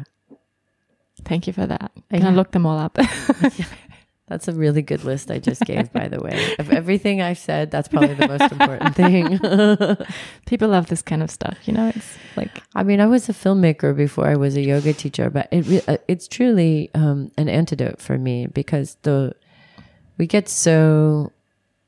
Thank 1.26 1.48
you 1.48 1.54
for 1.54 1.66
that. 1.66 1.92
Yeah. 2.12 2.18
Can 2.20 2.28
I 2.28 2.32
look 2.32 2.52
them 2.52 2.66
all 2.66 2.78
up? 2.80 2.98
That's 4.34 4.48
a 4.48 4.52
really 4.52 4.82
good 4.82 5.04
list 5.04 5.30
I 5.30 5.38
just 5.38 5.62
gave, 5.62 5.94
by 5.94 6.08
the 6.08 6.20
way. 6.20 6.56
Of 6.58 6.72
everything 6.72 7.22
I've 7.22 7.38
said, 7.38 7.70
that's 7.70 7.88
probably 7.88 8.16
the 8.16 8.28
most 8.28 8.52
important 8.52 8.96
thing. 8.96 9.38
People 10.48 10.70
love 10.70 10.88
this 10.88 11.04
kind 11.04 11.22
of 11.22 11.30
stuff. 11.30 11.56
You 11.66 11.74
know, 11.74 11.92
it's 11.96 12.18
like 12.36 12.50
I 12.74 12.82
mean, 12.82 13.00
I 13.00 13.06
was 13.06 13.30
a 13.30 13.32
filmmaker 13.34 13.96
before 13.96 14.26
I 14.26 14.36
was 14.36 14.58
a 14.58 14.62
yoga 14.62 14.92
teacher, 14.92 15.30
but 15.30 15.50
it 15.52 15.88
uh, 15.88 15.98
it's 16.08 16.28
truly 16.28 16.90
um, 16.96 17.32
an 17.38 17.48
antidote 17.48 18.02
for 18.02 18.18
me 18.18 18.48
because 18.48 18.98
the 19.04 19.36
we 20.18 20.26
get 20.26 20.50
so 20.50 21.32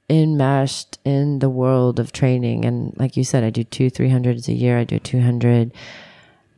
enmeshed 0.07 0.99
in 1.03 1.39
the 1.39 1.49
world 1.49 1.99
of 1.99 2.11
training, 2.11 2.63
and 2.63 2.93
like 2.95 3.17
you 3.17 3.23
said, 3.23 3.43
I 3.43 3.49
do 3.49 3.63
two 3.63 3.89
three 3.89 4.11
hundreds 4.11 4.47
a 4.47 4.53
year. 4.53 4.77
I 4.77 4.83
do 4.83 4.99
two 4.99 5.19
hundred. 5.19 5.73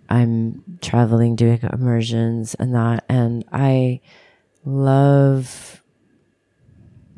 I'm 0.09 0.79
traveling 0.81 1.37
doing 1.37 1.61
immersions 1.71 2.55
and 2.55 2.75
that, 2.75 3.05
and 3.07 3.45
I 3.53 4.01
love 4.67 5.81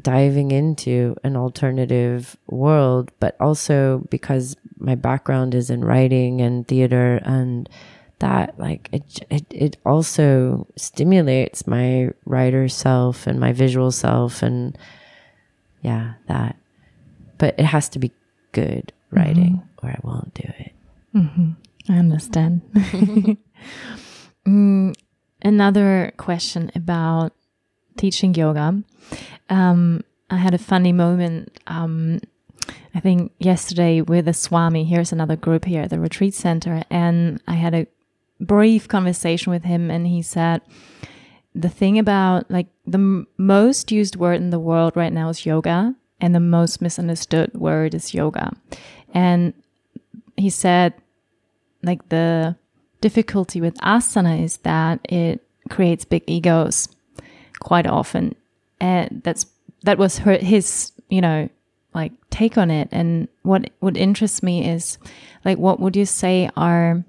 diving 0.01 0.51
into 0.51 1.15
an 1.23 1.35
alternative 1.35 2.37
world, 2.47 3.11
but 3.19 3.35
also 3.39 4.05
because 4.09 4.55
my 4.77 4.95
background 4.95 5.55
is 5.55 5.69
in 5.69 5.83
writing 5.83 6.41
and 6.41 6.67
theater 6.67 7.19
and 7.23 7.67
that 8.19 8.59
like 8.59 8.89
it, 8.91 9.25
it 9.29 9.45
it 9.49 9.77
also 9.85 10.67
stimulates 10.75 11.65
my 11.65 12.09
writer 12.25 12.67
self 12.67 13.27
and 13.27 13.39
my 13.39 13.51
visual 13.53 13.91
self 13.91 14.43
and 14.43 14.77
yeah 15.81 16.13
that. 16.27 16.55
But 17.37 17.55
it 17.57 17.65
has 17.65 17.89
to 17.89 17.99
be 17.99 18.11
good 18.51 18.91
writing 19.11 19.63
or 19.81 19.89
I 19.89 19.99
won't 20.03 20.33
do 20.33 20.43
it. 20.59 20.73
I 21.89 21.93
understand. 21.93 22.61
Mm, 24.45 24.95
another 25.41 26.13
question 26.17 26.71
about 26.73 27.33
teaching 27.97 28.33
yoga. 28.33 28.81
Um, 29.49 30.03
I 30.29 30.37
had 30.37 30.53
a 30.53 30.59
funny 30.59 30.93
moment. 30.93 31.59
Um, 31.67 32.19
I 32.93 32.99
think 32.99 33.31
yesterday 33.39 34.01
with 34.01 34.25
the 34.25 34.33
Swami. 34.33 34.83
Here's 34.83 35.11
another 35.11 35.35
group 35.35 35.65
here 35.65 35.83
at 35.83 35.89
the 35.89 35.99
retreat 35.99 36.33
center, 36.33 36.83
and 36.89 37.41
I 37.47 37.53
had 37.53 37.73
a 37.73 37.87
brief 38.39 38.87
conversation 38.87 39.51
with 39.51 39.63
him, 39.63 39.91
and 39.91 40.07
he 40.07 40.21
said 40.21 40.61
the 41.53 41.69
thing 41.69 41.97
about 41.99 42.49
like 42.49 42.67
the 42.85 43.25
most 43.37 43.91
used 43.91 44.15
word 44.15 44.35
in 44.35 44.49
the 44.49 44.59
world 44.59 44.95
right 44.95 45.13
now 45.13 45.29
is 45.29 45.45
yoga, 45.45 45.95
and 46.19 46.33
the 46.33 46.39
most 46.39 46.81
misunderstood 46.81 47.53
word 47.53 47.93
is 47.93 48.13
yoga, 48.13 48.51
and 49.13 49.53
he 50.37 50.49
said 50.49 50.93
like 51.83 52.09
the 52.09 52.55
difficulty 53.01 53.61
with 53.61 53.77
asana 53.77 54.43
is 54.43 54.57
that 54.57 54.99
it 55.07 55.41
creates 55.69 56.03
big 56.03 56.23
egos 56.27 56.89
quite 57.59 57.87
often 57.87 58.35
and 58.79 59.21
that's 59.23 59.45
that 59.83 59.97
was 59.97 60.19
her 60.19 60.37
his 60.37 60.91
you 61.09 61.21
know 61.21 61.49
like 61.93 62.11
take 62.29 62.57
on 62.57 62.69
it 62.71 62.87
and 62.91 63.27
what 63.43 63.69
what 63.79 63.97
interests 63.97 64.43
me 64.43 64.67
is 64.67 64.97
like 65.45 65.57
what 65.57 65.79
would 65.79 65.95
you 65.95 66.05
say 66.05 66.49
are 66.55 67.03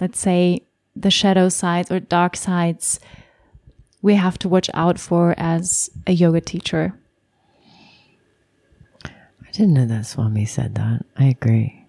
let's 0.00 0.18
say 0.18 0.60
the 0.96 1.10
shadow 1.10 1.48
sides 1.48 1.90
or 1.90 2.00
dark 2.00 2.36
sides 2.36 3.00
we 4.02 4.14
have 4.14 4.38
to 4.38 4.48
watch 4.48 4.68
out 4.74 4.98
for 4.98 5.34
as 5.38 5.90
a 6.06 6.12
yoga 6.12 6.40
teacher 6.40 6.94
I 9.04 9.56
didn't 9.56 9.74
know 9.74 9.86
that 9.86 10.06
Swami 10.06 10.46
said 10.46 10.74
that. 10.74 11.06
I 11.16 11.26
agree. 11.26 11.86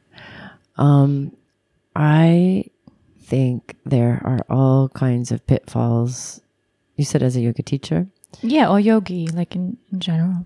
Um, 0.78 1.36
I 1.95 2.66
think 3.22 3.76
there 3.86 4.22
are 4.24 4.45
all 4.49 4.89
kinds 4.89 5.32
of 5.32 5.45
pitfalls. 5.47 6.41
You 6.96 7.06
said 7.06 7.24
as 7.24 7.36
a 7.36 7.41
yoga 7.41 7.64
teacher. 7.64 8.08
yeah 8.41 8.70
or 8.70 8.80
yogi 8.80 9.28
like 9.28 9.56
in, 9.56 9.78
in 9.91 10.00
general 10.00 10.46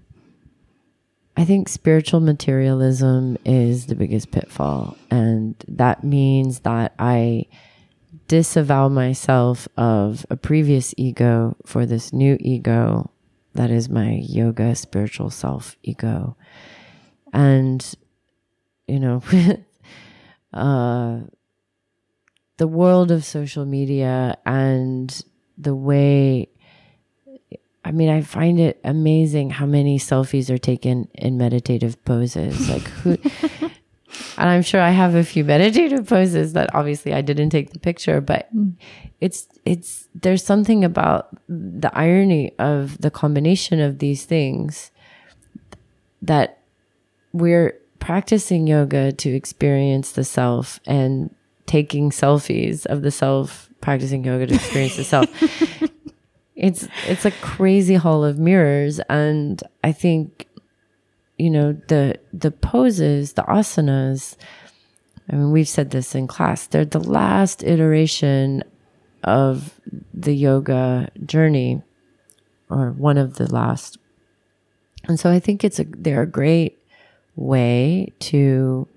I 1.40 1.46
think 1.46 1.70
spiritual 1.70 2.20
materialism 2.20 3.38
is 3.46 3.86
the 3.86 3.96
biggest 3.96 4.30
pitfall. 4.30 4.98
And 5.10 5.56
that 5.70 6.04
means 6.04 6.60
that 6.62 6.94
I 7.00 7.46
disavow 8.28 8.90
myself 8.90 9.66
of 9.78 10.26
a 10.30 10.36
previous 10.36 10.94
ego 10.98 11.56
for 11.66 11.86
this 11.86 12.12
new 12.12 12.36
ego 12.42 13.10
that 13.54 13.72
is 13.72 13.88
my 13.88 14.20
yoga 14.22 14.76
spiritual 14.76 15.30
self 15.30 15.78
ego. 15.82 16.36
And, 17.32 17.90
you 18.88 19.00
know, 19.00 19.24
uh, 20.54 21.20
the 22.58 22.68
world 22.68 23.12
of 23.12 23.24
social 23.24 23.66
media 23.66 24.38
and 24.46 25.24
the 25.60 25.76
way 25.76 26.50
I 27.86 27.92
mean, 27.92 28.10
I 28.10 28.22
find 28.22 28.60
it 28.60 28.80
amazing 28.84 29.52
how 29.52 29.66
many 29.66 29.98
selfies 29.98 30.50
are 30.50 30.58
taken 30.58 31.08
in 31.14 31.38
meditative 31.38 32.04
poses. 32.06 32.70
Like 32.70 32.84
who 32.84 33.18
and 34.38 34.50
I'm 34.50 34.62
sure 34.62 34.82
I 34.82 34.92
have 34.92 35.16
a 35.16 35.24
few 35.24 35.44
meditative 35.44 36.08
poses 36.08 36.54
that 36.54 36.74
obviously 36.76 37.14
I 37.14 37.22
didn't 37.22 37.50
take 37.50 37.72
the 37.72 37.80
picture, 37.80 38.22
but 38.22 38.48
hmm. 38.52 38.72
it's 39.22 39.48
it's 39.66 40.08
there's 40.14 40.44
something 40.44 40.84
about 40.84 41.36
the 41.48 41.92
irony 41.94 42.54
of 42.60 43.00
the 43.00 43.12
combination 43.12 43.80
of 43.80 44.00
these 44.00 44.26
things 44.26 44.92
that 46.22 46.60
we're 47.32 47.80
practicing 48.00 48.68
yoga 48.68 49.12
to 49.12 49.30
experience 49.30 50.12
the 50.12 50.24
self 50.24 50.80
and 50.86 51.34
taking 51.66 52.10
selfies 52.10 52.86
of 52.88 53.04
the 53.04 53.12
self 53.12 53.69
practicing 53.82 54.24
yoga 54.24 54.48
to 54.48 54.56
experience 54.56 54.96
the 54.98 55.04
self 55.04 55.28
it's 56.56 56.88
it's 57.08 57.26
a 57.26 57.32
crazy 57.32 57.96
hall 57.96 58.24
of 58.24 58.38
mirrors 58.38 59.00
and 59.10 59.64
i 59.84 59.92
think 59.92 60.48
you 61.38 61.50
know 61.50 61.74
the 61.88 62.20
the 62.34 62.52
poses 62.52 63.34
the 63.34 63.44
asanas 63.44 64.36
i 65.32 65.36
mean 65.36 65.52
we've 65.52 65.70
said 65.70 65.92
this 65.92 66.16
in 66.16 66.28
class 66.28 66.68
they're 66.68 66.86
the 66.86 67.00
last 67.00 67.64
iteration 67.64 68.64
of 69.24 69.80
the 70.14 70.34
yoga 70.34 71.10
journey 71.26 71.82
or 72.70 72.92
one 72.92 73.18
of 73.18 73.36
the 73.36 73.52
last. 73.52 73.98
And 75.08 75.20
so 75.20 75.32
i 75.32 75.40
think 75.40 75.64
it's 75.64 75.80
a 75.80 75.86
they're 75.86 76.24
a 76.24 76.28
great 76.28 76.78
way 77.36 78.12
to 78.20 78.88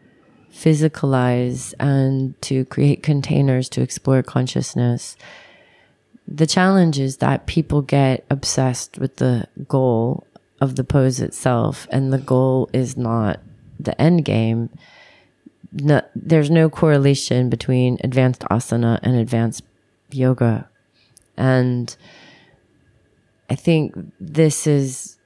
physicalize 0.53 1.75
and 1.81 2.41
to 2.43 2.65
create 2.67 3.03
containers 3.03 3.69
to 3.71 3.81
explore 3.81 4.23
consciousness. 4.23 5.17
The 6.29 6.47
challenge 6.47 6.99
is 6.99 7.17
that 7.19 7.47
people 7.47 7.83
get 7.83 8.25
obsessed 8.31 8.99
with 8.99 9.17
the 9.17 9.49
goal 9.67 10.27
of 10.61 10.77
the 10.77 10.85
pose 10.85 11.21
itself, 11.21 11.89
and 11.91 12.13
the 12.13 12.19
goal 12.19 12.71
is 12.73 12.97
not 12.97 13.41
the 13.81 14.01
end 14.01 14.25
game. 14.25 14.71
No, 15.73 16.03
there's 16.15 16.51
no 16.51 16.71
correlation 16.71 17.49
between 17.49 17.99
advanced 18.05 18.43
asana 18.43 19.01
and 19.03 19.17
advanced 19.17 19.65
yoga. 20.13 20.69
And 21.37 21.97
I 23.51 23.55
think 23.55 23.95
this 24.21 24.67
is 24.67 25.17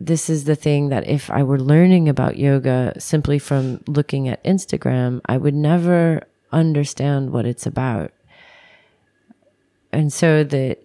this 0.00 0.28
is 0.28 0.44
the 0.44 0.56
thing 0.56 0.88
that 0.88 1.06
if 1.06 1.30
I 1.30 1.42
were 1.42 1.58
learning 1.58 2.08
about 2.08 2.36
yoga 2.38 2.94
simply 2.98 3.38
from 3.38 3.82
looking 3.86 4.28
at 4.28 4.42
Instagram, 4.44 5.20
I 5.26 5.36
would 5.36 5.54
never 5.54 6.22
understand 6.52 7.30
what 7.30 7.46
it's 7.46 7.66
about. 7.66 8.12
And 9.92 10.12
so 10.12 10.44
the 10.44 10.76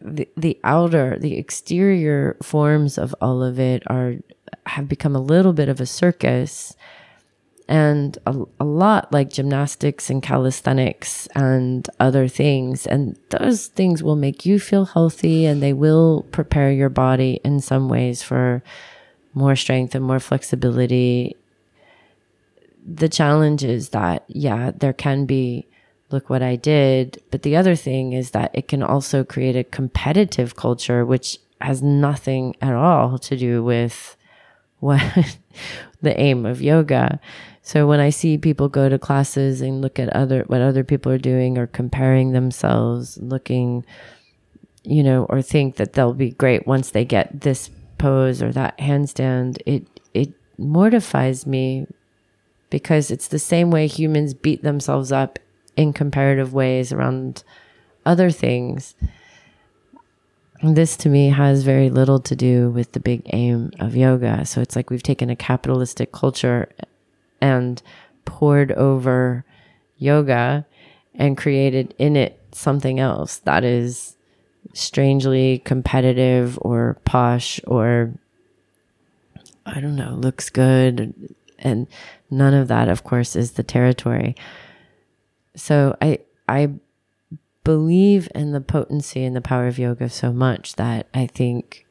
the, 0.00 0.28
the 0.36 0.58
outer, 0.62 1.18
the 1.18 1.36
exterior 1.36 2.36
forms 2.42 2.98
of 2.98 3.14
all 3.20 3.42
of 3.42 3.58
it 3.58 3.82
are 3.86 4.16
have 4.66 4.88
become 4.88 5.16
a 5.16 5.20
little 5.20 5.52
bit 5.52 5.68
of 5.68 5.80
a 5.80 5.86
circus 5.86 6.76
and 7.70 8.18
a, 8.26 8.34
a 8.58 8.64
lot 8.64 9.12
like 9.12 9.30
gymnastics 9.30 10.10
and 10.10 10.20
calisthenics 10.20 11.28
and 11.36 11.88
other 12.00 12.26
things. 12.26 12.84
And 12.84 13.16
those 13.30 13.68
things 13.68 14.02
will 14.02 14.16
make 14.16 14.44
you 14.44 14.58
feel 14.58 14.86
healthy 14.86 15.46
and 15.46 15.62
they 15.62 15.72
will 15.72 16.26
prepare 16.32 16.72
your 16.72 16.88
body 16.88 17.40
in 17.44 17.60
some 17.60 17.88
ways 17.88 18.24
for 18.24 18.64
more 19.34 19.54
strength 19.54 19.94
and 19.94 20.04
more 20.04 20.18
flexibility. 20.18 21.36
The 22.84 23.08
challenge 23.08 23.62
is 23.62 23.90
that, 23.90 24.24
yeah, 24.26 24.72
there 24.76 24.92
can 24.92 25.24
be, 25.24 25.68
look 26.10 26.28
what 26.28 26.42
I 26.42 26.56
did. 26.56 27.22
But 27.30 27.42
the 27.42 27.54
other 27.54 27.76
thing 27.76 28.14
is 28.14 28.32
that 28.32 28.50
it 28.52 28.66
can 28.66 28.82
also 28.82 29.22
create 29.22 29.54
a 29.54 29.62
competitive 29.62 30.56
culture, 30.56 31.06
which 31.06 31.38
has 31.60 31.84
nothing 31.84 32.56
at 32.60 32.74
all 32.74 33.16
to 33.20 33.36
do 33.36 33.62
with 33.62 34.16
what 34.80 35.38
the 36.02 36.18
aim 36.18 36.46
of 36.46 36.62
yoga. 36.62 37.20
So 37.62 37.86
when 37.86 38.00
I 38.00 38.10
see 38.10 38.38
people 38.38 38.68
go 38.68 38.88
to 38.88 38.98
classes 38.98 39.60
and 39.60 39.80
look 39.80 39.98
at 39.98 40.08
other 40.10 40.44
what 40.46 40.60
other 40.60 40.84
people 40.84 41.12
are 41.12 41.18
doing 41.18 41.58
or 41.58 41.66
comparing 41.66 42.32
themselves, 42.32 43.18
looking, 43.18 43.84
you 44.82 45.02
know, 45.02 45.26
or 45.28 45.42
think 45.42 45.76
that 45.76 45.92
they'll 45.92 46.14
be 46.14 46.30
great 46.30 46.66
once 46.66 46.90
they 46.90 47.04
get 47.04 47.42
this 47.42 47.70
pose 47.98 48.42
or 48.42 48.50
that 48.52 48.78
handstand, 48.78 49.58
it 49.66 49.86
it 50.14 50.32
mortifies 50.58 51.46
me 51.46 51.86
because 52.70 53.10
it's 53.10 53.28
the 53.28 53.38
same 53.38 53.70
way 53.70 53.86
humans 53.86 54.32
beat 54.32 54.62
themselves 54.62 55.12
up 55.12 55.38
in 55.76 55.92
comparative 55.92 56.52
ways 56.54 56.92
around 56.92 57.44
other 58.06 58.30
things. 58.30 58.94
This 60.62 60.96
to 60.98 61.08
me 61.08 61.30
has 61.30 61.62
very 61.62 61.88
little 61.88 62.20
to 62.20 62.36
do 62.36 62.70
with 62.70 62.92
the 62.92 63.00
big 63.00 63.22
aim 63.32 63.70
of 63.80 63.96
yoga. 63.96 64.44
So 64.44 64.60
it's 64.60 64.76
like 64.76 64.90
we've 64.90 65.02
taken 65.02 65.30
a 65.30 65.36
capitalistic 65.36 66.12
culture 66.12 66.68
and 67.40 67.82
poured 68.26 68.72
over 68.72 69.44
yoga 69.96 70.66
and 71.14 71.36
created 71.36 71.94
in 71.98 72.14
it 72.14 72.38
something 72.52 73.00
else 73.00 73.38
that 73.38 73.64
is 73.64 74.16
strangely 74.74 75.60
competitive 75.64 76.58
or 76.60 76.98
posh 77.04 77.60
or 77.66 78.12
I 79.64 79.80
don't 79.80 79.96
know, 79.96 80.14
looks 80.14 80.50
good. 80.50 81.34
And 81.58 81.86
none 82.30 82.54
of 82.54 82.68
that, 82.68 82.88
of 82.88 83.04
course, 83.04 83.36
is 83.36 83.52
the 83.52 83.62
territory. 83.62 84.34
So 85.54 85.96
I, 86.00 86.20
I 86.48 86.70
believe 87.64 88.28
in 88.34 88.52
the 88.52 88.60
potency 88.60 89.24
and 89.24 89.36
the 89.36 89.40
power 89.40 89.66
of 89.66 89.78
yoga 89.78 90.08
so 90.08 90.32
much 90.32 90.76
that 90.76 91.06
I 91.12 91.26
think 91.26 91.86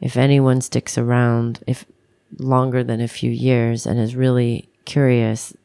if 0.00 0.16
anyone 0.16 0.60
sticks 0.60 0.98
around, 0.98 1.60
if 1.66 1.84
longer 2.38 2.82
than 2.82 3.00
a 3.00 3.08
few 3.08 3.30
years 3.30 3.86
and 3.86 3.98
is 3.98 4.16
really 4.16 4.68
curious, 4.84 5.56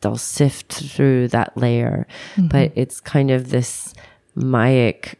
they'll 0.00 0.16
sift 0.16 0.72
through 0.72 1.28
that 1.28 1.56
layer. 1.56 2.06
Mm-hmm. 2.34 2.48
But 2.48 2.72
it's 2.74 3.00
kind 3.00 3.30
of 3.30 3.50
this 3.50 3.94
Mayic 4.36 5.14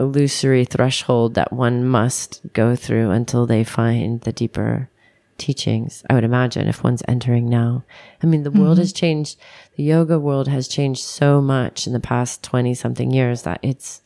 illusory 0.00 0.64
threshold 0.64 1.34
that 1.34 1.52
one 1.52 1.86
must 1.86 2.40
go 2.52 2.76
through 2.76 3.10
until 3.10 3.46
they 3.46 3.64
find 3.64 4.20
the 4.20 4.32
deeper 4.32 4.90
teachings. 5.38 6.04
I 6.10 6.14
would 6.14 6.24
imagine 6.24 6.68
if 6.68 6.84
one's 6.84 7.02
entering 7.08 7.48
now. 7.48 7.84
I 8.22 8.26
mean, 8.26 8.42
the 8.42 8.50
mm-hmm. 8.50 8.60
world 8.60 8.78
has 8.78 8.92
changed. 8.92 9.38
The 9.76 9.82
yoga 9.84 10.18
world 10.18 10.48
has 10.48 10.68
changed 10.68 11.02
so 11.02 11.40
much 11.40 11.86
in 11.86 11.92
the 11.92 12.00
past 12.00 12.42
20 12.42 12.74
something 12.74 13.10
years 13.10 13.42
that 13.42 13.60
it's 13.62 14.02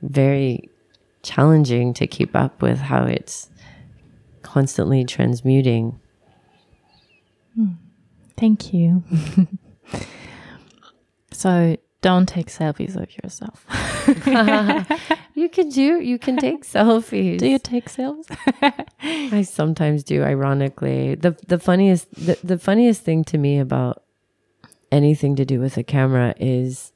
very 0.00 0.70
challenging 1.22 1.92
to 1.94 2.06
keep 2.06 2.34
up 2.34 2.62
with 2.62 2.78
how 2.78 3.04
it's 3.04 3.50
constantly 4.42 5.04
transmuting. 5.04 5.98
Mm. 7.58 7.76
Thank 8.36 8.72
you. 8.72 9.02
so 11.32 11.76
don't 12.00 12.28
take 12.28 12.46
selfies 12.46 12.96
of 12.96 13.08
yourself. 13.22 13.66
you 15.38 15.48
can 15.48 15.68
do, 15.68 16.00
you 16.00 16.18
can 16.18 16.36
take 16.36 16.64
selfies. 16.76 17.38
Do 17.38 17.46
you 17.46 17.58
take 17.58 17.88
selfies? 17.88 18.84
I 19.32 19.42
sometimes 19.42 20.04
do, 20.04 20.22
ironically. 20.22 21.14
The 21.14 21.36
the 21.46 21.58
funniest 21.58 22.12
the, 22.14 22.38
the 22.42 22.58
funniest 22.58 23.02
thing 23.02 23.24
to 23.24 23.38
me 23.38 23.58
about 23.58 24.02
anything 24.90 25.36
to 25.36 25.44
do 25.44 25.60
with 25.60 25.76
a 25.76 25.82
camera 25.82 26.34
is 26.38 26.92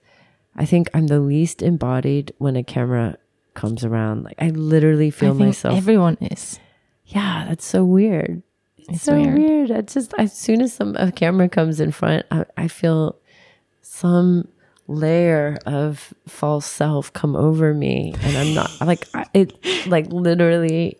I 0.56 0.64
think 0.64 0.90
I'm 0.94 1.06
the 1.06 1.20
least 1.20 1.62
embodied 1.62 2.34
when 2.38 2.56
a 2.56 2.64
camera 2.64 3.16
comes 3.54 3.84
around. 3.84 4.24
Like 4.24 4.36
I 4.38 4.48
literally 4.48 5.10
feel 5.10 5.32
I 5.32 5.46
myself. 5.46 5.76
Everyone 5.76 6.16
is. 6.20 6.58
Yeah, 7.06 7.46
that's 7.48 7.64
so 7.64 7.84
weird. 7.84 8.42
It's 8.88 9.02
so 9.02 9.14
weird. 9.14 9.38
weird. 9.38 9.70
I 9.70 9.80
just 9.82 10.12
as 10.18 10.32
soon 10.36 10.60
as 10.60 10.72
some 10.72 10.96
a 10.96 11.12
camera 11.12 11.48
comes 11.48 11.80
in 11.80 11.92
front, 11.92 12.26
I, 12.30 12.44
I 12.56 12.68
feel 12.68 13.16
some 13.80 14.48
layer 14.92 15.58
of 15.66 16.14
false 16.26 16.66
self 16.66 17.12
come 17.12 17.36
over 17.36 17.74
me, 17.74 18.14
and 18.22 18.36
I'm 18.36 18.54
not 18.54 18.70
like 18.80 19.06
it. 19.34 19.54
Like 19.86 20.06
literally, 20.08 20.98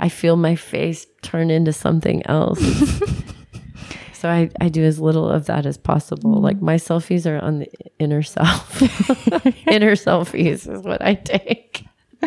I 0.00 0.08
feel 0.08 0.36
my 0.36 0.54
face 0.56 1.06
turn 1.22 1.50
into 1.50 1.72
something 1.72 2.24
else. 2.26 2.60
so 4.12 4.28
I, 4.28 4.50
I 4.60 4.68
do 4.68 4.82
as 4.84 5.00
little 5.00 5.28
of 5.28 5.46
that 5.46 5.66
as 5.66 5.76
possible. 5.76 6.36
Mm. 6.36 6.42
Like 6.42 6.60
my 6.62 6.76
selfies 6.76 7.26
are 7.26 7.38
on 7.38 7.60
the 7.60 7.68
inner 7.98 8.22
self. 8.22 8.82
inner 9.66 9.96
selfies 9.96 10.72
is 10.72 10.82
what 10.82 11.02
I 11.02 11.14
take. 11.14 11.84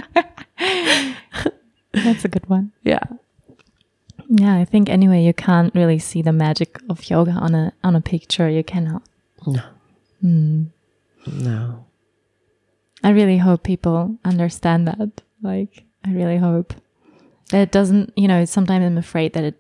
That's 1.94 2.26
a 2.26 2.30
good 2.30 2.48
one. 2.50 2.72
Yeah. 2.84 3.04
Yeah, 4.30 4.56
I 4.56 4.64
think 4.66 4.90
anyway 4.90 5.24
you 5.24 5.34
can't 5.34 5.76
really 5.76 6.00
see 6.00 6.22
the 6.22 6.32
magic 6.32 6.80
of 6.90 7.10
yoga 7.10 7.32
on 7.32 7.54
a 7.54 7.74
on 7.84 7.98
a 7.98 8.02
picture. 8.02 8.50
You 8.50 8.64
cannot. 8.64 9.04
No. 9.46 9.62
Mm. 10.24 10.68
No. 11.28 11.86
I 13.04 13.10
really 13.12 13.38
hope 13.38 13.64
people 13.64 14.18
understand 14.24 14.88
that. 14.88 15.22
Like, 15.42 15.84
I 16.06 16.12
really 16.12 16.38
hope 16.38 16.74
that 17.50 17.62
it 17.62 17.72
doesn't. 17.72 18.14
You 18.16 18.28
know, 18.28 18.46
sometimes 18.46 18.86
I'm 18.86 18.98
afraid 18.98 19.34
that 19.34 19.44
it 19.44 19.56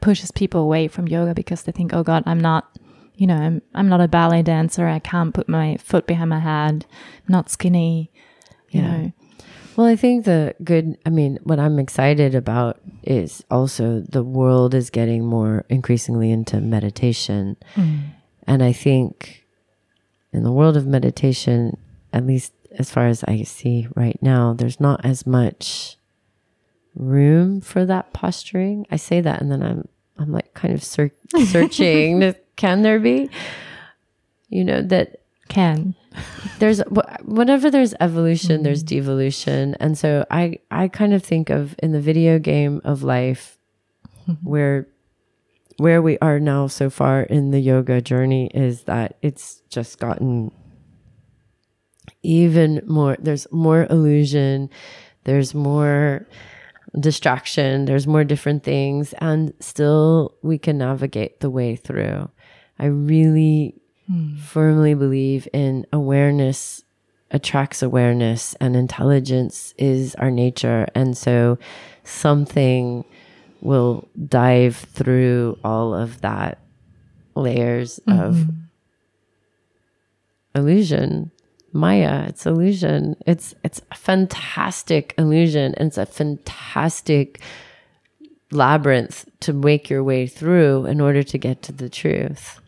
pushes 0.00 0.30
people 0.30 0.60
away 0.60 0.88
from 0.88 1.08
yoga 1.08 1.34
because 1.34 1.62
they 1.62 1.72
think, 1.72 1.92
"Oh 1.92 2.02
God, 2.02 2.22
I'm 2.26 2.40
not." 2.40 2.78
You 3.14 3.26
know, 3.26 3.36
I'm 3.36 3.62
I'm 3.74 3.88
not 3.88 4.00
a 4.00 4.08
ballet 4.08 4.42
dancer. 4.42 4.86
I 4.86 4.98
can't 4.98 5.34
put 5.34 5.48
my 5.48 5.76
foot 5.78 6.06
behind 6.06 6.30
my 6.30 6.40
head. 6.40 6.86
I'm 7.26 7.32
not 7.32 7.50
skinny. 7.50 8.10
You 8.70 8.80
yeah. 8.80 8.96
know. 8.96 9.12
Well, 9.76 9.86
I 9.86 9.96
think 9.96 10.24
the 10.24 10.54
good, 10.64 10.96
I 11.04 11.10
mean, 11.10 11.38
what 11.42 11.60
I'm 11.60 11.78
excited 11.78 12.34
about 12.34 12.80
is 13.02 13.44
also 13.50 14.00
the 14.00 14.22
world 14.22 14.74
is 14.74 14.88
getting 14.88 15.26
more 15.26 15.66
increasingly 15.68 16.30
into 16.32 16.62
meditation. 16.62 17.58
Mm. 17.74 18.04
And 18.46 18.62
I 18.62 18.72
think 18.72 19.45
in 20.36 20.44
the 20.44 20.52
world 20.52 20.76
of 20.76 20.86
meditation, 20.86 21.76
at 22.12 22.26
least 22.26 22.52
as 22.78 22.90
far 22.90 23.06
as 23.06 23.24
I 23.24 23.42
see 23.42 23.88
right 23.94 24.20
now, 24.22 24.52
there's 24.52 24.80
not 24.80 25.04
as 25.04 25.26
much 25.26 25.96
room 26.94 27.60
for 27.60 27.84
that 27.86 28.12
posturing. 28.12 28.86
I 28.90 28.96
say 28.96 29.20
that 29.20 29.40
and 29.40 29.50
then 29.50 29.62
I'm, 29.62 29.88
I'm 30.18 30.32
like 30.32 30.54
kind 30.54 30.74
of 30.74 30.84
ser- 30.84 31.12
searching. 31.46 32.34
Can 32.56 32.82
there 32.82 33.00
be? 33.00 33.30
You 34.48 34.64
know, 34.64 34.82
that 34.82 35.22
can 35.48 35.94
there's 36.58 36.80
whenever 37.24 37.70
there's 37.70 37.94
evolution, 38.00 38.56
mm-hmm. 38.56 38.64
there's 38.64 38.82
devolution, 38.82 39.76
and 39.80 39.96
so 39.98 40.24
I 40.30 40.58
I 40.70 40.88
kind 40.88 41.12
of 41.12 41.22
think 41.22 41.50
of 41.50 41.74
in 41.82 41.92
the 41.92 42.00
video 42.00 42.38
game 42.38 42.80
of 42.84 43.02
life 43.02 43.58
mm-hmm. 44.28 44.48
where 44.48 44.88
where 45.78 46.00
we 46.00 46.18
are 46.18 46.40
now 46.40 46.66
so 46.66 46.88
far 46.88 47.22
in 47.22 47.50
the 47.50 47.60
yoga 47.60 48.00
journey 48.00 48.50
is 48.54 48.84
that 48.84 49.16
it's 49.22 49.62
just 49.68 49.98
gotten 49.98 50.50
even 52.22 52.80
more 52.86 53.16
there's 53.18 53.46
more 53.50 53.86
illusion 53.90 54.70
there's 55.24 55.54
more 55.54 56.26
distraction 56.98 57.84
there's 57.84 58.06
more 58.06 58.24
different 58.24 58.62
things 58.62 59.12
and 59.18 59.52
still 59.60 60.34
we 60.42 60.56
can 60.56 60.78
navigate 60.78 61.40
the 61.40 61.50
way 61.50 61.76
through 61.76 62.28
I 62.78 62.86
really 62.86 63.74
hmm. 64.06 64.36
firmly 64.36 64.94
believe 64.94 65.48
in 65.52 65.86
awareness 65.92 66.82
attracts 67.30 67.82
awareness 67.82 68.54
and 68.60 68.76
intelligence 68.76 69.74
is 69.78 70.14
our 70.16 70.30
nature. 70.30 70.86
And 70.94 71.16
so 71.16 71.58
something 72.04 73.04
will 73.60 74.08
dive 74.28 74.76
through 74.76 75.58
all 75.64 75.94
of 75.94 76.20
that 76.20 76.58
layers 77.34 77.98
of 78.06 78.34
mm-hmm. 78.34 78.50
illusion. 80.54 81.30
Maya, 81.72 82.24
it's 82.28 82.46
illusion. 82.46 83.16
It's 83.26 83.54
it's 83.62 83.80
a 83.90 83.94
fantastic 83.94 85.14
illusion 85.18 85.74
and 85.76 85.88
it's 85.88 85.98
a 85.98 86.06
fantastic 86.06 87.40
labyrinth 88.50 89.28
to 89.40 89.52
make 89.52 89.90
your 89.90 90.02
way 90.02 90.26
through 90.26 90.86
in 90.86 91.00
order 91.00 91.22
to 91.22 91.38
get 91.38 91.62
to 91.62 91.72
the 91.72 91.88
truth. 91.88 92.60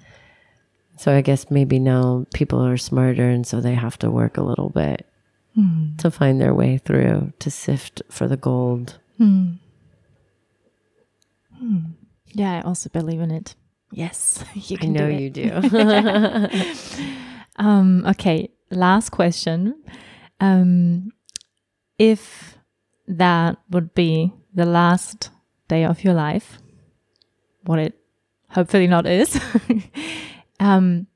So 0.97 1.15
I 1.15 1.21
guess 1.21 1.51
maybe 1.51 1.79
now 1.79 2.27
people 2.35 2.61
are 2.61 2.77
smarter 2.77 3.29
and 3.29 3.47
so 3.47 3.61
they 3.61 3.75
have 3.75 3.99
to 4.01 4.11
work 4.11 4.37
a 4.37 4.43
little 4.43 4.69
bit 4.69 5.07
mm-hmm. 5.57 5.97
to 5.97 6.11
find 6.11 6.41
their 6.41 6.53
way 6.53 6.79
through 6.79 7.33
to 7.39 7.51
sift 7.51 8.03
for 8.11 8.27
the 8.27 8.37
gold. 8.37 8.99
Mm-hmm. 9.21 9.55
Yeah, 12.33 12.59
I 12.59 12.61
also 12.63 12.89
believe 12.91 13.21
in 13.21 13.31
it. 13.31 13.55
Yes, 13.91 14.45
you 14.55 14.79
I 14.81 14.87
know 14.87 15.09
you 15.09 15.31
do. 15.31 15.51
Um, 17.59 18.07
okay, 18.07 18.51
last 18.71 19.11
question. 19.11 19.83
Um, 20.41 21.11
if 21.99 22.57
that 23.09 23.59
would 23.71 23.95
be 23.95 24.33
the 24.55 24.65
last 24.65 25.31
day 25.67 25.85
of 25.85 26.05
your 26.05 26.15
life, 26.15 26.59
what 27.65 27.81
it 27.81 27.99
hopefully 28.51 28.87
not 28.87 29.07
is, 29.07 29.41
um, 30.61 31.09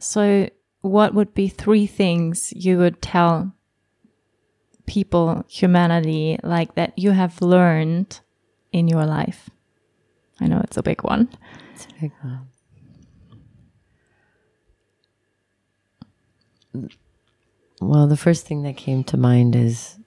so 0.00 0.48
what 0.80 1.14
would 1.14 1.34
be 1.34 1.48
three 1.48 1.86
things 1.86 2.52
you 2.56 2.78
would 2.78 3.02
tell 3.02 3.52
people, 4.86 5.44
humanity, 5.46 6.38
like 6.42 6.74
that 6.74 6.98
you 6.98 7.10
have 7.10 7.42
learned 7.42 8.20
in 8.72 8.88
your 8.88 9.06
life? 9.06 9.50
I 10.40 10.46
know 10.46 10.60
it's 10.64 10.76
a 10.76 10.82
big 10.82 11.02
one. 11.02 11.28
It's 11.74 11.86
a 11.86 12.00
big 12.00 12.12
one. 12.22 12.48
Well, 17.80 18.06
the 18.06 18.16
first 18.16 18.46
thing 18.46 18.62
that 18.62 18.76
came 18.76 19.04
to 19.04 19.16
mind 19.16 19.56
is 19.56 19.98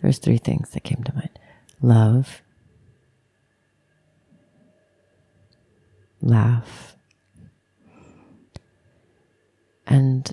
there's 0.00 0.18
three 0.18 0.38
things 0.38 0.70
that 0.70 0.82
came 0.82 1.02
to 1.04 1.14
mind 1.14 1.38
love, 1.80 2.42
laugh, 6.20 6.96
and 9.86 10.32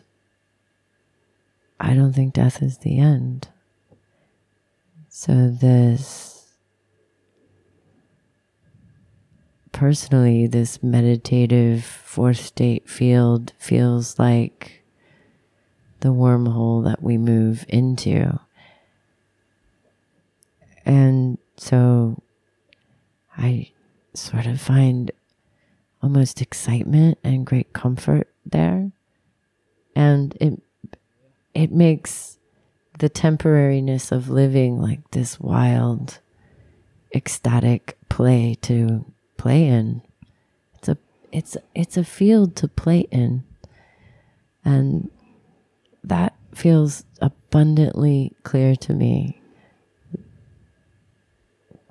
I 1.80 1.94
don't 1.94 2.14
think 2.14 2.34
death 2.34 2.62
is 2.62 2.80
the 2.80 3.00
end. 3.00 3.48
So, 5.08 5.50
this 5.50 6.39
personally, 9.80 10.46
this 10.46 10.84
meditative 10.84 11.86
fourth 11.86 12.42
state 12.42 12.90
field 12.90 13.54
feels 13.58 14.20
like 14.20 14.84
the 16.02 16.10
wormhole 16.10 16.84
that 16.84 17.02
we 17.02 17.18
move 17.18 17.64
into. 17.70 18.38
And 20.86 21.38
so 21.56 22.22
I 23.38 23.72
sort 24.14 24.48
of 24.48 24.60
find 24.60 25.12
almost 26.04 26.42
excitement 26.42 27.18
and 27.24 27.46
great 27.46 27.72
comfort 27.72 28.28
there. 28.46 28.92
And 29.96 30.36
it 30.42 30.62
it 31.54 31.72
makes 31.72 32.38
the 32.98 33.10
temporariness 33.10 34.12
of 34.12 34.28
living 34.28 34.82
like 34.82 35.12
this 35.12 35.40
wild 35.40 36.20
ecstatic 37.16 37.98
play 38.10 38.58
to 38.64 39.06
play 39.40 39.66
in. 39.66 40.02
It's 40.76 40.90
a 40.90 40.98
it's 41.32 41.58
it's 41.74 41.98
a 41.98 42.04
field 42.04 42.56
to 42.58 42.68
play 42.68 43.08
in. 43.10 43.44
And 44.64 45.10
that 46.04 46.36
feels 46.54 47.06
abundantly 47.22 48.36
clear 48.44 48.76
to 48.76 48.94
me. 48.94 49.42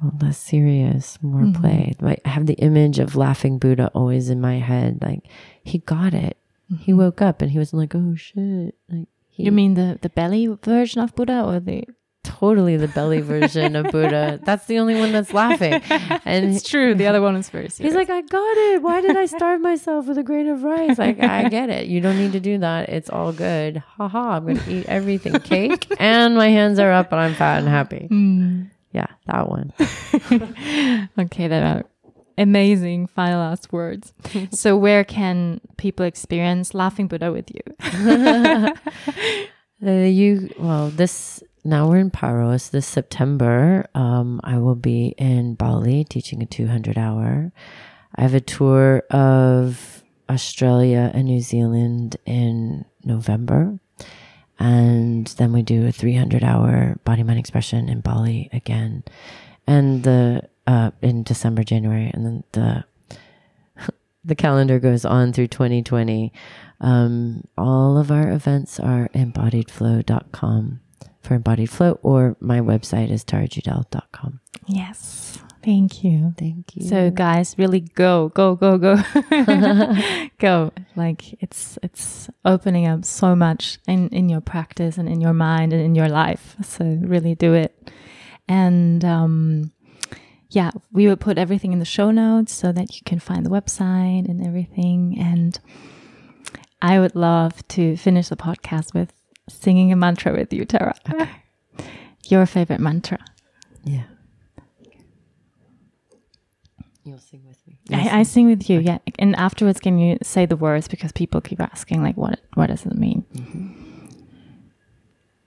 Well, 0.00 0.12
less 0.22 0.38
serious, 0.38 1.18
more 1.22 1.42
mm-hmm. 1.42 1.60
play. 1.60 1.94
Like, 2.00 2.20
I 2.24 2.28
have 2.28 2.46
the 2.46 2.54
image 2.54 3.00
of 3.00 3.16
laughing 3.16 3.58
Buddha 3.58 3.90
always 3.94 4.30
in 4.30 4.40
my 4.40 4.58
head. 4.58 4.98
Like 5.02 5.26
he 5.64 5.78
got 5.78 6.14
it. 6.14 6.36
He 6.68 6.92
mm-hmm. 6.92 6.98
woke 6.98 7.22
up 7.22 7.42
and 7.42 7.50
he 7.50 7.58
was 7.58 7.72
like, 7.72 7.94
"Oh 7.94 8.14
shit!" 8.14 8.76
Like 8.88 9.08
he, 9.30 9.44
You 9.44 9.52
mean 9.52 9.74
the, 9.74 9.98
the 10.02 10.10
belly 10.10 10.46
version 10.46 11.00
of 11.00 11.14
Buddha 11.14 11.42
or 11.42 11.58
the 11.58 11.84
totally 12.24 12.76
the 12.76 12.88
belly 12.88 13.20
version 13.20 13.74
of 13.76 13.86
Buddha. 13.90 14.38
That's 14.42 14.66
the 14.66 14.78
only 14.78 14.94
one 14.94 15.12
that's 15.12 15.32
laughing. 15.32 15.80
And 16.24 16.54
It's 16.54 16.68
true. 16.68 16.94
The 16.94 17.06
other 17.06 17.22
one 17.22 17.36
is 17.36 17.48
very 17.48 17.68
serious. 17.68 17.92
He's 17.92 17.96
like, 17.96 18.10
I 18.10 18.20
got 18.22 18.56
it. 18.56 18.82
Why 18.82 19.00
did 19.00 19.16
I 19.16 19.26
starve 19.26 19.60
myself 19.60 20.06
with 20.06 20.18
a 20.18 20.22
grain 20.22 20.48
of 20.48 20.62
rice? 20.62 20.98
Like, 20.98 21.20
I 21.22 21.48
get 21.48 21.70
it. 21.70 21.86
You 21.86 22.00
don't 22.00 22.16
need 22.18 22.32
to 22.32 22.40
do 22.40 22.58
that. 22.58 22.88
It's 22.90 23.08
all 23.08 23.32
good. 23.32 23.78
Ha 23.78 24.08
ha. 24.08 24.30
I'm 24.36 24.44
going 24.44 24.58
to 24.58 24.70
eat 24.70 24.86
everything 24.86 25.32
cake 25.40 25.86
and 25.98 26.34
my 26.36 26.48
hands 26.48 26.78
are 26.78 26.92
up 26.92 27.12
and 27.12 27.20
I'm 27.20 27.34
fat 27.34 27.58
and 27.60 27.68
happy. 27.68 28.08
Yeah, 28.92 29.06
that 29.26 29.48
one. 29.48 29.72
okay, 31.18 31.48
that 31.48 31.62
are 31.62 31.84
amazing 32.36 33.06
final 33.06 33.40
last 33.40 33.72
words. 33.72 34.12
so 34.50 34.76
where 34.76 35.04
can 35.04 35.60
people 35.76 36.06
experience 36.06 36.72
Laughing 36.74 37.06
Buddha 37.08 37.32
with 37.32 37.50
you? 37.50 38.70
Uh, 39.86 39.90
you, 39.90 40.52
well, 40.58 40.88
this, 40.90 41.40
now 41.68 41.86
we're 41.86 41.98
in 41.98 42.10
Paros. 42.10 42.70
This 42.70 42.86
September, 42.86 43.86
um, 43.94 44.40
I 44.42 44.56
will 44.56 44.74
be 44.74 45.14
in 45.18 45.54
Bali 45.54 46.02
teaching 46.04 46.42
a 46.42 46.46
200 46.46 46.96
hour. 46.96 47.52
I 48.16 48.22
have 48.22 48.34
a 48.34 48.40
tour 48.40 49.02
of 49.10 50.02
Australia 50.30 51.10
and 51.12 51.26
New 51.26 51.40
Zealand 51.40 52.16
in 52.24 52.86
November. 53.04 53.78
And 54.58 55.26
then 55.26 55.52
we 55.52 55.62
do 55.62 55.86
a 55.86 55.92
300 55.92 56.42
hour 56.42 56.98
body 57.04 57.22
mind 57.22 57.38
expression 57.38 57.88
in 57.88 58.00
Bali 58.00 58.48
again. 58.52 59.04
And 59.66 60.02
the, 60.02 60.48
uh, 60.66 60.92
in 61.02 61.22
December, 61.22 61.64
January. 61.64 62.10
And 62.14 62.24
then 62.24 62.44
the, 62.52 62.84
the 64.24 64.34
calendar 64.34 64.78
goes 64.78 65.04
on 65.04 65.34
through 65.34 65.48
2020. 65.48 66.32
Um, 66.80 67.44
all 67.58 67.98
of 67.98 68.10
our 68.10 68.32
events 68.32 68.80
are 68.80 69.08
embodiedflow.com 69.14 70.80
for 71.28 71.34
embodied 71.34 71.70
flow, 71.70 71.98
or 72.02 72.36
my 72.40 72.60
website 72.60 73.10
is 73.10 73.24
tarajudelle.com. 73.24 74.40
Yes. 74.66 75.38
Thank 75.62 76.02
you. 76.02 76.34
Thank 76.38 76.76
you. 76.76 76.88
So 76.88 77.10
guys, 77.10 77.54
really 77.58 77.80
go, 77.80 78.30
go, 78.30 78.54
go, 78.54 78.78
go, 78.78 78.96
go. 80.38 80.72
Like 80.96 81.34
it's 81.42 81.78
it's 81.82 82.30
opening 82.44 82.86
up 82.86 83.04
so 83.04 83.36
much 83.36 83.78
in 83.86 84.08
in 84.08 84.28
your 84.30 84.40
practice 84.40 84.96
and 84.96 85.08
in 85.08 85.20
your 85.20 85.34
mind 85.34 85.72
and 85.72 85.82
in 85.82 85.94
your 85.94 86.08
life. 86.08 86.56
So 86.62 86.84
really 86.84 87.34
do 87.34 87.52
it. 87.52 87.90
And 88.48 89.04
um, 89.04 89.72
yeah, 90.48 90.70
we 90.92 91.06
will 91.06 91.16
put 91.16 91.36
everything 91.36 91.72
in 91.74 91.80
the 91.80 91.84
show 91.84 92.10
notes 92.10 92.54
so 92.54 92.72
that 92.72 92.96
you 92.96 93.02
can 93.04 93.18
find 93.18 93.44
the 93.44 93.50
website 93.50 94.26
and 94.26 94.46
everything. 94.46 95.16
And 95.18 95.58
I 96.80 96.98
would 97.00 97.14
love 97.14 97.66
to 97.68 97.96
finish 97.96 98.28
the 98.28 98.36
podcast 98.36 98.94
with 98.94 99.12
singing 99.48 99.92
a 99.92 99.96
mantra 99.96 100.32
with 100.32 100.52
you, 100.52 100.64
Tara. 100.64 100.94
Your 102.26 102.46
favorite 102.46 102.80
mantra. 102.80 103.18
yeah. 103.84 104.04
You'll 107.04 107.18
sing 107.18 107.42
with 107.48 107.56
me. 107.66 107.78
I, 107.90 108.20
I 108.20 108.22
sing 108.22 108.46
with 108.46 108.68
you, 108.68 108.80
yeah. 108.80 108.98
And 109.18 109.34
afterwards, 109.36 109.80
can 109.80 109.98
you 109.98 110.18
say 110.22 110.44
the 110.44 110.56
words 110.56 110.88
because 110.88 111.10
people 111.10 111.40
keep 111.40 111.58
asking, 111.58 112.02
like, 112.02 112.18
what 112.18 112.40
what 112.52 112.66
does 112.66 112.84
it 112.84 112.94
mean? 112.94 113.24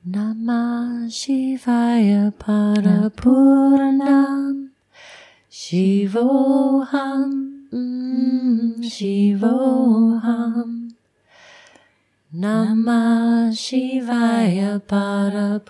Namah 0.09 1.05
Shivaya 1.05 2.33
Parapurnam 2.33 3.91
Shivoham 5.51 7.29
mm, 7.71 8.79
Shivoham 8.81 10.71
Namah 12.33 13.51
Shivaya 13.51 14.79
Parapurnam. 14.79 15.67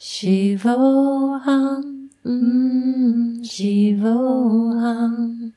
Shivoham 0.00 2.08
mm, 2.24 3.44
Shivoham. 3.44 5.52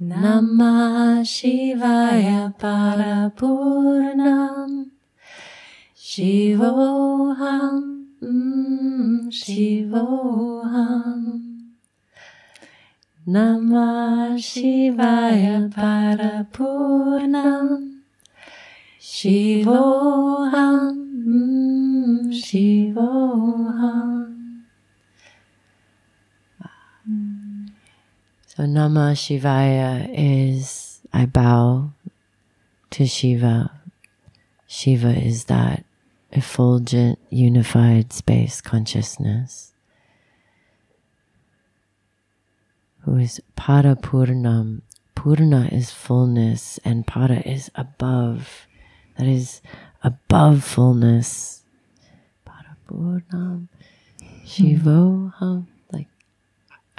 Namah 0.00 1.26
Shivaya 1.26 2.54
Parapurnam. 2.56 4.92
Shivoham 5.98 8.06
mm, 8.22 9.26
Shivoham 9.26 11.45
Namah 13.26 14.38
Shivaya 14.38 15.68
Parapurnam. 15.74 17.26
Shivoham. 19.00 20.94
Mm, 21.26 22.30
Shivoham. 22.30 23.02
So 28.46 28.62
Namah 28.62 29.14
Shivaya 29.18 30.08
is 30.08 31.00
I 31.12 31.26
bow 31.26 31.90
to 32.90 33.06
Shiva. 33.06 33.72
Shiva 34.68 35.10
is 35.10 35.46
that 35.46 35.84
effulgent, 36.30 37.18
unified 37.30 38.12
space 38.12 38.60
consciousness 38.60 39.72
who 43.06 43.16
is 43.18 43.40
Parapurnam. 43.56 44.82
Purna 45.14 45.68
is 45.72 45.92
fullness, 45.92 46.78
and 46.84 47.06
Para 47.06 47.40
is 47.46 47.70
above. 47.76 48.66
That 49.16 49.28
is 49.28 49.62
above 50.02 50.64
fullness. 50.64 51.62
Parapurnam. 52.44 53.68
Shivoham. 54.44 55.66
Like, 55.92 56.08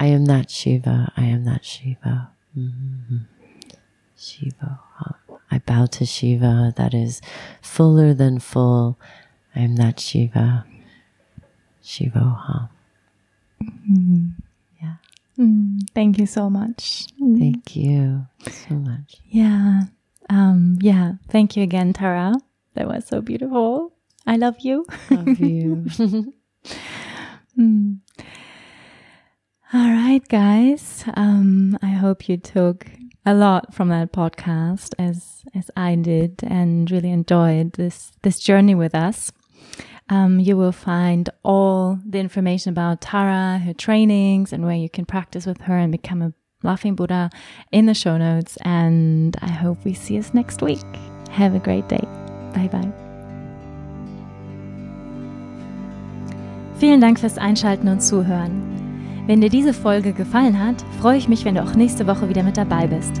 I 0.00 0.06
am 0.06 0.24
that 0.24 0.50
Shiva. 0.50 1.12
I 1.14 1.24
am 1.24 1.44
that 1.44 1.64
Shiva. 1.64 2.30
Mm-hmm. 2.56 3.18
Shivoham. 4.16 5.14
I 5.50 5.58
bow 5.58 5.86
to 5.86 6.06
Shiva. 6.06 6.72
That 6.76 6.94
is 6.94 7.20
fuller 7.60 8.14
than 8.14 8.38
full. 8.38 8.98
I 9.54 9.60
am 9.60 9.76
that 9.76 10.00
Shiva. 10.00 10.64
Shivoham. 11.82 12.70
Mm-hmm. 13.62 14.28
Mm, 15.38 15.78
thank 15.94 16.18
you 16.18 16.26
so 16.26 16.50
much. 16.50 17.06
Thank 17.18 17.76
you 17.76 18.26
so 18.50 18.74
much. 18.74 19.16
Yeah. 19.28 19.82
Um, 20.28 20.78
yeah. 20.82 21.12
Thank 21.30 21.56
you 21.56 21.62
again, 21.62 21.92
Tara. 21.92 22.34
That 22.74 22.88
was 22.88 23.06
so 23.06 23.20
beautiful. 23.20 23.92
I 24.26 24.36
love 24.36 24.56
you. 24.60 24.84
Love 25.10 25.38
you. 25.38 25.86
Mm. 27.58 27.98
All 29.72 29.90
right, 29.90 30.26
guys. 30.28 31.02
Um, 31.14 31.76
I 31.82 31.88
hope 31.88 32.28
you 32.28 32.36
took 32.36 32.86
a 33.26 33.34
lot 33.34 33.74
from 33.74 33.88
that 33.88 34.12
podcast 34.12 34.94
as 34.98 35.42
as 35.54 35.70
I 35.76 35.96
did 35.96 36.40
and 36.44 36.88
really 36.88 37.10
enjoyed 37.10 37.72
this 37.72 38.12
this 38.22 38.38
journey 38.38 38.76
with 38.76 38.94
us. 38.94 39.32
Um, 40.10 40.38
you 40.40 40.56
will 40.56 40.72
find 40.72 41.28
all 41.42 41.98
the 42.08 42.18
information 42.18 42.70
about 42.70 43.00
Tara, 43.00 43.58
her 43.58 43.74
trainings, 43.74 44.52
and 44.52 44.64
where 44.64 44.76
you 44.76 44.88
can 44.88 45.04
practice 45.04 45.44
with 45.46 45.60
her 45.62 45.76
and 45.76 45.92
become 45.92 46.22
a 46.22 46.32
laughing 46.62 46.94
Buddha 46.94 47.30
in 47.72 47.86
the 47.86 47.94
show 47.94 48.16
notes. 48.16 48.56
And 48.62 49.36
I 49.42 49.50
hope 49.50 49.84
we 49.84 49.94
see 49.94 50.18
us 50.18 50.32
next 50.32 50.62
week. 50.62 50.84
Have 51.30 51.54
a 51.54 51.58
great 51.58 51.88
day. 51.88 52.02
Bye 52.54 52.68
bye. 52.68 52.92
Vielen 56.78 57.00
Dank 57.00 57.18
fürs 57.18 57.38
Einschalten 57.38 57.88
und 57.88 58.00
Zuhören. 58.00 58.62
Wenn 59.26 59.40
dir 59.40 59.50
diese 59.50 59.74
Folge 59.74 60.12
gefallen 60.12 60.58
hat, 60.58 60.76
freue 61.00 61.18
ich 61.18 61.28
mich, 61.28 61.44
wenn 61.44 61.56
du 61.56 61.62
auch 61.62 61.74
nächste 61.74 62.06
Woche 62.06 62.28
wieder 62.28 62.42
mit 62.42 62.56
dabei 62.56 62.86
bist. 62.86 63.20